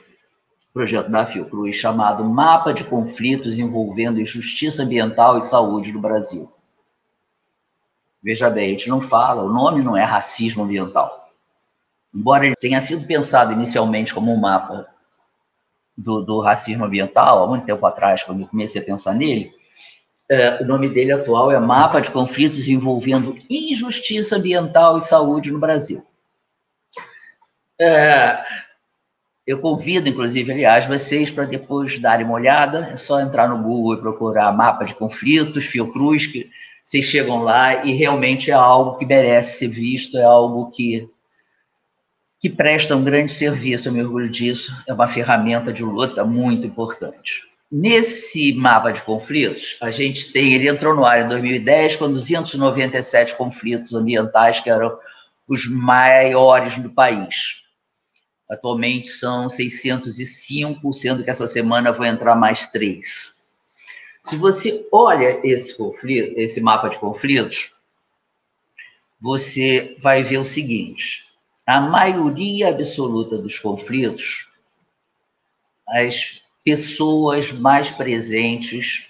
projeto 0.73 1.09
da 1.09 1.25
Fiocruz 1.25 1.77
chamado 1.77 2.25
Mapa 2.25 2.75
de 2.75 2.85
Conflitos 2.85 3.59
envolvendo 3.59 4.25
Justiça 4.25 4.83
Ambiental 4.83 5.39
e 5.39 5.43
Saúde 5.43 5.93
no 5.93 6.01
Brasil. 6.01 6.53
Veja 8.23 8.51
bem, 8.51 8.71
a 8.71 8.73
gente 8.73 8.89
não 8.89 9.01
fala, 9.01 9.43
o 9.43 9.53
nome 9.53 9.83
não 9.83 9.97
é 9.97 10.03
racismo 10.03 10.65
ambiental. 10.65 11.31
Embora 12.12 12.47
ele 12.47 12.57
tenha 12.57 12.81
sido 12.81 13.07
pensado 13.07 13.53
inicialmente 13.53 14.15
como 14.15 14.33
um 14.33 14.41
mapa 14.41 14.93
do, 15.97 16.22
do 16.22 16.40
racismo 16.40 16.84
ambiental, 16.84 17.45
há 17.45 17.47
muito 17.47 17.66
tempo 17.66 17.84
atrás, 17.86 18.22
quando 18.22 18.40
eu 18.40 18.49
comecei 18.49 18.80
a 18.80 18.84
pensar 18.84 19.14
nele, 19.14 19.53
é, 20.30 20.62
o 20.62 20.66
nome 20.66 20.88
dele 20.88 21.12
atual 21.12 21.51
é 21.51 21.59
Mapa 21.59 22.01
de 22.01 22.11
Conflitos 22.11 22.66
envolvendo 22.68 23.36
Injustiça 23.51 24.36
Ambiental 24.36 24.97
e 24.97 25.03
Saúde 25.03 25.51
no 25.51 25.59
Brasil. 25.59 26.05
É, 27.78 28.42
eu 29.47 29.59
convido, 29.59 30.09
inclusive, 30.09 30.51
aliás, 30.51 30.86
vocês 30.86 31.30
para 31.30 31.45
depois 31.45 31.99
darem 31.99 32.24
uma 32.24 32.34
olhada. 32.34 32.88
É 32.92 32.97
só 32.97 33.20
entrar 33.20 33.49
no 33.49 33.62
Google 33.62 33.95
e 33.95 34.01
procurar 34.01 34.57
mapa 34.57 34.84
de 34.84 34.95
conflitos, 34.95 35.66
Fiocruz, 35.66 36.26
que 36.26 36.51
vocês 36.82 37.05
chegam 37.05 37.42
lá 37.42 37.84
e 37.84 37.92
realmente 37.92 38.51
é 38.51 38.55
algo 38.55 38.97
que 38.97 39.05
merece 39.05 39.59
ser 39.59 39.68
visto, 39.68 40.16
é 40.16 40.24
algo 40.24 40.70
que, 40.70 41.09
que 42.45 42.51
presta 42.51 42.95
um 42.95 43.03
grande 43.03 43.32
serviço, 43.32 43.88
eu 43.88 43.92
me 43.95 44.03
orgulho 44.03 44.28
disso. 44.28 44.70
É 44.86 44.92
uma 44.92 45.09
ferramenta 45.09 45.72
de 45.72 45.82
luta 45.82 46.26
muito 46.26 46.66
importante. 46.66 47.40
Nesse 47.72 48.53
mapa 48.53 48.92
de 48.92 49.01
conflitos, 49.01 49.78
a 49.80 49.90
gente 49.90 50.30
tem, 50.30 50.53
ele 50.53 50.68
entrou 50.68 50.95
no 50.95 51.07
ar 51.07 51.24
em 51.24 51.28
2010 51.28 51.97
com 51.97 52.12
297 52.12 53.34
conflitos 53.34 53.95
ambientais 53.95 54.61
que 54.61 54.68
eram 54.68 54.95
os 55.49 55.66
maiores 55.66 56.76
do 56.76 56.90
país. 56.90 57.62
Atualmente 58.51 59.09
são 59.09 59.49
605, 59.49 60.92
sendo 60.92 61.24
que 61.24 61.30
essa 61.30 61.47
semana 61.47 61.92
vão 61.92 62.05
entrar 62.05 62.36
mais 62.36 62.66
três. 62.66 63.36
Se 64.22 64.36
você 64.36 64.86
olha 64.92 65.40
esse 65.42 65.74
conflito, 65.78 66.38
esse 66.38 66.61
mapa 66.61 66.90
de 66.90 66.99
conflitos, 66.99 67.70
você 69.18 69.97
vai 69.99 70.22
ver 70.22 70.36
o 70.36 70.45
seguinte: 70.45 71.24
a 71.67 71.81
maioria 71.81 72.69
absoluta 72.69 73.39
dos 73.39 73.59
conflitos, 73.59 74.49
as 75.89 76.43
pessoas 76.65 77.53
mais 77.53 77.91
presentes 77.91 79.09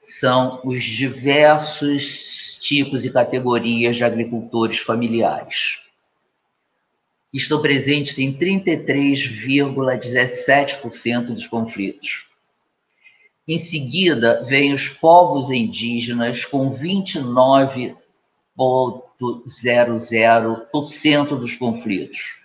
são 0.00 0.60
os 0.64 0.82
diversos 0.82 2.56
tipos 2.60 3.04
e 3.04 3.12
categorias 3.12 3.96
de 3.96 4.04
agricultores 4.04 4.78
familiares 4.78 5.78
estão 7.32 7.60
presentes 7.60 8.18
em 8.18 8.32
33,17% 8.32 11.26
dos 11.26 11.46
conflitos. 11.46 12.26
Em 13.46 13.58
seguida, 13.58 14.42
vem 14.44 14.72
os 14.72 14.88
povos 14.88 15.50
indígenas 15.50 16.44
com 16.44 16.68
29,00% 18.58 21.38
dos 21.38 21.54
conflitos. 21.54 22.38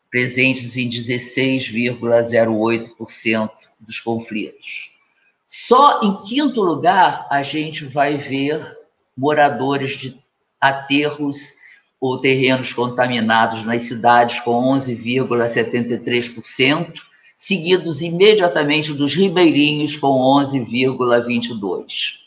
presentes 0.09 0.75
em 0.75 0.89
16,08% 0.89 3.51
dos 3.79 3.99
conflitos. 3.99 4.97
Só 5.45 6.01
em 6.01 6.23
quinto 6.23 6.61
lugar 6.61 7.27
a 7.29 7.43
gente 7.43 7.85
vai 7.85 8.17
ver 8.17 8.75
moradores 9.15 9.91
de 9.91 10.17
aterros 10.59 11.58
ou 11.99 12.21
terrenos 12.21 12.71
contaminados 12.71 13.65
nas 13.65 13.81
cidades 13.83 14.39
com 14.39 14.73
11,73%, 14.73 17.01
seguidos 17.35 18.01
imediatamente 18.01 18.93
dos 18.93 19.13
ribeirinhos 19.15 19.97
com 19.97 20.17
11,22. 20.39 22.19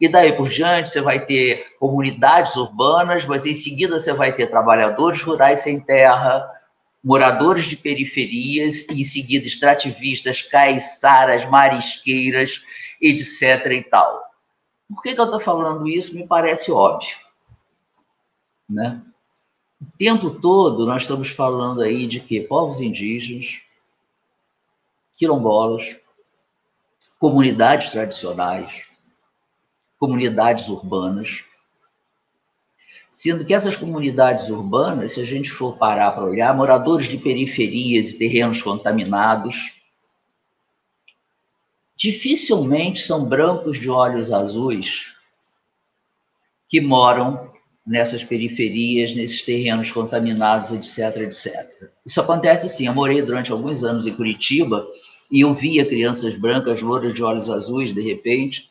E 0.00 0.08
daí 0.08 0.32
por 0.32 0.48
diante 0.48 0.88
você 0.88 1.00
vai 1.00 1.24
ter 1.26 1.76
comunidades 1.78 2.56
urbanas, 2.56 3.26
mas 3.26 3.44
em 3.44 3.54
seguida 3.54 3.98
você 3.98 4.12
vai 4.12 4.34
ter 4.34 4.48
trabalhadores 4.48 5.22
rurais 5.22 5.60
sem 5.60 5.78
terra, 5.78 6.50
moradores 7.04 7.66
de 7.66 7.76
periferias, 7.76 8.88
e 8.88 9.02
em 9.02 9.04
seguida 9.04 9.46
extrativistas, 9.46 10.42
caiçaras, 10.42 11.46
marisqueiras, 11.46 12.64
etc. 13.00 13.66
e 13.72 13.84
tal. 13.84 14.22
Por 14.88 15.02
que, 15.02 15.14
que 15.14 15.20
eu 15.20 15.26
estou 15.26 15.40
falando 15.40 15.86
isso? 15.86 16.16
Me 16.16 16.26
parece 16.26 16.72
óbvio. 16.72 17.16
Né? 18.68 19.00
O 19.80 19.86
tempo 19.96 20.30
todo 20.30 20.84
nós 20.84 21.02
estamos 21.02 21.30
falando 21.30 21.80
aí 21.80 22.06
de 22.06 22.20
que 22.20 22.42
povos 22.42 22.80
indígenas, 22.80 23.62
quilombolas, 25.16 25.96
comunidades 27.18 27.90
tradicionais, 27.90 28.86
comunidades 29.98 30.68
urbanas, 30.68 31.44
sendo 33.10 33.44
que 33.44 33.54
essas 33.54 33.74
comunidades 33.74 34.48
urbanas, 34.48 35.12
se 35.12 35.20
a 35.20 35.24
gente 35.24 35.50
for 35.50 35.76
parar 35.76 36.12
para 36.12 36.24
olhar, 36.24 36.54
moradores 36.54 37.06
de 37.06 37.18
periferias 37.18 38.10
e 38.10 38.18
terrenos 38.18 38.62
contaminados, 38.62 39.80
dificilmente 41.96 43.00
são 43.00 43.24
brancos 43.24 43.78
de 43.78 43.90
olhos 43.90 44.30
azuis 44.30 45.14
que 46.68 46.80
moram 46.80 47.49
nessas 47.86 48.22
periferias, 48.22 49.14
nesses 49.14 49.42
terrenos 49.42 49.90
contaminados, 49.90 50.70
etc, 50.70 51.22
etc. 51.22 51.90
Isso 52.04 52.20
acontece 52.20 52.66
assim. 52.66 52.86
Eu 52.86 52.94
morei 52.94 53.22
durante 53.22 53.50
alguns 53.50 53.82
anos 53.82 54.06
em 54.06 54.14
Curitiba 54.14 54.86
e 55.30 55.40
eu 55.40 55.54
via 55.54 55.86
crianças 55.86 56.34
brancas, 56.34 56.80
louras 56.80 57.14
de 57.14 57.22
olhos 57.22 57.48
azuis, 57.48 57.92
de 57.92 58.02
repente, 58.02 58.70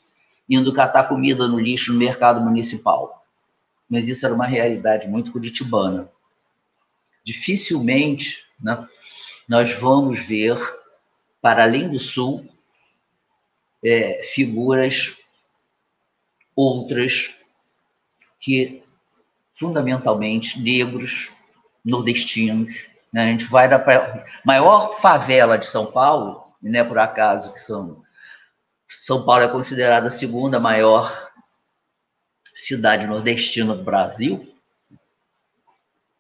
indo 0.50 0.74
catar 0.74 1.06
comida 1.06 1.48
no 1.48 1.60
lixo 1.60 1.94
no 1.94 2.00
mercado 2.00 2.42
municipal. 2.42 3.26
Mas 3.90 4.08
isso 4.08 4.26
era 4.26 4.36
uma 4.36 4.46
realidade 4.46 5.08
muito 5.08 5.32
curitibana. 5.32 6.10
Dificilmente 7.24 8.44
né, 8.62 8.88
nós 9.48 9.74
vamos 9.74 10.20
ver, 10.20 10.58
para 11.42 11.64
além 11.64 11.90
do 11.90 11.98
Sul, 11.98 12.48
é, 13.84 14.22
figuras 14.24 15.16
outras 16.56 17.34
que 18.40 18.84
fundamentalmente 19.60 20.60
negros, 20.60 21.32
nordestinos. 21.84 22.90
Né? 23.12 23.26
A 23.26 23.28
gente 23.28 23.46
vai 23.46 23.68
da 23.68 23.84
maior 24.46 24.96
favela 24.96 25.58
de 25.58 25.66
São 25.66 25.86
Paulo, 25.86 26.44
e 26.64 26.70
não 26.70 26.80
é 26.80 26.84
por 26.84 26.98
acaso 26.98 27.52
que 27.52 27.60
são 27.60 28.02
São 28.88 29.26
Paulo 29.26 29.44
é 29.44 29.50
considerada 29.50 30.08
a 30.08 30.12
segunda 30.12 30.60
maior 30.60 31.30
cidade 32.56 33.06
nordestina 33.06 33.76
do 33.76 33.84
Brasil, 33.84 34.48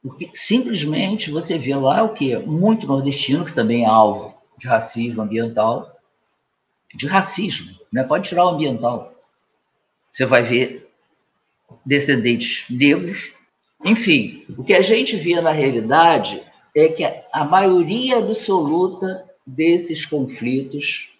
porque 0.01 0.29
simplesmente 0.33 1.31
você 1.31 1.57
vê 1.57 1.75
lá 1.75 2.03
o 2.03 2.13
que 2.13 2.37
muito 2.37 2.87
nordestino 2.87 3.45
que 3.45 3.53
também 3.53 3.83
é 3.83 3.87
alvo 3.87 4.37
de 4.57 4.67
racismo 4.67 5.21
ambiental, 5.21 5.97
de 6.93 7.05
racismo, 7.07 7.77
né? 7.91 8.03
Pode 8.03 8.27
tirar 8.27 8.45
o 8.45 8.49
ambiental. 8.49 9.13
Você 10.11 10.25
vai 10.25 10.41
ver 10.43 10.88
descendentes 11.85 12.65
negros. 12.69 13.33
Enfim, 13.83 14.45
o 14.57 14.63
que 14.63 14.73
a 14.73 14.81
gente 14.81 15.15
vê 15.15 15.39
na 15.41 15.51
realidade 15.51 16.43
é 16.75 16.89
que 16.89 17.03
a 17.03 17.45
maioria 17.45 18.17
absoluta 18.17 19.27
desses 19.45 20.05
conflitos, 20.05 21.11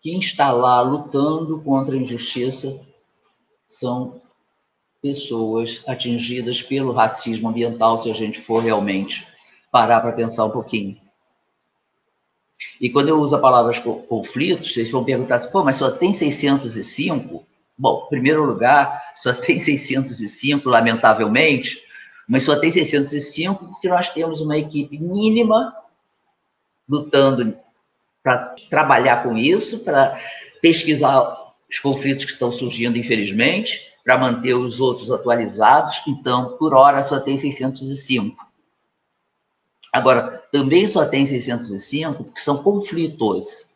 quem 0.00 0.18
está 0.18 0.50
lá 0.50 0.80
lutando 0.80 1.62
contra 1.62 1.94
a 1.94 1.98
injustiça 1.98 2.80
são 3.66 4.20
pessoas 5.00 5.82
atingidas 5.86 6.62
pelo 6.62 6.92
racismo 6.92 7.48
ambiental, 7.48 7.96
se 7.98 8.10
a 8.10 8.14
gente 8.14 8.40
for 8.40 8.62
realmente 8.62 9.26
parar 9.70 10.00
para 10.00 10.12
pensar 10.12 10.44
um 10.44 10.50
pouquinho. 10.50 11.00
E 12.80 12.90
quando 12.90 13.08
eu 13.08 13.18
uso 13.18 13.36
a 13.36 13.40
palavra 13.40 13.78
conflitos, 13.80 14.74
vocês 14.74 14.90
vão 14.90 15.04
perguntar 15.04 15.36
assim, 15.36 15.50
pô, 15.50 15.62
mas 15.64 15.76
só 15.76 15.90
tem 15.90 16.12
605? 16.12 17.46
Bom, 17.80 18.04
primeiro 18.10 18.44
lugar, 18.44 19.02
só 19.16 19.32
tem 19.32 19.58
605, 19.58 20.68
lamentavelmente, 20.68 21.82
mas 22.28 22.42
só 22.42 22.60
tem 22.60 22.70
605 22.70 23.68
porque 23.68 23.88
nós 23.88 24.10
temos 24.10 24.42
uma 24.42 24.58
equipe 24.58 24.98
mínima 24.98 25.74
lutando 26.86 27.56
para 28.22 28.54
trabalhar 28.68 29.22
com 29.22 29.34
isso, 29.34 29.78
para 29.78 30.20
pesquisar 30.60 31.54
os 31.70 31.78
conflitos 31.78 32.26
que 32.26 32.32
estão 32.32 32.52
surgindo, 32.52 32.98
infelizmente, 32.98 33.90
para 34.04 34.18
manter 34.18 34.52
os 34.52 34.78
outros 34.78 35.10
atualizados. 35.10 36.02
Então, 36.06 36.58
por 36.58 36.74
hora, 36.74 37.02
só 37.02 37.18
tem 37.18 37.38
605. 37.38 38.46
Agora, 39.90 40.44
também 40.52 40.86
só 40.86 41.06
tem 41.06 41.24
605 41.24 42.24
porque 42.24 42.40
são 42.40 42.62
conflitos. 42.62 43.69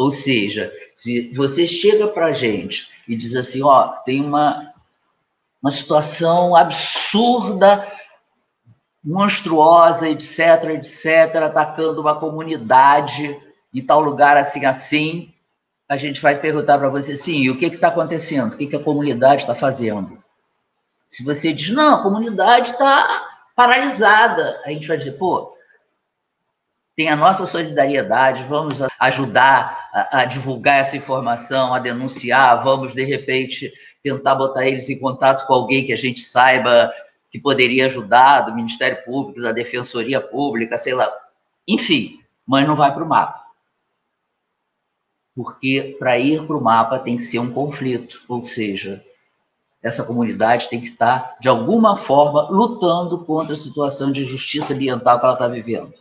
Ou 0.00 0.10
seja, 0.10 0.72
se 0.94 1.28
você 1.34 1.66
chega 1.66 2.08
para 2.08 2.28
a 2.28 2.32
gente 2.32 2.88
e 3.06 3.14
diz 3.14 3.34
assim, 3.34 3.62
ó, 3.62 3.88
tem 4.02 4.24
uma, 4.24 4.72
uma 5.62 5.70
situação 5.70 6.56
absurda, 6.56 7.86
monstruosa, 9.04 10.08
etc., 10.08 10.70
etc., 10.70 11.36
atacando 11.44 12.00
uma 12.00 12.18
comunidade 12.18 13.38
em 13.74 13.84
tal 13.84 14.00
lugar 14.00 14.38
assim, 14.38 14.64
assim, 14.64 15.34
a 15.86 15.98
gente 15.98 16.18
vai 16.22 16.34
perguntar 16.34 16.78
para 16.78 16.88
você 16.88 17.12
assim, 17.12 17.42
e 17.42 17.50
o 17.50 17.58
que 17.58 17.66
está 17.66 17.88
acontecendo? 17.88 18.54
O 18.54 18.56
que, 18.56 18.68
que 18.68 18.76
a 18.76 18.82
comunidade 18.82 19.42
está 19.42 19.54
fazendo? 19.54 20.16
Se 21.10 21.22
você 21.22 21.52
diz, 21.52 21.68
não, 21.68 21.96
a 21.96 22.02
comunidade 22.02 22.70
está 22.70 23.28
paralisada, 23.54 24.62
a 24.64 24.70
gente 24.70 24.88
vai 24.88 24.96
dizer, 24.96 25.18
pô, 25.18 25.54
tem 27.00 27.08
a 27.08 27.16
nossa 27.16 27.46
solidariedade, 27.46 28.44
vamos 28.44 28.78
ajudar 28.98 29.88
a, 29.90 30.20
a, 30.20 30.24
divulgar 30.26 30.80
essa 30.80 30.98
informação, 30.98 31.72
a 31.72 31.78
denunciar, 31.78 32.62
vamos, 32.62 32.92
de 32.92 33.02
repente, 33.04 33.72
tentar 34.02 34.34
botar 34.34 34.66
eles 34.66 34.86
em 34.90 34.98
contato 34.98 35.46
com 35.46 35.54
alguém 35.54 35.86
que 35.86 35.94
a 35.94 35.96
gente 35.96 36.20
saiba 36.20 36.92
que 37.30 37.40
poderia 37.40 37.86
ajudar, 37.86 38.42
do 38.42 38.54
Ministério 38.54 39.02
Público, 39.02 39.40
da 39.40 39.50
Defensoria 39.50 40.20
Pública, 40.20 40.76
sei 40.76 40.92
lá. 40.92 41.10
Enfim, 41.66 42.20
mas 42.46 42.68
não 42.68 42.76
vai 42.76 42.92
para 42.92 43.02
o 43.02 43.08
mapa. 43.08 43.46
Porque 45.34 45.96
para 45.98 46.18
ir 46.18 46.46
para 46.46 46.56
o 46.58 46.62
mapa 46.62 46.98
tem 46.98 47.16
que 47.16 47.22
ser 47.22 47.38
um 47.38 47.50
conflito, 47.50 48.20
ou 48.28 48.44
seja, 48.44 49.02
essa 49.82 50.04
comunidade 50.04 50.68
tem 50.68 50.78
que 50.78 50.88
estar, 50.88 51.38
de 51.40 51.48
alguma 51.48 51.96
forma, 51.96 52.42
lutando 52.50 53.24
contra 53.24 53.54
a 53.54 53.56
situação 53.56 54.12
de 54.12 54.22
justiça 54.22 54.74
ambiental 54.74 55.18
que 55.18 55.24
ela 55.24 55.32
está 55.32 55.48
vivendo. 55.48 55.94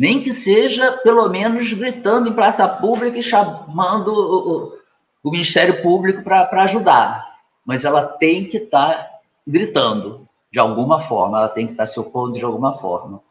Nem 0.00 0.22
que 0.22 0.32
seja, 0.32 0.92
pelo 0.92 1.28
menos, 1.28 1.70
gritando 1.74 2.26
em 2.26 2.32
praça 2.32 2.66
pública 2.66 3.18
e 3.18 3.22
chamando 3.22 4.08
o, 4.08 4.78
o 5.22 5.30
Ministério 5.30 5.82
Público 5.82 6.22
para 6.22 6.62
ajudar. 6.62 7.36
Mas 7.66 7.84
ela 7.84 8.06
tem 8.06 8.46
que 8.46 8.56
estar 8.56 8.94
tá 8.94 9.10
gritando, 9.46 10.26
de 10.50 10.58
alguma 10.58 11.00
forma, 11.00 11.36
ela 11.36 11.48
tem 11.50 11.66
que 11.66 11.72
estar 11.72 11.82
tá 11.82 11.86
se 11.86 12.00
opondo 12.00 12.38
de 12.38 12.44
alguma 12.46 12.72
forma. 12.72 13.22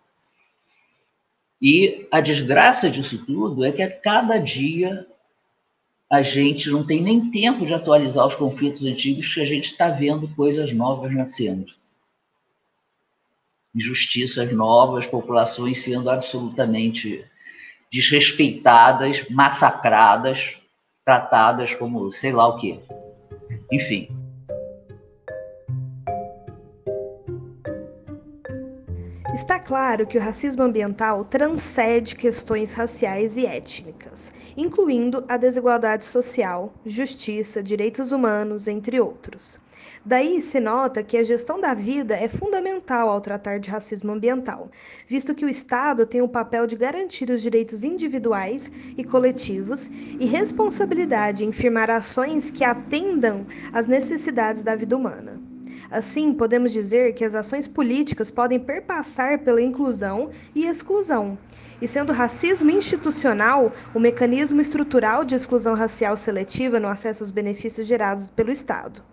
E 1.59 2.07
a 2.11 2.22
desgraça 2.22 2.88
disso 2.88 3.26
tudo 3.26 3.65
é 3.65 3.72
que 3.72 3.82
a 3.82 3.91
cada 3.91 4.38
dia 4.38 5.07
a 6.07 6.22
gente 6.22 6.70
não 6.70 6.86
tem 6.86 7.01
nem 7.01 7.32
tempo 7.32 7.65
de 7.65 7.74
atualizar 7.74 8.28
os 8.28 8.36
conflitos 8.36 8.84
antigos, 8.84 9.34
que 9.34 9.41
a 9.41 9.45
gente 9.45 9.72
está 9.72 9.89
vendo 9.89 10.28
coisas 10.36 10.72
novas 10.72 11.11
nascendo 11.15 11.78
injustiças 13.76 14.51
novas, 14.51 15.05
populações 15.05 15.80
sendo 15.80 16.09
absolutamente 16.09 17.26
desrespeitadas, 17.91 19.28
massacradas, 19.30 20.57
tratadas 21.05 21.74
como 21.74 22.11
sei 22.11 22.32
lá 22.32 22.47
o 22.47 22.59
quê. 22.59 22.80
Enfim. 23.72 24.07
Está 29.34 29.59
claro 29.59 30.05
que 30.05 30.17
o 30.17 30.22
racismo 30.22 30.63
ambiental 30.63 31.24
transcende 31.24 32.15
questões 32.15 32.74
raciais 32.74 33.38
e 33.38 33.45
étnicas, 33.45 34.34
incluindo 34.57 35.24
a 35.30 35.38
desigualdade 35.38 36.03
social, 36.03 36.74
justiça, 36.86 37.63
direitos 37.63 38.11
humanos, 38.11 38.67
entre 38.67 38.99
outros. 38.99 39.59
Daí 40.06 40.41
se 40.41 40.62
nota 40.62 41.04
que 41.04 41.18
a 41.18 41.24
gestão 41.24 41.60
da 41.60 41.74
vida 41.74 42.16
é 42.16 42.30
fundamental 42.30 43.10
ao 43.10 43.20
tratar 43.20 43.60
de 43.60 43.70
racismo 43.70 44.14
ambiental, 44.14 44.72
visto 45.06 45.36
que 45.36 45.43
o 45.43 45.50
Estado 45.50 46.06
tem 46.06 46.22
o 46.22 46.28
papel 46.28 46.66
de 46.66 46.78
garantir 46.78 47.30
os 47.30 47.41
direitos 47.41 47.84
individuais 47.84 48.72
e 48.97 49.04
coletivos 49.04 49.89
e 50.20 50.26
responsabilidade 50.26 51.43
em 51.43 51.52
firmar 51.52 51.89
ações 51.89 52.50
que 52.50 52.64
atendam 52.64 53.45
às 53.74 53.88
necessidades 53.88 54.64
da 54.64 54.74
vida 54.74 54.95
humana. 54.95 55.38
Assim, 55.91 56.34
podemos 56.34 56.72
dizer 56.72 57.14
que 57.14 57.26
as 57.26 57.36
ações 57.36 57.68
políticas 57.68 58.32
podem 58.32 58.60
perpassar 58.60 59.39
pela 59.39 59.62
inclusão 59.62 60.30
e 60.56 60.66
exclusão, 60.66 61.38
e 61.82 61.88
sendo 61.88 62.14
racismo 62.14 62.70
institucional 62.70 63.72
o 63.93 64.00
mecanismo 64.00 64.62
estrutural 64.62 65.26
de 65.26 65.36
exclusão 65.36 65.74
racial 65.74 66.16
seletiva 66.16 66.80
no 66.80 66.88
acesso 66.88 67.24
aos 67.24 67.32
benefícios 67.32 67.88
gerados 67.88 68.30
pelo 68.30 68.52
Estado. 68.52 69.09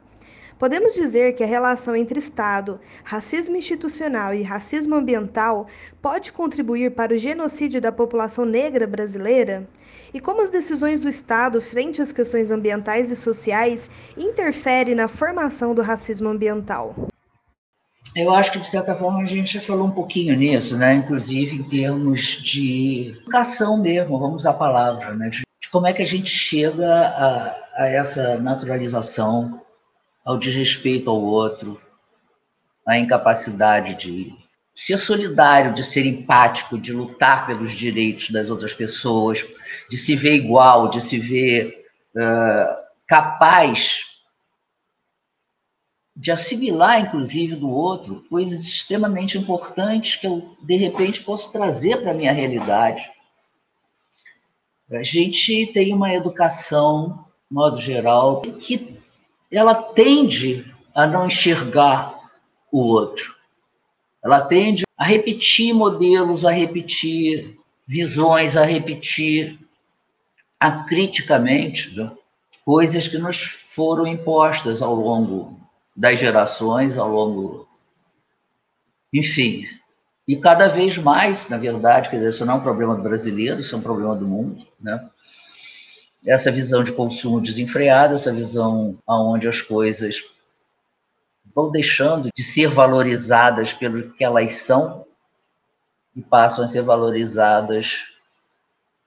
Podemos 0.59 0.95
dizer 0.95 1.35
que 1.35 1.45
a 1.45 1.47
relação 1.47 1.95
entre 1.95 2.19
Estado, 2.19 2.81
racismo 3.05 3.57
institucional 3.57 4.33
e 4.33 4.43
racismo 4.43 4.95
ambiental 4.95 5.67
pode 6.01 6.33
contribuir 6.33 6.93
para 6.93 7.13
o 7.13 7.19
genocídio 7.19 7.79
da 7.79 7.93
população 7.93 8.47
negra 8.47 8.87
brasileira? 8.87 9.69
E 10.15 10.21
como 10.21 10.41
as 10.41 10.49
decisões 10.49 10.99
do 10.99 11.11
Estado 11.11 11.61
frente 11.61 12.01
às 12.01 12.11
questões 12.11 12.51
ambientais 12.51 13.11
e 13.11 13.17
sociais 13.17 13.91
interferem 14.17 14.95
na 14.95 15.09
formação 15.09 15.75
do 15.75 15.83
racismo 15.83 16.31
ambiental? 16.31 16.95
Eu 18.15 18.31
acho 18.31 18.51
que, 18.51 18.61
de 18.61 18.67
certa 18.67 18.95
forma, 18.95 19.21
a 19.21 19.27
gente 19.27 19.53
já 19.53 19.61
falou 19.61 19.87
um 19.87 19.91
pouquinho 19.91 20.35
nisso, 20.35 20.75
né? 20.79 20.95
inclusive 20.95 21.57
em 21.57 21.63
termos 21.65 22.21
de 22.43 23.15
educação 23.21 23.77
mesmo, 23.77 24.19
vamos 24.19 24.47
a 24.47 24.55
palavra, 24.55 25.15
né? 25.15 25.29
de 25.29 25.45
como 25.71 25.87
é 25.87 25.93
que 25.93 26.01
a 26.01 26.07
gente 26.07 26.31
chega 26.31 26.89
a, 26.89 27.57
a 27.77 27.89
essa 27.89 28.39
naturalização 28.39 29.61
ao 30.27 30.37
desrespeito 30.37 31.09
ao 31.09 31.23
outro, 31.23 31.81
à 32.85 32.99
incapacidade 32.99 33.95
de 33.95 34.35
ser 34.75 34.99
solidário, 34.99 35.73
de 35.73 35.85
ser 35.85 36.05
empático, 36.05 36.77
de 36.77 36.93
lutar 36.93 37.47
pelos 37.47 37.73
direitos 37.73 38.31
das 38.31 38.51
outras 38.51 38.75
pessoas, 38.75 39.47
de 39.89 39.97
se 39.97 40.17
ver 40.17 40.35
igual, 40.35 40.91
de 40.91 41.01
se 41.01 41.17
ver 41.17 41.87
uh, 42.17 42.77
capaz 43.07 44.03
de 46.15 46.33
assimilar, 46.33 47.01
inclusive, 47.01 47.55
do 47.55 47.71
outro, 47.71 48.25
coisas 48.29 48.67
extremamente 48.67 49.39
importantes 49.39 50.17
que 50.17 50.27
eu, 50.27 50.57
de 50.63 50.77
repente, 50.77 51.23
posso 51.23 51.53
trazer 51.53 51.99
para 51.99 52.11
a 52.11 52.15
minha 52.15 52.33
realidade. 52.33 53.09
A 54.91 55.03
gente 55.03 55.67
tem 55.73 55.95
uma 55.95 56.13
educação, 56.13 57.27
de 57.49 57.55
modo 57.55 57.81
geral, 57.81 58.41
que 58.41 58.96
ela 59.51 59.75
tende 59.75 60.73
a 60.95 61.07
não 61.07 61.27
enxergar 61.27 62.19
o 62.73 62.81
outro. 62.81 63.35
Ela 64.25 64.41
tende 64.41 64.85
a 64.97 65.05
repetir 65.05 65.75
modelos, 65.75 66.45
a 66.45 66.51
repetir 66.51 67.57
visões, 67.87 68.57
a 68.57 68.65
repetir 68.65 69.59
acriticamente 70.59 71.95
né, 71.97 72.11
coisas 72.65 73.07
que 73.07 73.19
nos 73.19 73.37
foram 73.39 74.07
impostas 74.07 74.83
ao 74.83 74.95
longo 74.95 75.61
das 75.95 76.19
gerações, 76.19 76.97
ao 76.97 77.09
longo. 77.09 77.69
Enfim. 79.13 79.65
E 80.27 80.35
cada 80.37 80.67
vez 80.67 80.99
mais, 80.99 81.49
na 81.49 81.57
verdade, 81.57 82.11
quer 82.11 82.17
dizer, 82.17 82.31
isso 82.31 82.45
não 82.45 82.55
é 82.55 82.57
um 82.57 82.63
problema 82.63 82.97
brasileiro, 82.97 83.61
isso 83.61 83.75
é 83.77 83.79
um 83.79 83.83
problema 83.83 84.17
do 84.17 84.27
mundo, 84.27 84.67
né? 84.81 85.09
Essa 86.27 86.51
visão 86.51 86.83
de 86.83 86.93
consumo 86.93 87.41
desenfreado, 87.41 88.15
essa 88.15 88.33
visão 88.33 88.99
onde 89.09 89.47
as 89.47 89.63
coisas 89.63 90.25
vão 91.55 91.71
deixando 91.71 92.29
de 92.35 92.43
ser 92.43 92.67
valorizadas 92.67 93.73
pelo 93.73 94.13
que 94.13 94.25
elas 94.25 94.55
são 94.55 95.07
e 96.15 96.21
passam 96.21 96.65
a 96.65 96.69
ser 96.69 96.83
valorizadas 96.83 98.07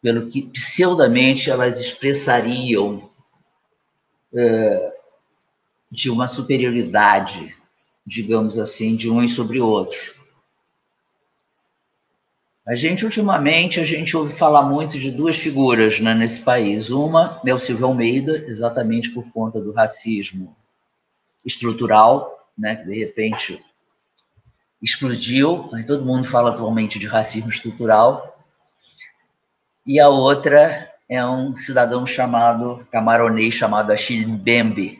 pelo 0.01 0.30
que 0.30 0.43
pseudamente 0.43 1.49
elas 1.49 1.78
expressariam 1.78 3.09
é, 4.34 4.93
de 5.91 6.09
uma 6.09 6.28
superioridade, 6.28 7.53
digamos 8.05 8.57
assim, 8.57 8.95
de 8.95 9.09
uns 9.09 9.36
sobre 9.36 9.59
outros. 9.59 10.18
A 12.70 12.76
gente, 12.76 13.03
ultimamente, 13.03 13.80
a 13.80 13.84
gente 13.84 14.15
ouve 14.15 14.32
falar 14.32 14.61
muito 14.61 14.99
de 14.99 15.09
duas 15.09 15.36
figuras 15.36 15.99
né, 15.99 16.13
nesse 16.13 16.39
país. 16.39 16.91
Uma 16.91 17.41
é 17.43 17.51
o 17.51 17.57
Silvio 17.57 17.88
Almeida, 17.88 18.45
exatamente 18.45 19.09
por 19.09 19.32
conta 19.32 19.59
do 19.59 19.72
racismo 19.72 20.55
estrutural, 21.43 22.47
né, 22.55 22.76
que 22.76 22.86
de 22.86 22.99
repente 22.99 23.59
explodiu. 24.80 25.67
Todo 25.88 26.05
mundo 26.05 26.28
fala 26.28 26.51
atualmente 26.51 26.99
de 26.99 27.07
racismo 27.07 27.49
estrutural. 27.49 28.38
E 29.84 29.99
a 29.99 30.07
outra 30.07 30.93
é 31.09 31.26
um 31.26 31.55
cidadão 31.55 32.05
chamado, 32.05 32.86
camaronês 32.91 33.55
chamado 33.55 33.91
Achille 33.91 34.28
Mbembe, 34.28 34.99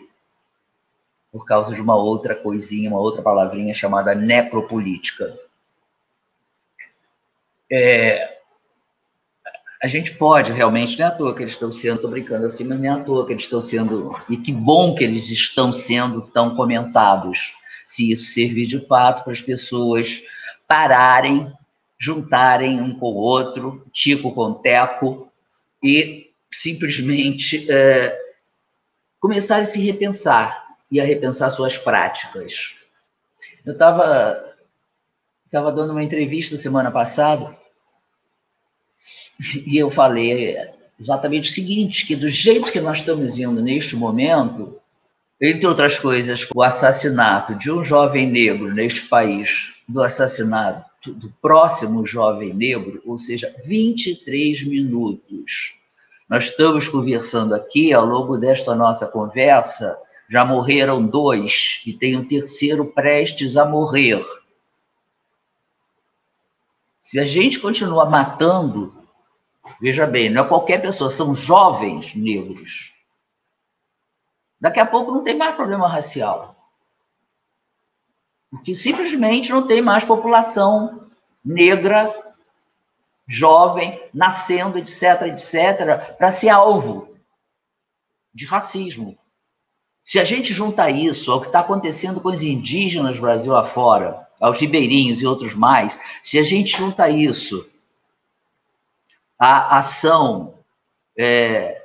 por 1.32 1.46
causa 1.46 1.76
de 1.76 1.82
uma 1.82 1.96
outra 1.96 2.34
coisinha, 2.34 2.90
uma 2.90 3.00
outra 3.00 3.22
palavrinha 3.22 3.76
chamada 3.76 4.16
necropolítica 4.16 5.38
é, 7.72 8.40
a 9.82 9.88
gente 9.88 10.16
pode 10.16 10.52
realmente, 10.52 11.00
não 11.00 11.06
é 11.06 11.10
à 11.10 11.12
toa 11.12 11.34
que 11.34 11.42
eles 11.42 11.54
estão 11.54 11.72
sendo, 11.72 11.96
estou 11.96 12.12
brincando 12.12 12.46
assim, 12.46 12.66
mas 12.66 12.84
é 12.84 12.90
à 12.90 13.00
toa 13.02 13.26
que 13.26 13.32
eles 13.32 13.44
estão 13.44 13.62
sendo, 13.62 14.14
e 14.30 14.36
que 14.36 14.52
bom 14.52 14.94
que 14.94 15.04
eles 15.04 15.30
estão 15.30 15.72
sendo 15.72 16.22
tão 16.34 16.56
comentados, 16.56 17.54
se 17.86 18.12
isso 18.12 18.34
servir 18.34 18.66
de 18.66 18.80
pato 18.80 19.24
para 19.24 19.32
as 19.32 19.42
pessoas 19.42 20.22
pararem, 20.68 21.52
juntarem 21.98 22.82
um 22.82 22.98
com 22.98 23.08
o 23.08 23.16
outro, 23.16 23.86
tico 23.94 24.34
com 24.34 24.54
teco, 24.54 25.32
e 25.82 26.30
simplesmente 26.52 27.66
é, 27.72 28.18
começarem 29.20 29.64
a 29.64 29.66
se 29.66 29.80
repensar 29.80 30.68
e 30.92 31.00
a 31.00 31.06
repensar 31.06 31.50
suas 31.52 31.78
práticas. 31.78 32.76
Eu 33.66 33.74
estava 33.74 34.46
estava 35.46 35.72
dando 35.72 35.92
uma 35.92 36.04
entrevista 36.04 36.58
semana 36.58 36.92
passada 36.92 37.59
e 39.66 39.78
eu 39.78 39.90
falei 39.90 40.58
exatamente 41.00 41.50
o 41.50 41.54
seguinte, 41.54 42.06
que 42.06 42.16
do 42.16 42.30
jeito 42.30 42.72
que 42.72 42.82
nós 42.82 42.98
estamos 43.00 43.40
indo 43.40 43.62
neste 43.62 43.96
momento, 43.96 44.76
entre 45.42 45.66
outras 45.66 45.98
coisas, 45.98 46.48
o 46.54 46.62
assassinato 46.62 47.56
de 47.56 47.72
um 47.72 47.84
jovem 47.84 48.30
negro 48.30 48.74
neste 48.74 49.08
país, 49.08 49.74
do 49.88 50.04
assassinato 50.04 51.14
do 51.14 51.34
próximo 51.42 52.06
jovem 52.06 52.54
negro, 52.54 53.02
ou 53.06 53.18
seja, 53.18 53.56
23 53.66 54.66
minutos. 54.66 55.74
Nós 56.28 56.46
estamos 56.46 56.90
conversando 56.90 57.56
aqui, 57.56 57.94
ao 57.94 58.06
longo 58.06 58.38
desta 58.38 58.76
nossa 58.76 59.08
conversa, 59.08 59.98
já 60.30 60.44
morreram 60.46 61.04
dois 61.08 61.82
e 61.88 61.94
tem 61.94 62.18
um 62.18 62.28
terceiro 62.28 62.86
prestes 62.86 63.56
a 63.56 63.66
morrer. 63.66 64.24
Se 67.02 67.20
a 67.20 67.26
gente 67.26 67.60
continua 67.60 68.06
matando, 68.08 68.94
veja 69.80 70.06
bem, 70.06 70.30
não 70.30 70.44
é 70.44 70.48
qualquer 70.48 70.82
pessoa, 70.82 71.10
são 71.10 71.34
jovens 71.34 72.16
negros. 72.16 72.94
Daqui 74.60 74.80
a 74.80 74.86
pouco 74.86 75.12
não 75.12 75.24
tem 75.24 75.36
mais 75.36 75.56
problema 75.56 75.88
racial. 75.88 76.56
Porque 78.52 78.74
simplesmente 78.76 79.52
não 79.52 79.66
tem 79.66 79.82
mais 79.82 80.04
população 80.04 81.08
negra, 81.44 82.14
jovem, 83.28 84.02
nascendo, 84.14 84.78
etc., 84.78 85.22
etc., 85.28 86.16
para 86.18 86.32
ser 86.32 86.50
alvo 86.50 87.16
de 88.34 88.46
racismo. 88.46 89.18
Se 90.04 90.20
a 90.20 90.24
gente 90.24 90.54
juntar 90.54 90.90
isso 90.90 91.32
ao 91.32 91.40
que 91.40 91.48
está 91.48 91.60
acontecendo 91.60 92.20
com 92.20 92.30
os 92.30 92.42
indígenas 92.42 93.20
Brasil 93.20 93.56
afora, 93.56 94.28
aos 94.40 94.58
ribeirinhos 94.60 95.22
e 95.22 95.28
outros 95.28 95.54
mais, 95.54 95.98
se 96.24 96.40
a 96.40 96.44
gente 96.44 96.76
junta 96.76 97.10
isso 97.10 97.70
à 99.40 99.80
ação 99.80 100.60
é, 101.18 101.82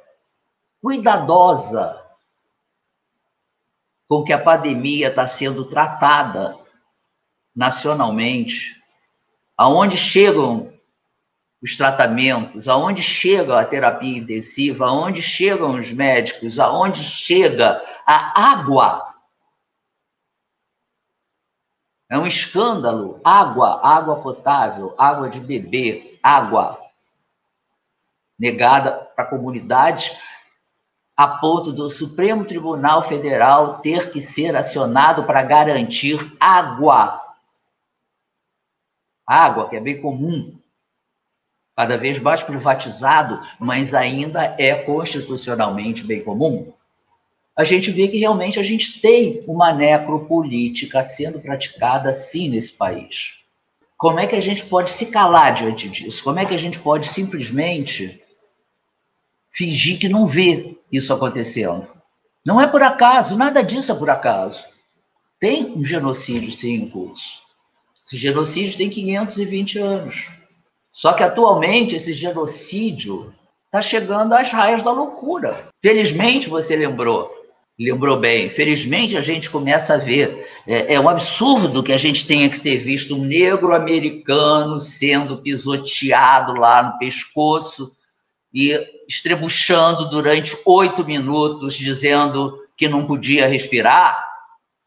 cuidadosa 0.83 2.03
com 4.09 4.25
que 4.25 4.33
a 4.33 4.43
pandemia 4.43 5.09
está 5.09 5.27
sendo 5.27 5.65
tratada 5.65 6.59
nacionalmente, 7.55 8.83
aonde 9.57 9.97
chegam 9.97 10.73
os 11.63 11.77
tratamentos, 11.77 12.69
aonde 12.69 13.03
chega 13.03 13.59
a 13.59 13.65
terapia 13.65 14.19
intensiva, 14.19 14.87
aonde 14.87 15.23
chegam 15.23 15.79
os 15.79 15.93
médicos, 15.93 16.59
aonde 16.59 17.03
chega 17.03 17.81
a 18.05 18.51
água 18.51 19.15
é 22.11 22.19
um 22.19 22.27
escândalo. 22.27 23.21
Água, 23.25 23.81
água 23.83 24.23
potável, 24.23 24.95
água 24.97 25.29
de 25.29 25.41
beber, 25.41 26.19
água 26.23 26.84
negada 28.39 28.93
para 29.15 29.25
a 29.25 29.29
comunidade, 29.29 30.17
a 31.17 31.29
ponto 31.29 31.73
do 31.73 31.89
Supremo 31.91 32.45
Tribunal 32.45 33.03
Federal 33.03 33.79
ter 33.79 34.11
que 34.11 34.21
ser 34.21 34.57
acionado 34.57 35.25
para 35.25 35.43
garantir 35.43 36.19
água. 36.41 37.23
Água, 39.27 39.69
que 39.69 39.77
é 39.77 39.81
bem 39.81 40.03
comum, 40.03 40.59
cada 41.77 41.97
vez 41.97 42.19
mais 42.19 42.43
privatizado, 42.43 43.41
mas 43.59 43.95
ainda 43.95 44.55
é 44.59 44.75
constitucionalmente 44.75 46.05
bem 46.05 46.23
comum. 46.23 46.73
a 47.57 47.63
gente 47.63 47.93
vê 47.93 48.09
que 48.09 48.19
realmente 48.19 48.59
a 48.59 48.65
gente 48.65 49.01
tem 49.01 49.45
uma 49.47 49.73
necropolítica 49.73 51.05
sendo 51.05 51.41
praticada 51.41 52.13
sim 52.13 52.49
nesse 52.49 52.73
país. 52.73 53.41
Como 53.97 54.19
é 54.19 54.27
que 54.27 54.35
a 54.35 54.41
gente 54.41 54.67
pode 54.67 54.91
se 54.91 55.07
calar 55.07 55.55
diante 55.55 55.89
disso? 55.89 56.23
Como 56.25 56.41
é 56.41 56.45
que 56.45 56.55
a 56.55 56.59
gente 56.59 56.81
pode 56.81 57.07
simplesmente 57.07 58.24
fingir 59.55 59.99
que 59.99 60.09
não 60.09 60.27
vê 60.27 60.77
isso 60.91 61.15
acontecendo? 61.15 61.87
Não 62.45 62.61
é 62.61 62.67
por 62.67 62.83
acaso, 62.83 63.39
nada 63.39 63.63
disso 63.63 63.93
é 63.93 63.95
por 63.95 64.11
acaso. 64.11 64.65
Tem 65.41 65.73
um 65.77 65.85
genocídio 65.85 66.53
sim 66.53 66.75
em 66.75 66.89
curso. 66.89 67.39
Esse 68.07 68.17
genocídio 68.17 68.77
tem 68.77 68.91
520 68.91 69.79
anos. 69.79 70.29
Só 70.93 71.13
que 71.13 71.23
atualmente 71.23 71.97
esse 71.97 72.13
genocídio 72.13 73.35
está 73.67 73.81
chegando 73.81 74.35
às 74.35 74.51
raias 74.51 74.83
da 74.83 74.93
loucura. 74.93 75.69
Felizmente 75.83 76.49
você 76.49 76.77
lembrou, 76.77 77.31
lembrou 77.79 78.19
bem. 78.19 78.51
Felizmente 78.51 79.17
a 79.17 79.21
gente 79.21 79.51
começa 79.51 79.95
a 79.95 79.99
ver. 79.99 80.47
É, 80.67 80.95
é 80.95 81.01
um 81.01 81.09
absurdo 81.09 81.83
que 81.83 81.93
a 81.93 81.99
gente 81.99 82.27
tenha 82.27 82.49
que 82.49 82.61
ter 82.61 82.77
visto 82.77 83.17
um 83.17 83.25
negro 83.25 83.75
americano 83.75 84.79
sendo 84.79 85.39
pisoteado 85.39 86.55
lá 86.55 86.83
no 86.83 86.99
pescoço 86.99 87.93
e 88.55 88.79
estrebuchando 89.09 90.09
durante 90.09 90.57
oito 90.65 91.05
minutos, 91.05 91.75
dizendo 91.75 92.57
que 92.77 92.87
não 92.89 93.05
podia 93.05 93.49
respirar, 93.49 94.25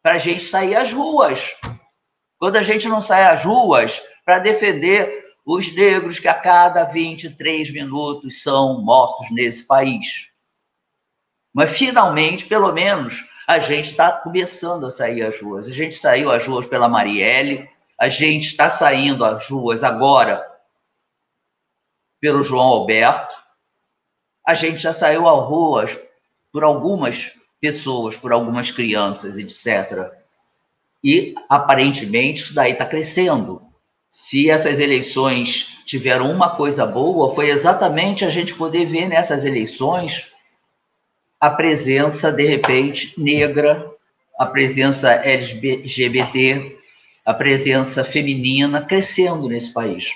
para 0.01 0.13
a 0.13 0.17
gente 0.17 0.41
sair 0.41 0.75
às 0.75 0.93
ruas. 0.93 1.53
Quando 2.39 2.55
a 2.55 2.63
gente 2.63 2.87
não 2.87 3.01
sai 3.01 3.25
às 3.25 3.43
ruas 3.43 4.01
para 4.23 4.39
defender 4.39 5.25
os 5.45 5.73
negros 5.75 6.19
que 6.19 6.27
a 6.27 6.33
cada 6.33 6.85
23 6.85 7.71
minutos 7.71 8.41
são 8.41 8.81
mortos 8.81 9.29
nesse 9.31 9.65
país. 9.65 10.29
Mas 11.53 11.71
finalmente, 11.71 12.45
pelo 12.45 12.71
menos, 12.71 13.25
a 13.47 13.59
gente 13.59 13.91
está 13.91 14.11
começando 14.11 14.85
a 14.85 14.91
sair 14.91 15.23
às 15.23 15.41
ruas. 15.41 15.67
A 15.67 15.73
gente 15.73 15.95
saiu 15.95 16.31
às 16.31 16.45
ruas 16.45 16.67
pela 16.67 16.89
Marielle, 16.89 17.69
a 17.97 18.09
gente 18.09 18.47
está 18.47 18.69
saindo 18.69 19.23
às 19.23 19.49
ruas 19.49 19.83
agora 19.83 20.45
pelo 22.19 22.43
João 22.43 22.67
Alberto, 22.67 23.36
a 24.47 24.53
gente 24.53 24.77
já 24.77 24.93
saiu 24.93 25.27
às 25.27 25.45
ruas 25.45 25.99
por 26.53 26.63
algumas 26.63 27.33
pessoas, 27.59 28.15
por 28.15 28.31
algumas 28.31 28.71
crianças, 28.71 29.37
etc. 29.37 30.09
E 31.03 31.35
aparentemente 31.49 32.43
isso 32.43 32.55
daí 32.55 32.71
está 32.71 32.85
crescendo. 32.85 33.61
Se 34.09 34.49
essas 34.49 34.79
eleições 34.79 35.83
tiveram 35.85 36.31
uma 36.31 36.55
coisa 36.55 36.85
boa, 36.85 37.35
foi 37.35 37.49
exatamente 37.49 38.23
a 38.23 38.29
gente 38.29 38.55
poder 38.55 38.85
ver 38.85 39.09
nessas 39.09 39.43
eleições 39.43 40.31
a 41.41 41.49
presença, 41.49 42.31
de 42.31 42.47
repente, 42.47 43.13
negra, 43.21 43.91
a 44.39 44.45
presença 44.45 45.11
LGBT, 45.11 46.77
a 47.25 47.33
presença 47.33 48.05
feminina 48.05 48.81
crescendo 48.81 49.49
nesse 49.49 49.73
país. 49.73 50.07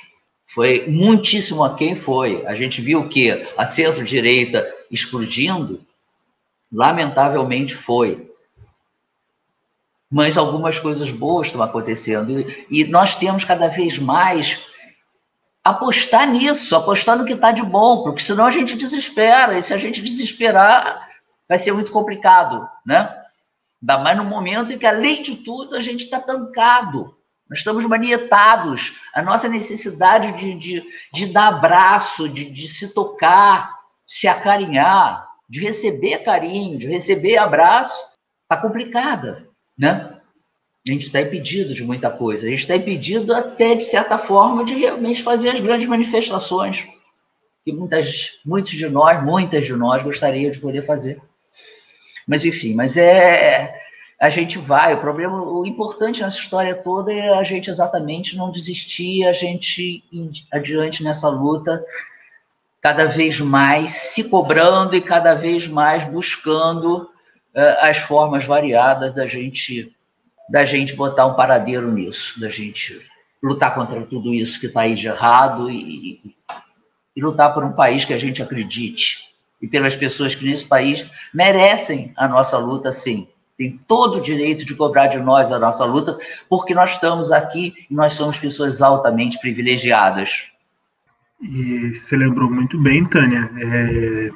Foi 0.53 0.87
muitíssimo 0.87 1.63
a 1.63 1.75
quem 1.75 1.95
foi. 1.95 2.45
A 2.45 2.55
gente 2.55 2.81
viu 2.81 3.07
que 3.07 3.31
a 3.57 3.65
centro-direita 3.65 4.65
explodindo, 4.89 5.81
lamentavelmente 6.71 7.73
foi 7.73 8.31
mas 10.11 10.37
algumas 10.37 10.77
coisas 10.77 11.09
boas 11.09 11.47
estão 11.47 11.63
acontecendo. 11.63 12.37
E, 12.69 12.83
nós 12.83 13.15
temos 13.15 13.45
cada 13.45 13.69
vez 13.69 13.97
mais 13.97 14.61
apostar 15.63 16.29
nisso, 16.29 16.75
apostar 16.75 17.17
no 17.17 17.23
que 17.23 17.31
está 17.31 17.53
de 17.53 17.63
bom, 17.63 18.03
porque 18.03 18.21
senão 18.21 18.45
a 18.45 18.51
gente 18.51 18.75
desespera, 18.75 19.57
e 19.57 19.63
se 19.63 19.73
a 19.73 19.77
gente 19.77 20.01
desesperar, 20.01 21.07
vai 21.47 21.57
ser 21.57 21.71
muito 21.71 21.93
complicado, 21.93 22.67
né? 22.85 23.09
Ainda 23.81 23.99
mais 23.99 24.17
no 24.17 24.25
momento 24.25 24.73
em 24.73 24.77
que, 24.77 24.85
além 24.85 25.21
de 25.21 25.37
tudo, 25.37 25.77
a 25.77 25.81
gente 25.81 26.03
está 26.03 26.19
tancado. 26.19 27.15
Nós 27.51 27.59
estamos 27.59 27.85
manietados. 27.85 28.97
A 29.13 29.21
nossa 29.21 29.47
necessidade 29.47 30.31
de, 30.39 30.55
de, 30.55 30.83
de 31.13 31.27
dar 31.27 31.49
abraço, 31.49 32.27
de, 32.27 32.49
de 32.49 32.67
se 32.67 32.91
tocar, 32.95 33.77
se 34.07 34.27
acarinhar, 34.27 35.27
de 35.47 35.59
receber 35.59 36.23
carinho, 36.23 36.79
de 36.79 36.87
receber 36.87 37.37
abraço, 37.37 38.01
está 38.49 38.57
complicada 38.59 39.51
né? 39.81 40.17
A 40.87 40.91
gente 40.91 41.05
está 41.05 41.21
impedido 41.21 41.73
de 41.73 41.83
muita 41.83 42.09
coisa. 42.09 42.45
A 42.45 42.49
gente 42.49 42.59
está 42.59 42.75
impedido 42.75 43.33
até, 43.33 43.73
de 43.73 43.83
certa 43.83 44.17
forma, 44.17 44.63
de 44.63 44.75
realmente 44.75 45.23
fazer 45.23 45.49
as 45.49 45.59
grandes 45.59 45.87
manifestações 45.87 46.87
que 47.63 47.71
muitas, 47.71 48.39
muitos 48.45 48.71
de 48.71 48.87
nós, 48.89 49.23
muitas 49.23 49.65
de 49.65 49.73
nós 49.73 50.03
gostariam 50.03 50.51
de 50.51 50.59
poder 50.59 50.83
fazer. 50.83 51.21
Mas, 52.27 52.45
enfim, 52.45 52.73
mas 52.73 52.97
é... 52.97 53.80
A 54.21 54.29
gente 54.29 54.59
vai, 54.59 54.93
o 54.93 55.01
problema, 55.01 55.41
o 55.41 55.65
importante 55.65 56.21
nessa 56.21 56.37
história 56.37 56.75
toda 56.75 57.11
é 57.11 57.33
a 57.33 57.43
gente 57.43 57.71
exatamente 57.71 58.37
não 58.37 58.51
desistir, 58.51 59.25
a 59.25 59.33
gente 59.33 60.03
ir 60.11 60.31
adiante 60.53 61.03
nessa 61.03 61.27
luta, 61.27 61.83
cada 62.79 63.07
vez 63.07 63.39
mais 63.39 63.93
se 63.93 64.29
cobrando 64.29 64.95
e 64.95 65.01
cada 65.01 65.33
vez 65.33 65.67
mais 65.67 66.05
buscando 66.05 67.09
uh, 67.55 67.77
as 67.79 67.97
formas 67.97 68.45
variadas 68.45 69.15
da 69.15 69.25
gente 69.25 69.91
da 70.47 70.65
gente 70.65 70.95
botar 70.95 71.25
um 71.25 71.33
paradeiro 71.33 71.91
nisso, 71.91 72.39
da 72.39 72.49
gente 72.49 73.01
lutar 73.41 73.73
contra 73.73 74.05
tudo 74.05 74.33
isso 74.33 74.59
que 74.59 74.67
está 74.67 74.81
aí 74.81 74.93
de 74.93 75.07
errado 75.07 75.71
e, 75.71 76.35
e 77.15 77.21
lutar 77.21 77.53
por 77.53 77.63
um 77.63 77.71
país 77.71 78.05
que 78.05 78.13
a 78.13 78.19
gente 78.19 78.43
acredite 78.43 79.31
e 79.59 79.67
pelas 79.67 79.95
pessoas 79.95 80.35
que 80.35 80.45
nesse 80.45 80.65
país 80.65 81.09
merecem 81.33 82.13
a 82.15 82.27
nossa 82.27 82.57
luta, 82.57 82.91
sim. 82.91 83.27
Tem 83.61 83.79
todo 83.87 84.17
o 84.17 84.21
direito 84.21 84.65
de 84.65 84.73
cobrar 84.73 85.05
de 85.05 85.19
nós 85.19 85.51
a 85.51 85.59
nossa 85.59 85.85
luta, 85.85 86.17
porque 86.49 86.73
nós 86.73 86.93
estamos 86.93 87.31
aqui 87.31 87.75
e 87.91 87.93
nós 87.93 88.13
somos 88.13 88.39
pessoas 88.39 88.81
altamente 88.81 89.39
privilegiadas. 89.39 90.45
E 91.39 91.93
você 91.93 92.17
lembrou 92.17 92.49
muito 92.49 92.79
bem, 92.79 93.05
Tânia. 93.05 93.51
É, 93.59 94.31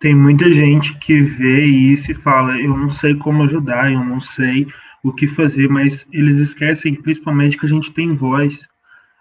tem 0.00 0.12
muita 0.12 0.50
gente 0.50 0.98
que 0.98 1.20
vê 1.20 1.66
isso 1.66 2.10
e 2.10 2.14
fala: 2.14 2.60
eu 2.60 2.76
não 2.76 2.90
sei 2.90 3.14
como 3.14 3.44
ajudar, 3.44 3.92
eu 3.92 4.02
não 4.02 4.20
sei 4.20 4.66
o 5.00 5.12
que 5.12 5.28
fazer, 5.28 5.68
mas 5.68 6.08
eles 6.12 6.36
esquecem 6.38 6.96
principalmente 6.96 7.56
que 7.56 7.66
a 7.66 7.68
gente 7.68 7.92
tem 7.92 8.12
voz. 8.12 8.66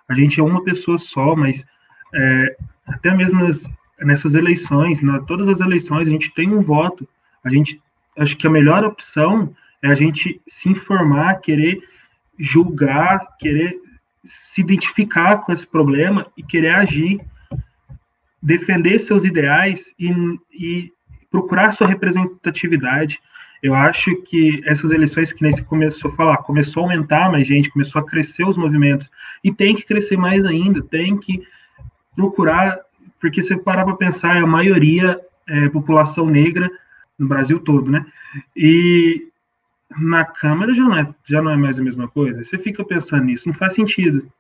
A 0.08 0.16
gente 0.16 0.40
é 0.40 0.44
uma 0.44 0.64
pessoa 0.64 0.98
só, 0.98 1.36
mas 1.36 1.64
é, 2.16 2.58
até 2.88 3.16
mesmo 3.16 3.46
nas, 3.46 3.70
nessas 4.00 4.34
eleições, 4.34 5.00
na, 5.00 5.20
todas 5.20 5.48
as 5.48 5.60
eleições, 5.60 6.08
a 6.08 6.12
gente 6.12 6.34
tem 6.34 6.52
um 6.52 6.64
voto. 6.64 7.08
A 7.44 7.50
gente, 7.50 7.82
acho 8.20 8.38
que 8.38 8.46
a 8.46 8.50
melhor 8.50 8.84
opção 8.84 9.56
é 9.82 9.88
a 9.88 9.96
gente 9.96 10.42
se 10.48 10.70
informar, 10.70 11.36
querer 11.36 11.82
julgar, 12.38 13.38
querer 13.40 13.80
se 14.24 14.62
identificar 14.62 15.38
com 15.38 15.52
esse 15.52 15.66
problema 15.66 16.28
e 16.38 16.44
querer 16.44 16.76
agir 16.76 17.20
defender 18.42 19.00
seus 19.00 19.24
ideais 19.26 19.94
e, 20.00 20.12
e 20.52 20.94
procurar 21.32 21.72
sua 21.72 21.88
representatividade. 21.88 23.20
Eu 23.62 23.74
acho 23.74 24.16
que 24.24 24.62
essas 24.66 24.92
eleições 24.92 25.34
que 25.34 25.44
nem 25.44 25.52
se 25.52 25.64
começou 25.64 26.12
a 26.12 26.16
falar, 26.16 26.38
começou 26.38 26.84
a 26.84 26.86
aumentar 26.86 27.30
mais 27.30 27.46
gente, 27.46 27.70
começou 27.70 28.02
a 28.02 28.06
crescer 28.06 28.46
os 28.46 28.56
movimentos, 28.56 29.12
e 29.44 29.52
tem 29.52 29.76
que 29.76 29.84
crescer 29.84 30.18
mais 30.18 30.46
ainda, 30.46 30.82
tem 30.82 31.18
que 31.18 31.44
procurar, 32.16 32.80
porque 33.20 33.42
se 33.42 33.58
parar 33.58 33.84
para 33.84 33.96
pensar, 33.96 34.38
a 34.38 34.48
maioria 34.48 35.20
é 35.48 35.68
população 35.68 36.30
negra 36.30 36.72
no 37.20 37.28
Brasil 37.28 37.60
todo, 37.60 37.92
né? 37.92 38.06
E 38.56 39.28
na 40.00 40.24
Câmara 40.24 40.74
já 40.74 40.84
não 40.84 40.98
é, 40.98 41.14
já 41.26 41.42
não 41.42 41.52
é 41.52 41.58
mais 41.58 41.78
a 41.78 41.84
mesma 41.84 42.08
coisa. 42.08 42.44
Você 42.44 42.58
fica 42.58 42.84
pensando 42.84 43.26
nisso, 43.26 43.48
não 43.48 43.56
faz 43.56 43.76
sentido. 43.76 44.32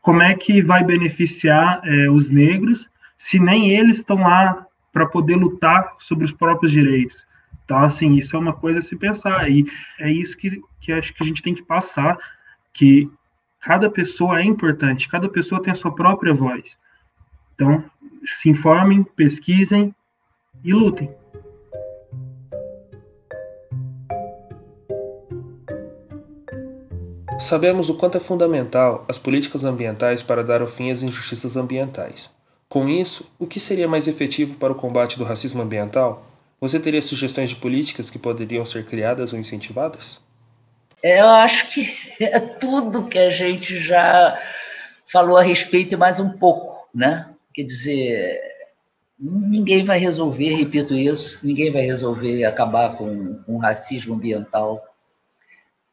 Como 0.00 0.22
é 0.22 0.34
que 0.34 0.60
vai 0.60 0.84
beneficiar 0.84 1.80
é, 1.84 2.10
os 2.10 2.28
negros 2.28 2.88
se 3.16 3.38
nem 3.38 3.70
eles 3.70 3.98
estão 3.98 4.20
lá 4.20 4.66
para 4.92 5.06
poder 5.06 5.36
lutar 5.36 5.94
sobre 5.98 6.24
os 6.24 6.32
próprios 6.32 6.72
direitos. 6.72 7.26
Então, 7.64 7.78
assim, 7.78 8.16
isso 8.16 8.36
é 8.36 8.38
uma 8.38 8.52
coisa 8.52 8.80
a 8.80 8.82
se 8.82 8.96
pensar. 8.96 9.48
E 9.48 9.64
é 10.00 10.10
isso 10.10 10.36
que, 10.36 10.60
que 10.80 10.92
acho 10.92 11.14
que 11.14 11.22
a 11.22 11.26
gente 11.26 11.40
tem 11.40 11.54
que 11.54 11.62
passar, 11.62 12.18
que 12.72 13.08
cada 13.60 13.88
pessoa 13.88 14.40
é 14.40 14.44
importante, 14.44 15.08
cada 15.08 15.28
pessoa 15.28 15.62
tem 15.62 15.70
a 15.70 15.76
sua 15.76 15.94
própria 15.94 16.34
voz. 16.34 16.76
Então, 17.54 17.84
se 18.24 18.50
informem, 18.50 19.04
pesquisem 19.04 19.94
e 20.64 20.72
lutem. 20.72 21.08
Sabemos 27.42 27.88
o 27.88 27.94
quanto 27.94 28.16
é 28.16 28.20
fundamental 28.20 29.04
as 29.08 29.18
políticas 29.18 29.64
ambientais 29.64 30.22
para 30.22 30.44
dar 30.44 30.62
o 30.62 30.66
fim 30.66 30.92
às 30.92 31.02
injustiças 31.02 31.56
ambientais. 31.56 32.30
Com 32.68 32.88
isso, 32.88 33.28
o 33.36 33.48
que 33.48 33.58
seria 33.58 33.88
mais 33.88 34.06
efetivo 34.06 34.56
para 34.58 34.72
o 34.72 34.76
combate 34.76 35.18
do 35.18 35.24
racismo 35.24 35.60
ambiental? 35.60 36.24
Você 36.60 36.78
teria 36.78 37.02
sugestões 37.02 37.50
de 37.50 37.56
políticas 37.56 38.08
que 38.08 38.18
poderiam 38.18 38.64
ser 38.64 38.86
criadas 38.86 39.32
ou 39.32 39.40
incentivadas? 39.40 40.20
Eu 41.02 41.26
acho 41.26 41.68
que 41.72 41.92
é 42.24 42.38
tudo 42.38 43.08
que 43.08 43.18
a 43.18 43.30
gente 43.30 43.76
já 43.80 44.40
falou 45.08 45.36
a 45.36 45.42
respeito 45.42 45.94
e 45.94 45.96
mais 45.96 46.20
um 46.20 46.38
pouco, 46.38 46.88
né? 46.94 47.28
Quer 47.52 47.64
dizer, 47.64 48.40
ninguém 49.18 49.84
vai 49.84 49.98
resolver, 49.98 50.54
repito 50.54 50.94
isso, 50.94 51.40
ninguém 51.42 51.72
vai 51.72 51.82
resolver 51.82 52.44
acabar 52.44 52.96
com 52.96 53.40
o 53.48 53.58
racismo 53.58 54.14
ambiental 54.14 54.80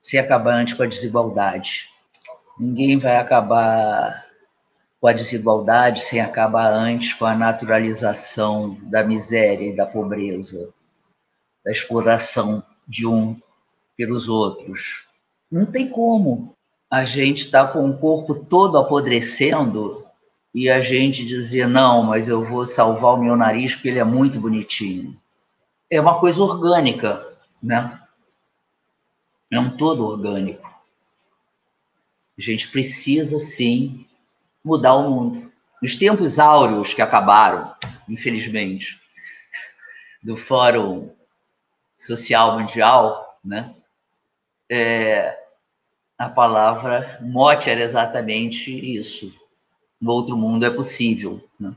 sem 0.01 0.19
acabar 0.19 0.55
antes 0.55 0.73
com 0.73 0.83
a 0.83 0.87
desigualdade. 0.87 1.89
Ninguém 2.59 2.97
vai 2.97 3.17
acabar 3.17 4.25
com 4.99 5.07
a 5.07 5.13
desigualdade 5.13 6.01
sem 6.01 6.19
acabar 6.19 6.73
antes 6.73 7.13
com 7.13 7.25
a 7.25 7.35
naturalização 7.35 8.77
da 8.83 9.03
miséria 9.03 9.69
e 9.69 9.75
da 9.75 9.85
pobreza, 9.85 10.73
da 11.63 11.71
exploração 11.71 12.63
de 12.87 13.07
um 13.07 13.39
pelos 13.95 14.27
outros. 14.27 15.05
Não 15.51 15.65
tem 15.65 15.89
como 15.89 16.55
a 16.89 17.05
gente 17.05 17.45
estar 17.45 17.67
tá 17.67 17.73
com 17.73 17.89
o 17.89 17.97
corpo 17.97 18.35
todo 18.45 18.77
apodrecendo 18.77 20.05
e 20.53 20.69
a 20.69 20.81
gente 20.81 21.25
dizer, 21.25 21.67
não, 21.67 22.03
mas 22.03 22.27
eu 22.27 22.43
vou 22.43 22.65
salvar 22.65 23.13
o 23.13 23.21
meu 23.21 23.35
nariz 23.35 23.75
porque 23.75 23.89
ele 23.89 23.99
é 23.99 24.03
muito 24.03 24.39
bonitinho. 24.39 25.15
É 25.89 26.01
uma 26.01 26.19
coisa 26.19 26.41
orgânica, 26.41 27.25
né? 27.61 27.98
É 29.51 29.59
um 29.59 29.75
todo 29.75 30.05
orgânico. 30.05 30.67
A 32.37 32.41
gente 32.41 32.69
precisa, 32.69 33.39
sim, 33.39 34.05
mudar 34.63 34.95
o 34.95 35.09
mundo. 35.09 35.51
Nos 35.81 35.95
tempos 35.95 36.39
áureos 36.39 36.93
que 36.93 37.01
acabaram, 37.01 37.73
infelizmente, 38.07 38.99
do 40.21 40.37
Fórum 40.37 41.13
Social 41.95 42.59
Mundial, 42.59 43.39
né? 43.43 43.73
É, 44.69 45.37
a 46.17 46.29
palavra 46.29 47.17
mote 47.21 47.69
era 47.69 47.81
exatamente 47.81 48.71
isso 48.71 49.33
no 49.99 50.11
outro 50.11 50.37
mundo 50.37 50.65
é 50.65 50.69
possível. 50.69 51.43
Né? 51.59 51.73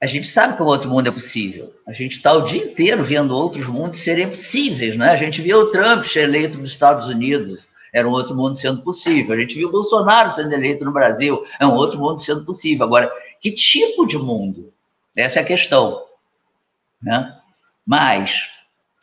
A 0.00 0.06
gente 0.06 0.28
sabe 0.28 0.56
que 0.56 0.62
o 0.62 0.66
outro 0.66 0.88
mundo 0.88 1.08
é 1.08 1.10
possível. 1.10 1.74
A 1.86 1.92
gente 1.92 2.12
está 2.12 2.32
o 2.32 2.42
dia 2.42 2.64
inteiro 2.64 3.02
vendo 3.02 3.34
outros 3.34 3.66
mundos 3.66 3.98
serem 3.98 4.28
possíveis. 4.28 4.96
Né? 4.96 5.08
A 5.08 5.16
gente 5.16 5.42
viu 5.42 5.58
o 5.60 5.70
Trump 5.70 6.04
ser 6.04 6.22
eleito 6.22 6.56
nos 6.56 6.70
Estados 6.70 7.08
Unidos, 7.08 7.66
era 7.92 8.06
um 8.06 8.12
outro 8.12 8.34
mundo 8.34 8.54
sendo 8.54 8.82
possível. 8.82 9.34
A 9.34 9.40
gente 9.40 9.56
viu 9.56 9.68
o 9.68 9.72
Bolsonaro 9.72 10.30
sendo 10.30 10.52
eleito 10.52 10.84
no 10.84 10.92
Brasil, 10.92 11.44
é 11.58 11.66
um 11.66 11.74
outro 11.74 11.98
mundo 11.98 12.20
sendo 12.20 12.44
possível. 12.44 12.86
Agora, 12.86 13.10
que 13.40 13.50
tipo 13.50 14.06
de 14.06 14.16
mundo? 14.16 14.72
Essa 15.16 15.40
é 15.40 15.42
a 15.42 15.46
questão. 15.46 16.04
Né? 17.02 17.36
Mas, 17.84 18.50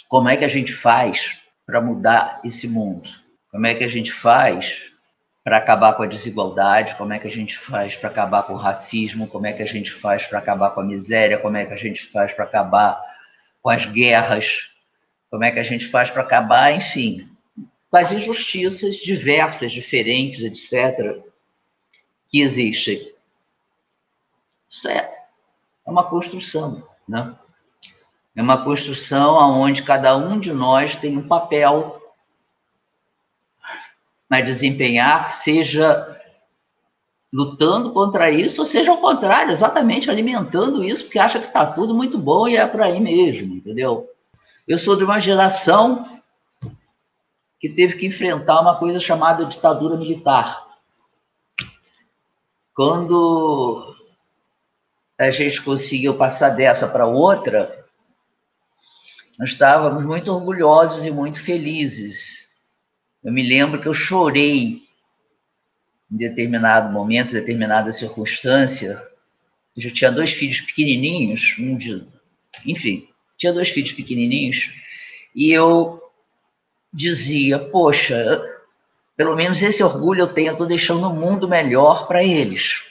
como 0.07 0.29
é 0.29 0.37
que 0.37 0.45
a 0.45 0.49
gente 0.49 0.71
faz 0.71 1.37
para 1.65 1.81
mudar 1.81 2.39
esse 2.43 2.67
mundo? 2.69 3.09
Como 3.51 3.67
é 3.67 3.75
que 3.75 3.83
a 3.83 3.87
gente 3.89 4.11
faz 4.11 4.81
para 5.45 5.57
acabar 5.57 5.93
com 5.93 6.01
a 6.01 6.07
desigualdade, 6.07 6.95
como 6.95 7.13
é 7.13 7.19
que 7.19 7.27
a 7.27 7.31
gente 7.31 7.55
faz 7.55 7.95
para 7.95 8.09
acabar 8.09 8.41
com 8.41 8.53
o 8.53 8.57
racismo, 8.57 9.27
como 9.27 9.45
é 9.45 9.53
que 9.53 9.61
a 9.61 9.67
gente 9.67 9.91
faz 9.91 10.25
para 10.25 10.39
acabar 10.39 10.71
com 10.71 10.81
a 10.81 10.83
miséria, 10.83 11.37
como 11.37 11.55
é 11.55 11.67
que 11.67 11.73
a 11.73 11.77
gente 11.77 12.03
faz 12.07 12.33
para 12.33 12.45
acabar 12.45 12.99
com 13.61 13.69
as 13.69 13.85
guerras, 13.85 14.71
como 15.29 15.43
é 15.43 15.51
que 15.51 15.59
a 15.59 15.63
gente 15.63 15.85
faz 15.85 16.09
para 16.09 16.23
acabar, 16.23 16.71
enfim, 16.71 17.29
com 17.91 17.97
as 17.97 18.11
injustiças 18.11 18.95
diversas, 18.95 19.71
diferentes, 19.71 20.41
etc., 20.41 21.21
que 22.27 22.41
existem. 22.41 23.13
Isso 24.67 24.87
é, 24.87 24.97
é 25.85 25.91
uma 25.91 26.09
construção, 26.09 26.89
né? 27.07 27.35
É 28.35 28.41
uma 28.41 28.63
construção 28.63 29.35
onde 29.35 29.83
cada 29.83 30.17
um 30.17 30.39
de 30.39 30.51
nós 30.51 30.97
tem 30.97 31.15
um 31.15 31.27
papel 31.27 32.01
a 34.30 34.41
desempenhar, 34.41 35.28
seja 35.28 36.15
lutando 37.32 37.91
contra 37.91 38.32
isso, 38.32 38.61
ou 38.61 38.65
seja 38.65 38.91
ao 38.91 38.97
contrário, 38.97 39.51
exatamente 39.51 40.09
alimentando 40.09 40.84
isso, 40.84 41.03
porque 41.03 41.19
acha 41.19 41.39
que 41.39 41.47
está 41.47 41.65
tudo 41.65 41.93
muito 41.93 42.17
bom 42.17 42.47
e 42.47 42.55
é 42.55 42.65
por 42.65 42.82
aí 42.82 42.99
mesmo, 42.99 43.55
entendeu? 43.55 44.09
Eu 44.67 44.78
sou 44.78 44.95
de 44.95 45.03
uma 45.03 45.19
geração 45.19 46.19
que 47.59 47.69
teve 47.69 47.97
que 47.97 48.07
enfrentar 48.07 48.61
uma 48.61 48.78
coisa 48.78 48.99
chamada 48.99 49.45
ditadura 49.45 49.97
militar. 49.97 50.65
Quando 52.73 53.95
a 55.17 55.30
gente 55.30 55.61
conseguiu 55.61 56.17
passar 56.17 56.49
dessa 56.49 56.88
para 56.88 57.05
outra, 57.05 57.86
nós 59.38 59.49
estávamos 59.49 60.05
muito 60.05 60.32
orgulhosos 60.32 61.05
e 61.05 61.11
muito 61.11 61.41
felizes 61.41 62.44
eu 63.26 63.34
me 63.34 63.41
lembro 63.41 63.82
que 63.82 63.88
eu 63.88 63.93
chorei 63.93 64.84
em 66.11 66.15
determinado 66.15 66.93
momento, 66.93 67.32
em 67.32 67.39
determinada 67.39 67.91
circunstância. 67.91 69.01
Eu 69.76 69.82
já 69.82 69.89
tinha 69.89 70.11
dois 70.11 70.32
filhos 70.32 70.61
pequenininhos, 70.61 71.55
um 71.57 71.76
de, 71.76 72.05
enfim, 72.67 73.09
tinha 73.36 73.51
dois 73.51 73.69
filhos 73.69 73.91
pequenininhos, 73.91 74.71
e 75.36 75.51
eu 75.51 75.99
dizia: 76.93 77.57
Poxa, 77.57 78.39
pelo 79.17 79.36
menos 79.36 79.59
esse 79.63 79.84
orgulho 79.84 80.21
eu 80.21 80.28
tenho, 80.28 80.49
eu 80.49 80.53
estou 80.53 80.67
deixando 80.67 81.07
o 81.07 81.11
um 81.11 81.19
mundo 81.19 81.49
melhor 81.49 82.07
para 82.07 82.23
eles. 82.23 82.86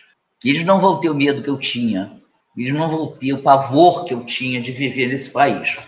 Eles 0.45 0.65
não 0.65 0.81
vão 0.81 0.99
ter 0.99 1.11
o 1.11 1.15
medo 1.15 1.43
que 1.43 1.49
eu 1.49 1.59
tinha, 1.59 2.21
eles 2.57 2.75
não 2.75 2.89
vão 2.89 3.07
ter 3.17 3.33
o 3.33 3.43
pavor 3.43 4.05
que 4.05 4.13
eu 4.13 4.27
tinha 4.27 4.61
de 4.61 4.73
viver 4.73 5.07
nesse 5.07 5.31
país. 5.31 5.79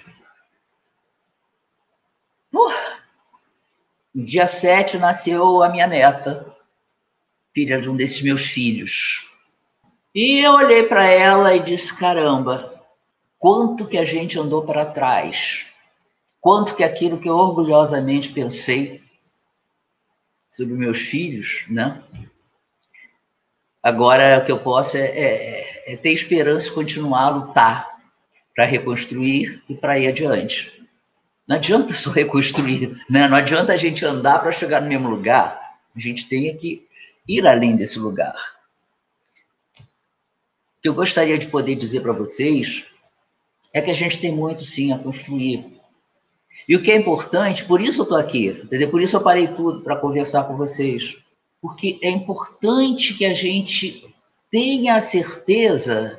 No 4.17 4.25
dia 4.25 4.47
7 4.47 4.97
nasceu 4.97 5.63
a 5.63 5.69
minha 5.69 5.87
neta, 5.87 6.57
filha 7.55 7.79
de 7.79 7.91
um 7.91 7.95
desses 7.95 8.23
meus 8.23 8.47
filhos. 8.47 9.31
E 10.15 10.39
eu 10.39 10.53
olhei 10.53 10.85
para 10.85 11.05
ela 11.05 11.55
e 11.55 11.63
disse: 11.63 11.95
caramba, 11.95 12.83
quanto 13.39 13.87
que 13.87 13.99
a 13.99 14.07
gente 14.07 14.39
andou 14.39 14.65
para 14.65 14.87
trás, 14.87 15.67
quanto 16.41 16.75
que 16.75 16.83
aquilo 16.83 17.19
que 17.19 17.29
eu 17.29 17.37
orgulhosamente 17.37 18.31
pensei 18.31 19.03
sobre 20.49 20.73
meus 20.73 20.97
filhos, 20.97 21.67
né? 21.69 22.03
Agora 23.83 24.39
o 24.39 24.47
que 24.47 24.51
eu 24.51 24.61
posso 24.61 24.97
é, 24.97 25.05
é, 25.05 25.93
é 25.93 25.97
ter 25.99 26.13
esperança 26.13 26.69
e 26.69 26.73
continuar 26.73 27.25
a 27.25 27.29
lutar 27.37 28.01
para 28.55 28.65
reconstruir 28.65 29.63
e 29.69 29.75
para 29.75 29.99
ir 29.99 30.09
adiante. 30.09 30.86
Não 31.47 31.57
adianta 31.57 31.95
só 31.95 32.11
reconstruir, 32.11 33.01
né? 33.09 33.29
não 33.29 33.37
adianta 33.37 33.73
a 33.73 33.77
gente 33.77 34.05
andar 34.05 34.41
para 34.41 34.51
chegar 34.51 34.83
no 34.83 34.89
mesmo 34.89 35.09
lugar. 35.09 35.61
A 35.95 36.01
gente 36.01 36.29
tem 36.29 36.57
que 36.57 36.87
ir 37.27 37.47
além 37.47 37.77
desse 37.77 37.99
lugar. 37.99 38.35
O 39.79 40.83
que 40.83 40.89
eu 40.89 40.95
gostaria 40.95 41.39
de 41.39 41.47
poder 41.47 41.77
dizer 41.77 42.01
para 42.01 42.13
vocês 42.13 42.87
é 43.73 43.81
que 43.81 43.91
a 43.91 43.95
gente 43.95 44.19
tem 44.19 44.33
muito 44.33 44.65
sim 44.65 44.93
a 44.93 44.99
construir. 44.99 45.77
E 46.69 46.75
o 46.75 46.83
que 46.83 46.91
é 46.91 46.97
importante, 46.97 47.65
por 47.65 47.81
isso 47.81 48.01
eu 48.01 48.05
estou 48.05 48.19
aqui, 48.19 48.49
entendeu? 48.49 48.91
Por 48.91 49.01
isso 49.01 49.17
eu 49.17 49.23
parei 49.23 49.47
tudo 49.49 49.83
para 49.83 49.97
conversar 49.97 50.45
com 50.45 50.57
vocês. 50.57 51.17
Porque 51.63 51.99
é 52.03 52.11
importante 52.11 53.15
que 53.15 53.25
a 53.25 53.33
gente 53.33 54.05
tenha 54.51 54.97
a 54.97 55.01
certeza 55.01 56.19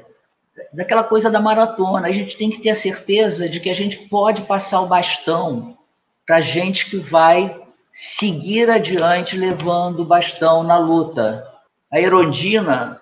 daquela 0.74 1.04
coisa 1.04 1.30
da 1.30 1.40
maratona. 1.40 2.08
A 2.08 2.12
gente 2.12 2.38
tem 2.38 2.50
que 2.50 2.62
ter 2.62 2.72
a 2.72 2.76
certeza 2.76 3.48
de 3.48 3.60
que 3.60 3.70
a 3.70 3.76
gente 3.76 4.08
pode 4.08 4.44
passar 4.44 4.82
o 4.82 4.88
bastão 4.88 5.78
para 6.26 6.42
gente 6.42 6.90
que 6.90 6.98
vai 6.98 7.60
seguir 7.92 8.70
adiante 8.70 9.38
levando 9.38 10.02
o 10.02 10.06
bastão 10.06 10.64
na 10.64 10.78
luta. 10.78 11.48
A 11.92 12.00
Erondina, 12.00 13.00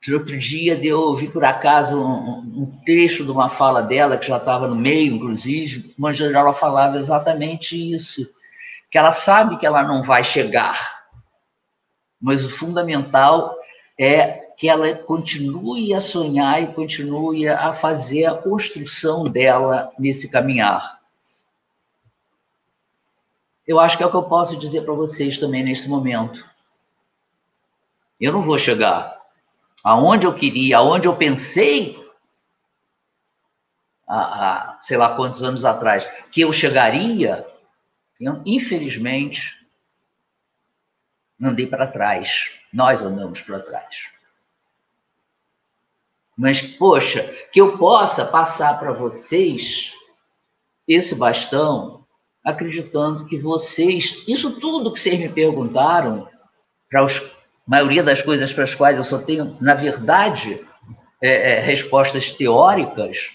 que 0.00 0.14
outro 0.14 0.38
dia 0.38 0.76
deu, 0.76 0.98
ouvi 0.98 1.28
por 1.28 1.44
acaso 1.44 2.00
um, 2.00 2.38
um 2.62 2.80
trecho 2.84 3.24
de 3.24 3.30
uma 3.30 3.48
fala 3.48 3.82
dela, 3.82 4.16
que 4.16 4.28
já 4.28 4.36
estava 4.36 4.68
no 4.68 4.76
meio, 4.76 5.16
inclusive, 5.16 5.94
onde 6.00 6.24
ela 6.24 6.54
falava 6.54 6.98
exatamente 6.98 7.76
isso, 7.92 8.26
que 8.90 8.98
ela 8.98 9.12
sabe 9.12 9.58
que 9.58 9.66
ela 9.66 9.82
não 9.82 10.02
vai 10.02 10.22
chegar, 10.22 11.02
mas 12.20 12.44
o 12.44 12.48
fundamental 12.48 13.56
é 13.98 14.41
que 14.62 14.68
ela 14.68 14.94
continue 14.94 15.92
a 15.92 16.00
sonhar 16.00 16.62
e 16.62 16.72
continue 16.72 17.48
a 17.48 17.72
fazer 17.72 18.26
a 18.26 18.36
construção 18.36 19.24
dela 19.24 19.92
nesse 19.98 20.30
caminhar. 20.30 21.00
Eu 23.66 23.80
acho 23.80 23.96
que 23.96 24.04
é 24.04 24.06
o 24.06 24.10
que 24.12 24.16
eu 24.16 24.22
posso 24.22 24.56
dizer 24.56 24.82
para 24.82 24.94
vocês 24.94 25.36
também 25.36 25.64
nesse 25.64 25.88
momento. 25.88 26.48
Eu 28.20 28.32
não 28.32 28.40
vou 28.40 28.56
chegar 28.56 29.20
aonde 29.82 30.26
eu 30.28 30.32
queria, 30.32 30.76
aonde 30.76 31.08
eu 31.08 31.16
pensei, 31.16 32.00
há, 34.06 34.20
há 34.76 34.78
sei 34.80 34.96
lá 34.96 35.16
quantos 35.16 35.42
anos 35.42 35.64
atrás, 35.64 36.04
que 36.30 36.40
eu 36.40 36.52
chegaria, 36.52 37.44
eu, 38.20 38.40
infelizmente, 38.46 39.60
andei 41.42 41.66
para 41.66 41.84
trás. 41.88 42.52
Nós 42.72 43.02
andamos 43.02 43.42
para 43.42 43.58
trás. 43.58 44.21
Mas, 46.36 46.60
poxa, 46.60 47.22
que 47.52 47.60
eu 47.60 47.76
possa 47.76 48.24
passar 48.24 48.78
para 48.78 48.92
vocês 48.92 49.92
esse 50.88 51.14
bastão, 51.14 52.04
acreditando 52.44 53.26
que 53.26 53.38
vocês, 53.38 54.24
isso 54.26 54.58
tudo 54.58 54.92
que 54.92 54.98
vocês 54.98 55.18
me 55.18 55.28
perguntaram, 55.28 56.28
para 56.90 57.04
a 57.04 57.06
maioria 57.66 58.02
das 58.02 58.20
coisas 58.20 58.52
para 58.52 58.64
as 58.64 58.74
quais 58.74 58.98
eu 58.98 59.04
só 59.04 59.18
tenho, 59.18 59.56
na 59.60 59.74
verdade, 59.74 60.60
é, 61.22 61.52
é, 61.52 61.60
respostas 61.60 62.32
teóricas 62.32 63.30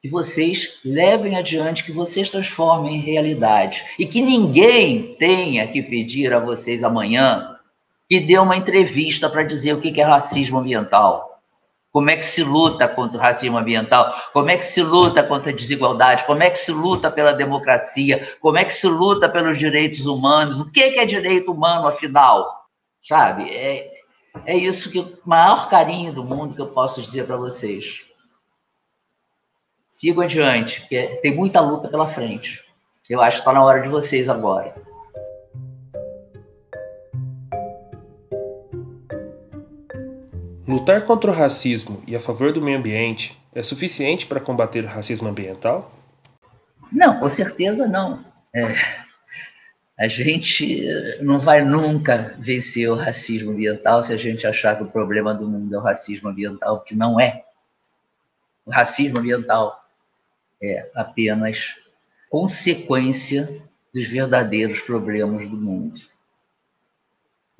que 0.00 0.08
vocês 0.08 0.80
levem 0.84 1.36
adiante, 1.36 1.82
que 1.82 1.90
vocês 1.90 2.30
transformem 2.30 2.96
em 2.96 3.00
realidade. 3.00 3.84
E 3.98 4.06
que 4.06 4.20
ninguém 4.20 5.14
tenha 5.14 5.66
que 5.66 5.82
pedir 5.82 6.32
a 6.32 6.38
vocês 6.38 6.84
amanhã 6.84 7.56
que 8.08 8.20
dê 8.20 8.38
uma 8.38 8.56
entrevista 8.56 9.28
para 9.28 9.42
dizer 9.42 9.72
o 9.72 9.80
que 9.80 9.98
é 10.00 10.04
racismo 10.04 10.58
ambiental. 10.58 11.33
Como 11.94 12.10
é 12.10 12.16
que 12.16 12.26
se 12.26 12.42
luta 12.42 12.88
contra 12.88 13.16
o 13.16 13.20
racismo 13.20 13.56
ambiental? 13.56 14.12
Como 14.32 14.50
é 14.50 14.56
que 14.56 14.64
se 14.64 14.82
luta 14.82 15.22
contra 15.22 15.52
a 15.52 15.54
desigualdade? 15.54 16.24
Como 16.24 16.42
é 16.42 16.50
que 16.50 16.58
se 16.58 16.72
luta 16.72 17.08
pela 17.08 17.32
democracia? 17.32 18.36
Como 18.40 18.58
é 18.58 18.64
que 18.64 18.74
se 18.74 18.88
luta 18.88 19.28
pelos 19.28 19.56
direitos 19.56 20.04
humanos? 20.04 20.60
O 20.60 20.72
que 20.72 20.80
é 20.80 21.06
direito 21.06 21.52
humano, 21.52 21.86
afinal? 21.86 22.66
Sabe? 23.00 23.48
É, 23.48 23.92
é 24.44 24.56
isso 24.56 24.90
que 24.90 24.98
o 24.98 25.16
maior 25.24 25.68
carinho 25.68 26.12
do 26.12 26.24
mundo 26.24 26.56
que 26.56 26.62
eu 26.62 26.66
posso 26.66 27.00
dizer 27.00 27.28
para 27.28 27.36
vocês. 27.36 28.04
Sigam 29.86 30.24
adiante, 30.24 30.80
porque 30.80 31.20
tem 31.22 31.32
muita 31.32 31.60
luta 31.60 31.86
pela 31.86 32.08
frente. 32.08 32.64
Eu 33.08 33.22
acho 33.22 33.36
que 33.36 33.42
está 33.42 33.52
na 33.52 33.64
hora 33.64 33.80
de 33.80 33.88
vocês 33.88 34.28
agora. 34.28 34.74
Lutar 40.74 41.02
contra 41.02 41.30
o 41.30 41.34
racismo 41.34 42.02
e 42.04 42.16
a 42.16 42.20
favor 42.20 42.52
do 42.52 42.60
meio 42.60 42.76
ambiente 42.76 43.40
é 43.54 43.62
suficiente 43.62 44.26
para 44.26 44.40
combater 44.40 44.82
o 44.82 44.88
racismo 44.88 45.28
ambiental? 45.28 45.94
Não, 46.90 47.20
com 47.20 47.28
certeza 47.28 47.86
não. 47.86 48.24
É, 48.52 48.74
a 49.96 50.08
gente 50.08 50.84
não 51.20 51.38
vai 51.38 51.64
nunca 51.64 52.34
vencer 52.40 52.90
o 52.90 52.96
racismo 52.96 53.52
ambiental 53.52 54.02
se 54.02 54.12
a 54.12 54.16
gente 54.16 54.48
achar 54.48 54.76
que 54.76 54.82
o 54.82 54.90
problema 54.90 55.32
do 55.32 55.48
mundo 55.48 55.72
é 55.72 55.78
o 55.78 55.80
racismo 55.80 56.28
ambiental, 56.28 56.80
que 56.80 56.96
não 56.96 57.20
é. 57.20 57.44
O 58.66 58.72
racismo 58.72 59.20
ambiental 59.20 59.80
é 60.60 60.90
apenas 60.92 61.76
consequência 62.28 63.62
dos 63.94 64.08
verdadeiros 64.08 64.80
problemas 64.80 65.48
do 65.48 65.56
mundo. 65.56 66.00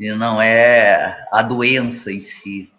E 0.01 0.13
não 0.17 0.43
é 0.43 1.29
a 1.31 1.45
doença 1.45 2.11
em 2.11 2.21
si. 2.21 2.74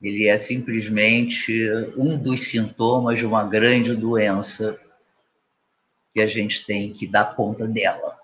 Ele 0.00 0.28
é 0.28 0.38
simplesmente 0.38 1.52
um 1.96 2.16
dos 2.16 2.48
sintomas 2.48 3.18
de 3.18 3.26
uma 3.26 3.42
grande 3.42 3.96
doença 3.96 4.78
que 6.14 6.20
a 6.20 6.28
gente 6.28 6.64
tem 6.64 6.92
que 6.92 7.06
dar 7.06 7.34
conta 7.34 7.66
dela. 7.66 8.16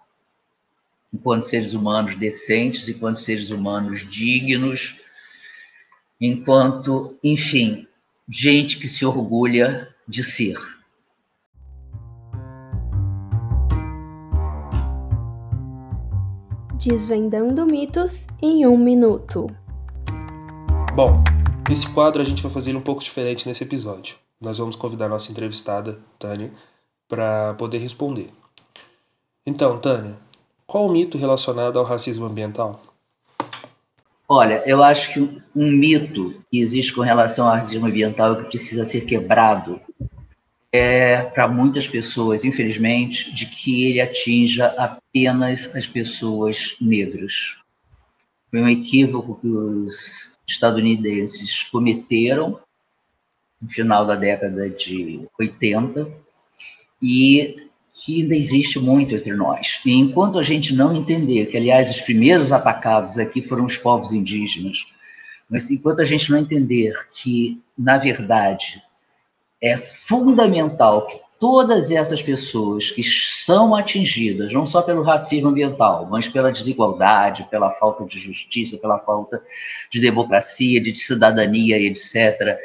Enquanto 1.12 1.44
seres 1.44 1.74
humanos 1.74 2.16
decentes, 2.16 2.88
enquanto 2.88 3.20
seres 3.20 3.50
humanos 3.50 4.08
dignos, 4.08 5.00
enquanto, 6.20 7.18
enfim, 7.22 7.88
gente 8.28 8.78
que 8.78 8.86
se 8.86 9.04
orgulha 9.04 9.88
de 10.06 10.22
ser. 10.22 10.56
Desvendando 16.78 17.66
mitos 17.66 18.28
em 18.42 18.66
um 18.66 18.76
minuto. 18.76 19.46
Bom, 20.94 21.22
esse 21.70 21.88
quadro 21.88 22.20
a 22.20 22.24
gente 22.24 22.42
vai 22.42 22.52
fazer 22.52 22.76
um 22.76 22.80
pouco 22.80 23.02
diferente 23.02 23.48
nesse 23.48 23.64
episódio. 23.64 24.16
Nós 24.40 24.58
vamos 24.58 24.76
convidar 24.76 25.08
nossa 25.08 25.30
entrevistada, 25.30 25.98
Tânia, 26.18 26.52
para 27.08 27.54
poder 27.54 27.78
responder. 27.78 28.28
Então, 29.46 29.78
Tânia, 29.78 30.16
qual 30.66 30.86
o 30.86 30.92
mito 30.92 31.16
relacionado 31.16 31.78
ao 31.78 31.84
racismo 31.84 32.26
ambiental? 32.26 32.82
Olha, 34.28 34.62
eu 34.66 34.82
acho 34.82 35.12
que 35.12 35.20
um 35.54 35.70
mito 35.70 36.34
que 36.50 36.60
existe 36.60 36.92
com 36.92 37.02
relação 37.02 37.46
ao 37.46 37.54
racismo 37.54 37.86
ambiental 37.86 38.36
que 38.36 38.44
precisa 38.44 38.84
ser 38.84 39.02
quebrado 39.02 39.80
é, 40.72 41.24
para 41.26 41.46
muitas 41.46 41.86
pessoas, 41.86 42.44
infelizmente, 42.44 43.32
de 43.34 43.46
que 43.46 43.84
ele 43.84 44.00
atinja 44.00 44.66
apenas 44.78 45.74
as 45.76 45.86
pessoas 45.86 46.76
negras. 46.80 47.56
Foi 48.54 48.62
um 48.62 48.68
equívoco 48.68 49.34
que 49.40 49.48
os 49.48 50.38
estadunidenses 50.46 51.64
cometeram 51.64 52.60
no 53.60 53.68
final 53.68 54.06
da 54.06 54.14
década 54.14 54.70
de 54.70 55.28
80 55.40 56.08
e 57.02 57.68
que 57.92 58.22
ainda 58.22 58.36
existe 58.36 58.78
muito 58.78 59.12
entre 59.12 59.34
nós. 59.34 59.80
E 59.84 59.92
enquanto 59.94 60.38
a 60.38 60.44
gente 60.44 60.72
não 60.72 60.94
entender 60.94 61.46
que, 61.46 61.56
aliás, 61.56 61.90
os 61.90 62.00
primeiros 62.00 62.52
atacados 62.52 63.18
aqui 63.18 63.42
foram 63.42 63.64
os 63.64 63.76
povos 63.76 64.12
indígenas, 64.12 64.86
mas 65.50 65.68
enquanto 65.68 65.98
a 65.98 66.04
gente 66.04 66.30
não 66.30 66.38
entender 66.38 66.94
que, 67.12 67.60
na 67.76 67.98
verdade, 67.98 68.80
é 69.60 69.76
fundamental 69.76 71.08
que 71.08 71.18
todas 71.44 71.90
essas 71.90 72.22
pessoas 72.22 72.90
que 72.90 73.02
são 73.02 73.74
atingidas, 73.74 74.50
não 74.50 74.64
só 74.64 74.80
pelo 74.80 75.02
racismo 75.02 75.50
ambiental, 75.50 76.08
mas 76.10 76.26
pela 76.26 76.50
desigualdade, 76.50 77.46
pela 77.50 77.70
falta 77.70 78.02
de 78.06 78.18
justiça, 78.18 78.78
pela 78.78 78.98
falta 78.98 79.42
de 79.90 80.00
democracia, 80.00 80.82
de 80.82 80.96
cidadania, 80.96 81.76
etc., 81.78 82.56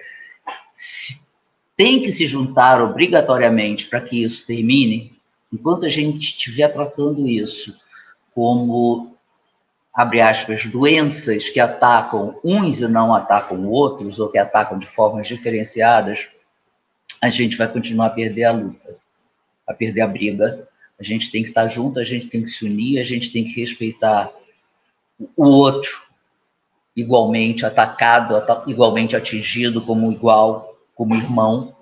tem 1.76 2.02
que 2.02 2.10
se 2.10 2.26
juntar 2.26 2.82
obrigatoriamente 2.82 3.86
para 3.90 4.00
que 4.00 4.24
isso 4.24 4.48
termine, 4.48 5.12
enquanto 5.52 5.86
a 5.86 5.90
gente 5.90 6.30
estiver 6.30 6.70
tratando 6.70 7.28
isso 7.28 7.76
como, 8.34 9.14
abre 9.94 10.22
aspas, 10.22 10.66
doenças 10.66 11.50
que 11.50 11.60
atacam 11.60 12.40
uns 12.46 12.80
e 12.80 12.88
não 12.88 13.14
atacam 13.14 13.68
outros, 13.68 14.22
ou 14.22 14.30
que 14.30 14.38
atacam 14.38 14.80
de 14.80 14.88
formas 14.88 15.28
diferenciadas, 15.28 16.30
a 17.22 17.30
gente 17.30 17.58
vai 17.58 17.72
continuar 17.72 18.08
a 18.08 18.12
perder 18.12 18.46
a 18.46 18.52
luta, 18.52 18.98
a 19.68 19.74
perder 19.74 20.02
a 20.02 20.08
briga. 20.08 20.68
A 21.00 21.04
gente 21.04 21.32
tem 21.32 21.44
que 21.44 21.50
estar 21.50 21.68
junto, 21.68 22.00
a 22.00 22.04
gente 22.04 22.28
tem 22.28 22.44
que 22.44 22.50
se 22.50 22.66
unir, 22.66 23.00
a 23.00 23.04
gente 23.04 23.32
tem 23.32 23.44
que 23.44 23.60
respeitar 23.60 24.32
o 25.36 25.46
outro 25.46 26.02
igualmente 26.96 27.66
atacado, 27.66 28.36
igualmente 28.68 29.16
atingido 29.16 29.82
como 29.82 30.12
igual, 30.12 30.78
como 30.96 31.16
irmão 31.16 31.76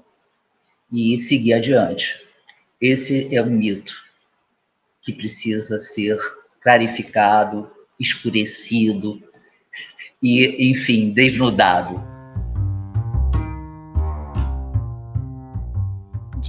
e 0.91 1.17
seguir 1.17 1.53
adiante. 1.53 2.23
Esse 2.79 3.33
é 3.35 3.41
um 3.41 3.49
mito 3.49 3.95
que 5.01 5.11
precisa 5.11 5.79
ser 5.79 6.17
clarificado, 6.61 7.71
escurecido 7.99 9.21
e, 10.21 10.69
enfim, 10.71 11.11
desnudado. 11.11 12.16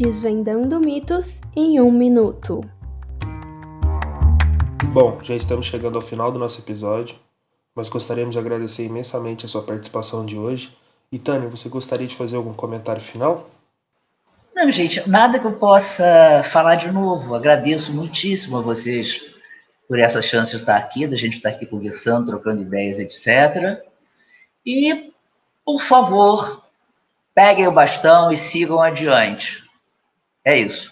Desvendando 0.00 0.78
mitos 0.78 1.40
em 1.56 1.80
um 1.80 1.90
minuto. 1.90 2.60
Bom, 4.92 5.18
já 5.24 5.34
estamos 5.34 5.66
chegando 5.66 5.96
ao 5.96 6.00
final 6.00 6.30
do 6.30 6.38
nosso 6.38 6.60
episódio, 6.60 7.16
mas 7.74 7.88
gostaríamos 7.88 8.32
de 8.32 8.38
agradecer 8.38 8.84
imensamente 8.84 9.44
a 9.44 9.48
sua 9.48 9.60
participação 9.60 10.24
de 10.24 10.38
hoje. 10.38 10.72
E 11.10 11.18
Tânia, 11.18 11.48
você 11.48 11.68
gostaria 11.68 12.06
de 12.06 12.14
fazer 12.14 12.36
algum 12.36 12.54
comentário 12.54 13.02
final? 13.02 13.50
Não, 14.54 14.70
gente, 14.70 15.02
nada 15.08 15.36
que 15.36 15.46
eu 15.46 15.54
possa 15.54 16.44
falar 16.44 16.76
de 16.76 16.92
novo. 16.92 17.34
Agradeço 17.34 17.92
muitíssimo 17.92 18.58
a 18.58 18.60
vocês 18.60 19.34
por 19.88 19.98
essa 19.98 20.22
chance 20.22 20.52
de 20.52 20.58
estar 20.58 20.76
aqui, 20.76 21.08
da 21.08 21.16
gente 21.16 21.34
estar 21.34 21.48
aqui 21.48 21.66
conversando, 21.66 22.26
trocando 22.26 22.62
ideias, 22.62 23.00
etc. 23.00 23.82
E, 24.64 25.12
por 25.64 25.80
favor, 25.80 26.62
peguem 27.34 27.66
o 27.66 27.72
bastão 27.72 28.30
e 28.30 28.38
sigam 28.38 28.80
adiante. 28.80 29.66
É 30.48 30.58
isso. 30.58 30.90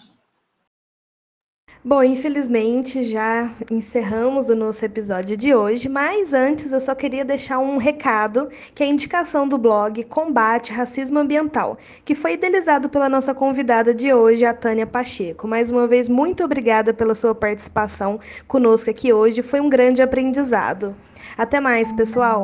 Bom, 1.82 2.02
infelizmente 2.02 3.04
já 3.04 3.50
encerramos 3.70 4.50
o 4.50 4.54
nosso 4.54 4.84
episódio 4.84 5.34
de 5.34 5.54
hoje, 5.54 5.88
mas 5.88 6.34
antes 6.34 6.72
eu 6.72 6.80
só 6.80 6.94
queria 6.94 7.24
deixar 7.24 7.58
um 7.58 7.78
recado, 7.78 8.50
que 8.74 8.82
é 8.82 8.86
a 8.86 8.90
indicação 8.90 9.48
do 9.48 9.56
blog 9.56 10.04
Combate 10.04 10.74
Racismo 10.74 11.18
Ambiental, 11.18 11.78
que 12.04 12.14
foi 12.14 12.34
idealizado 12.34 12.90
pela 12.90 13.08
nossa 13.08 13.34
convidada 13.34 13.94
de 13.94 14.12
hoje, 14.12 14.44
a 14.44 14.52
Tânia 14.52 14.86
Pacheco. 14.86 15.48
Mais 15.48 15.70
uma 15.70 15.86
vez, 15.86 16.06
muito 16.06 16.44
obrigada 16.44 16.92
pela 16.92 17.14
sua 17.14 17.34
participação 17.34 18.20
conosco 18.46 18.90
aqui 18.90 19.10
hoje, 19.10 19.42
foi 19.42 19.60
um 19.60 19.70
grande 19.70 20.02
aprendizado. 20.02 20.94
Até 21.38 21.60
mais, 21.60 21.94
pessoal! 21.94 22.42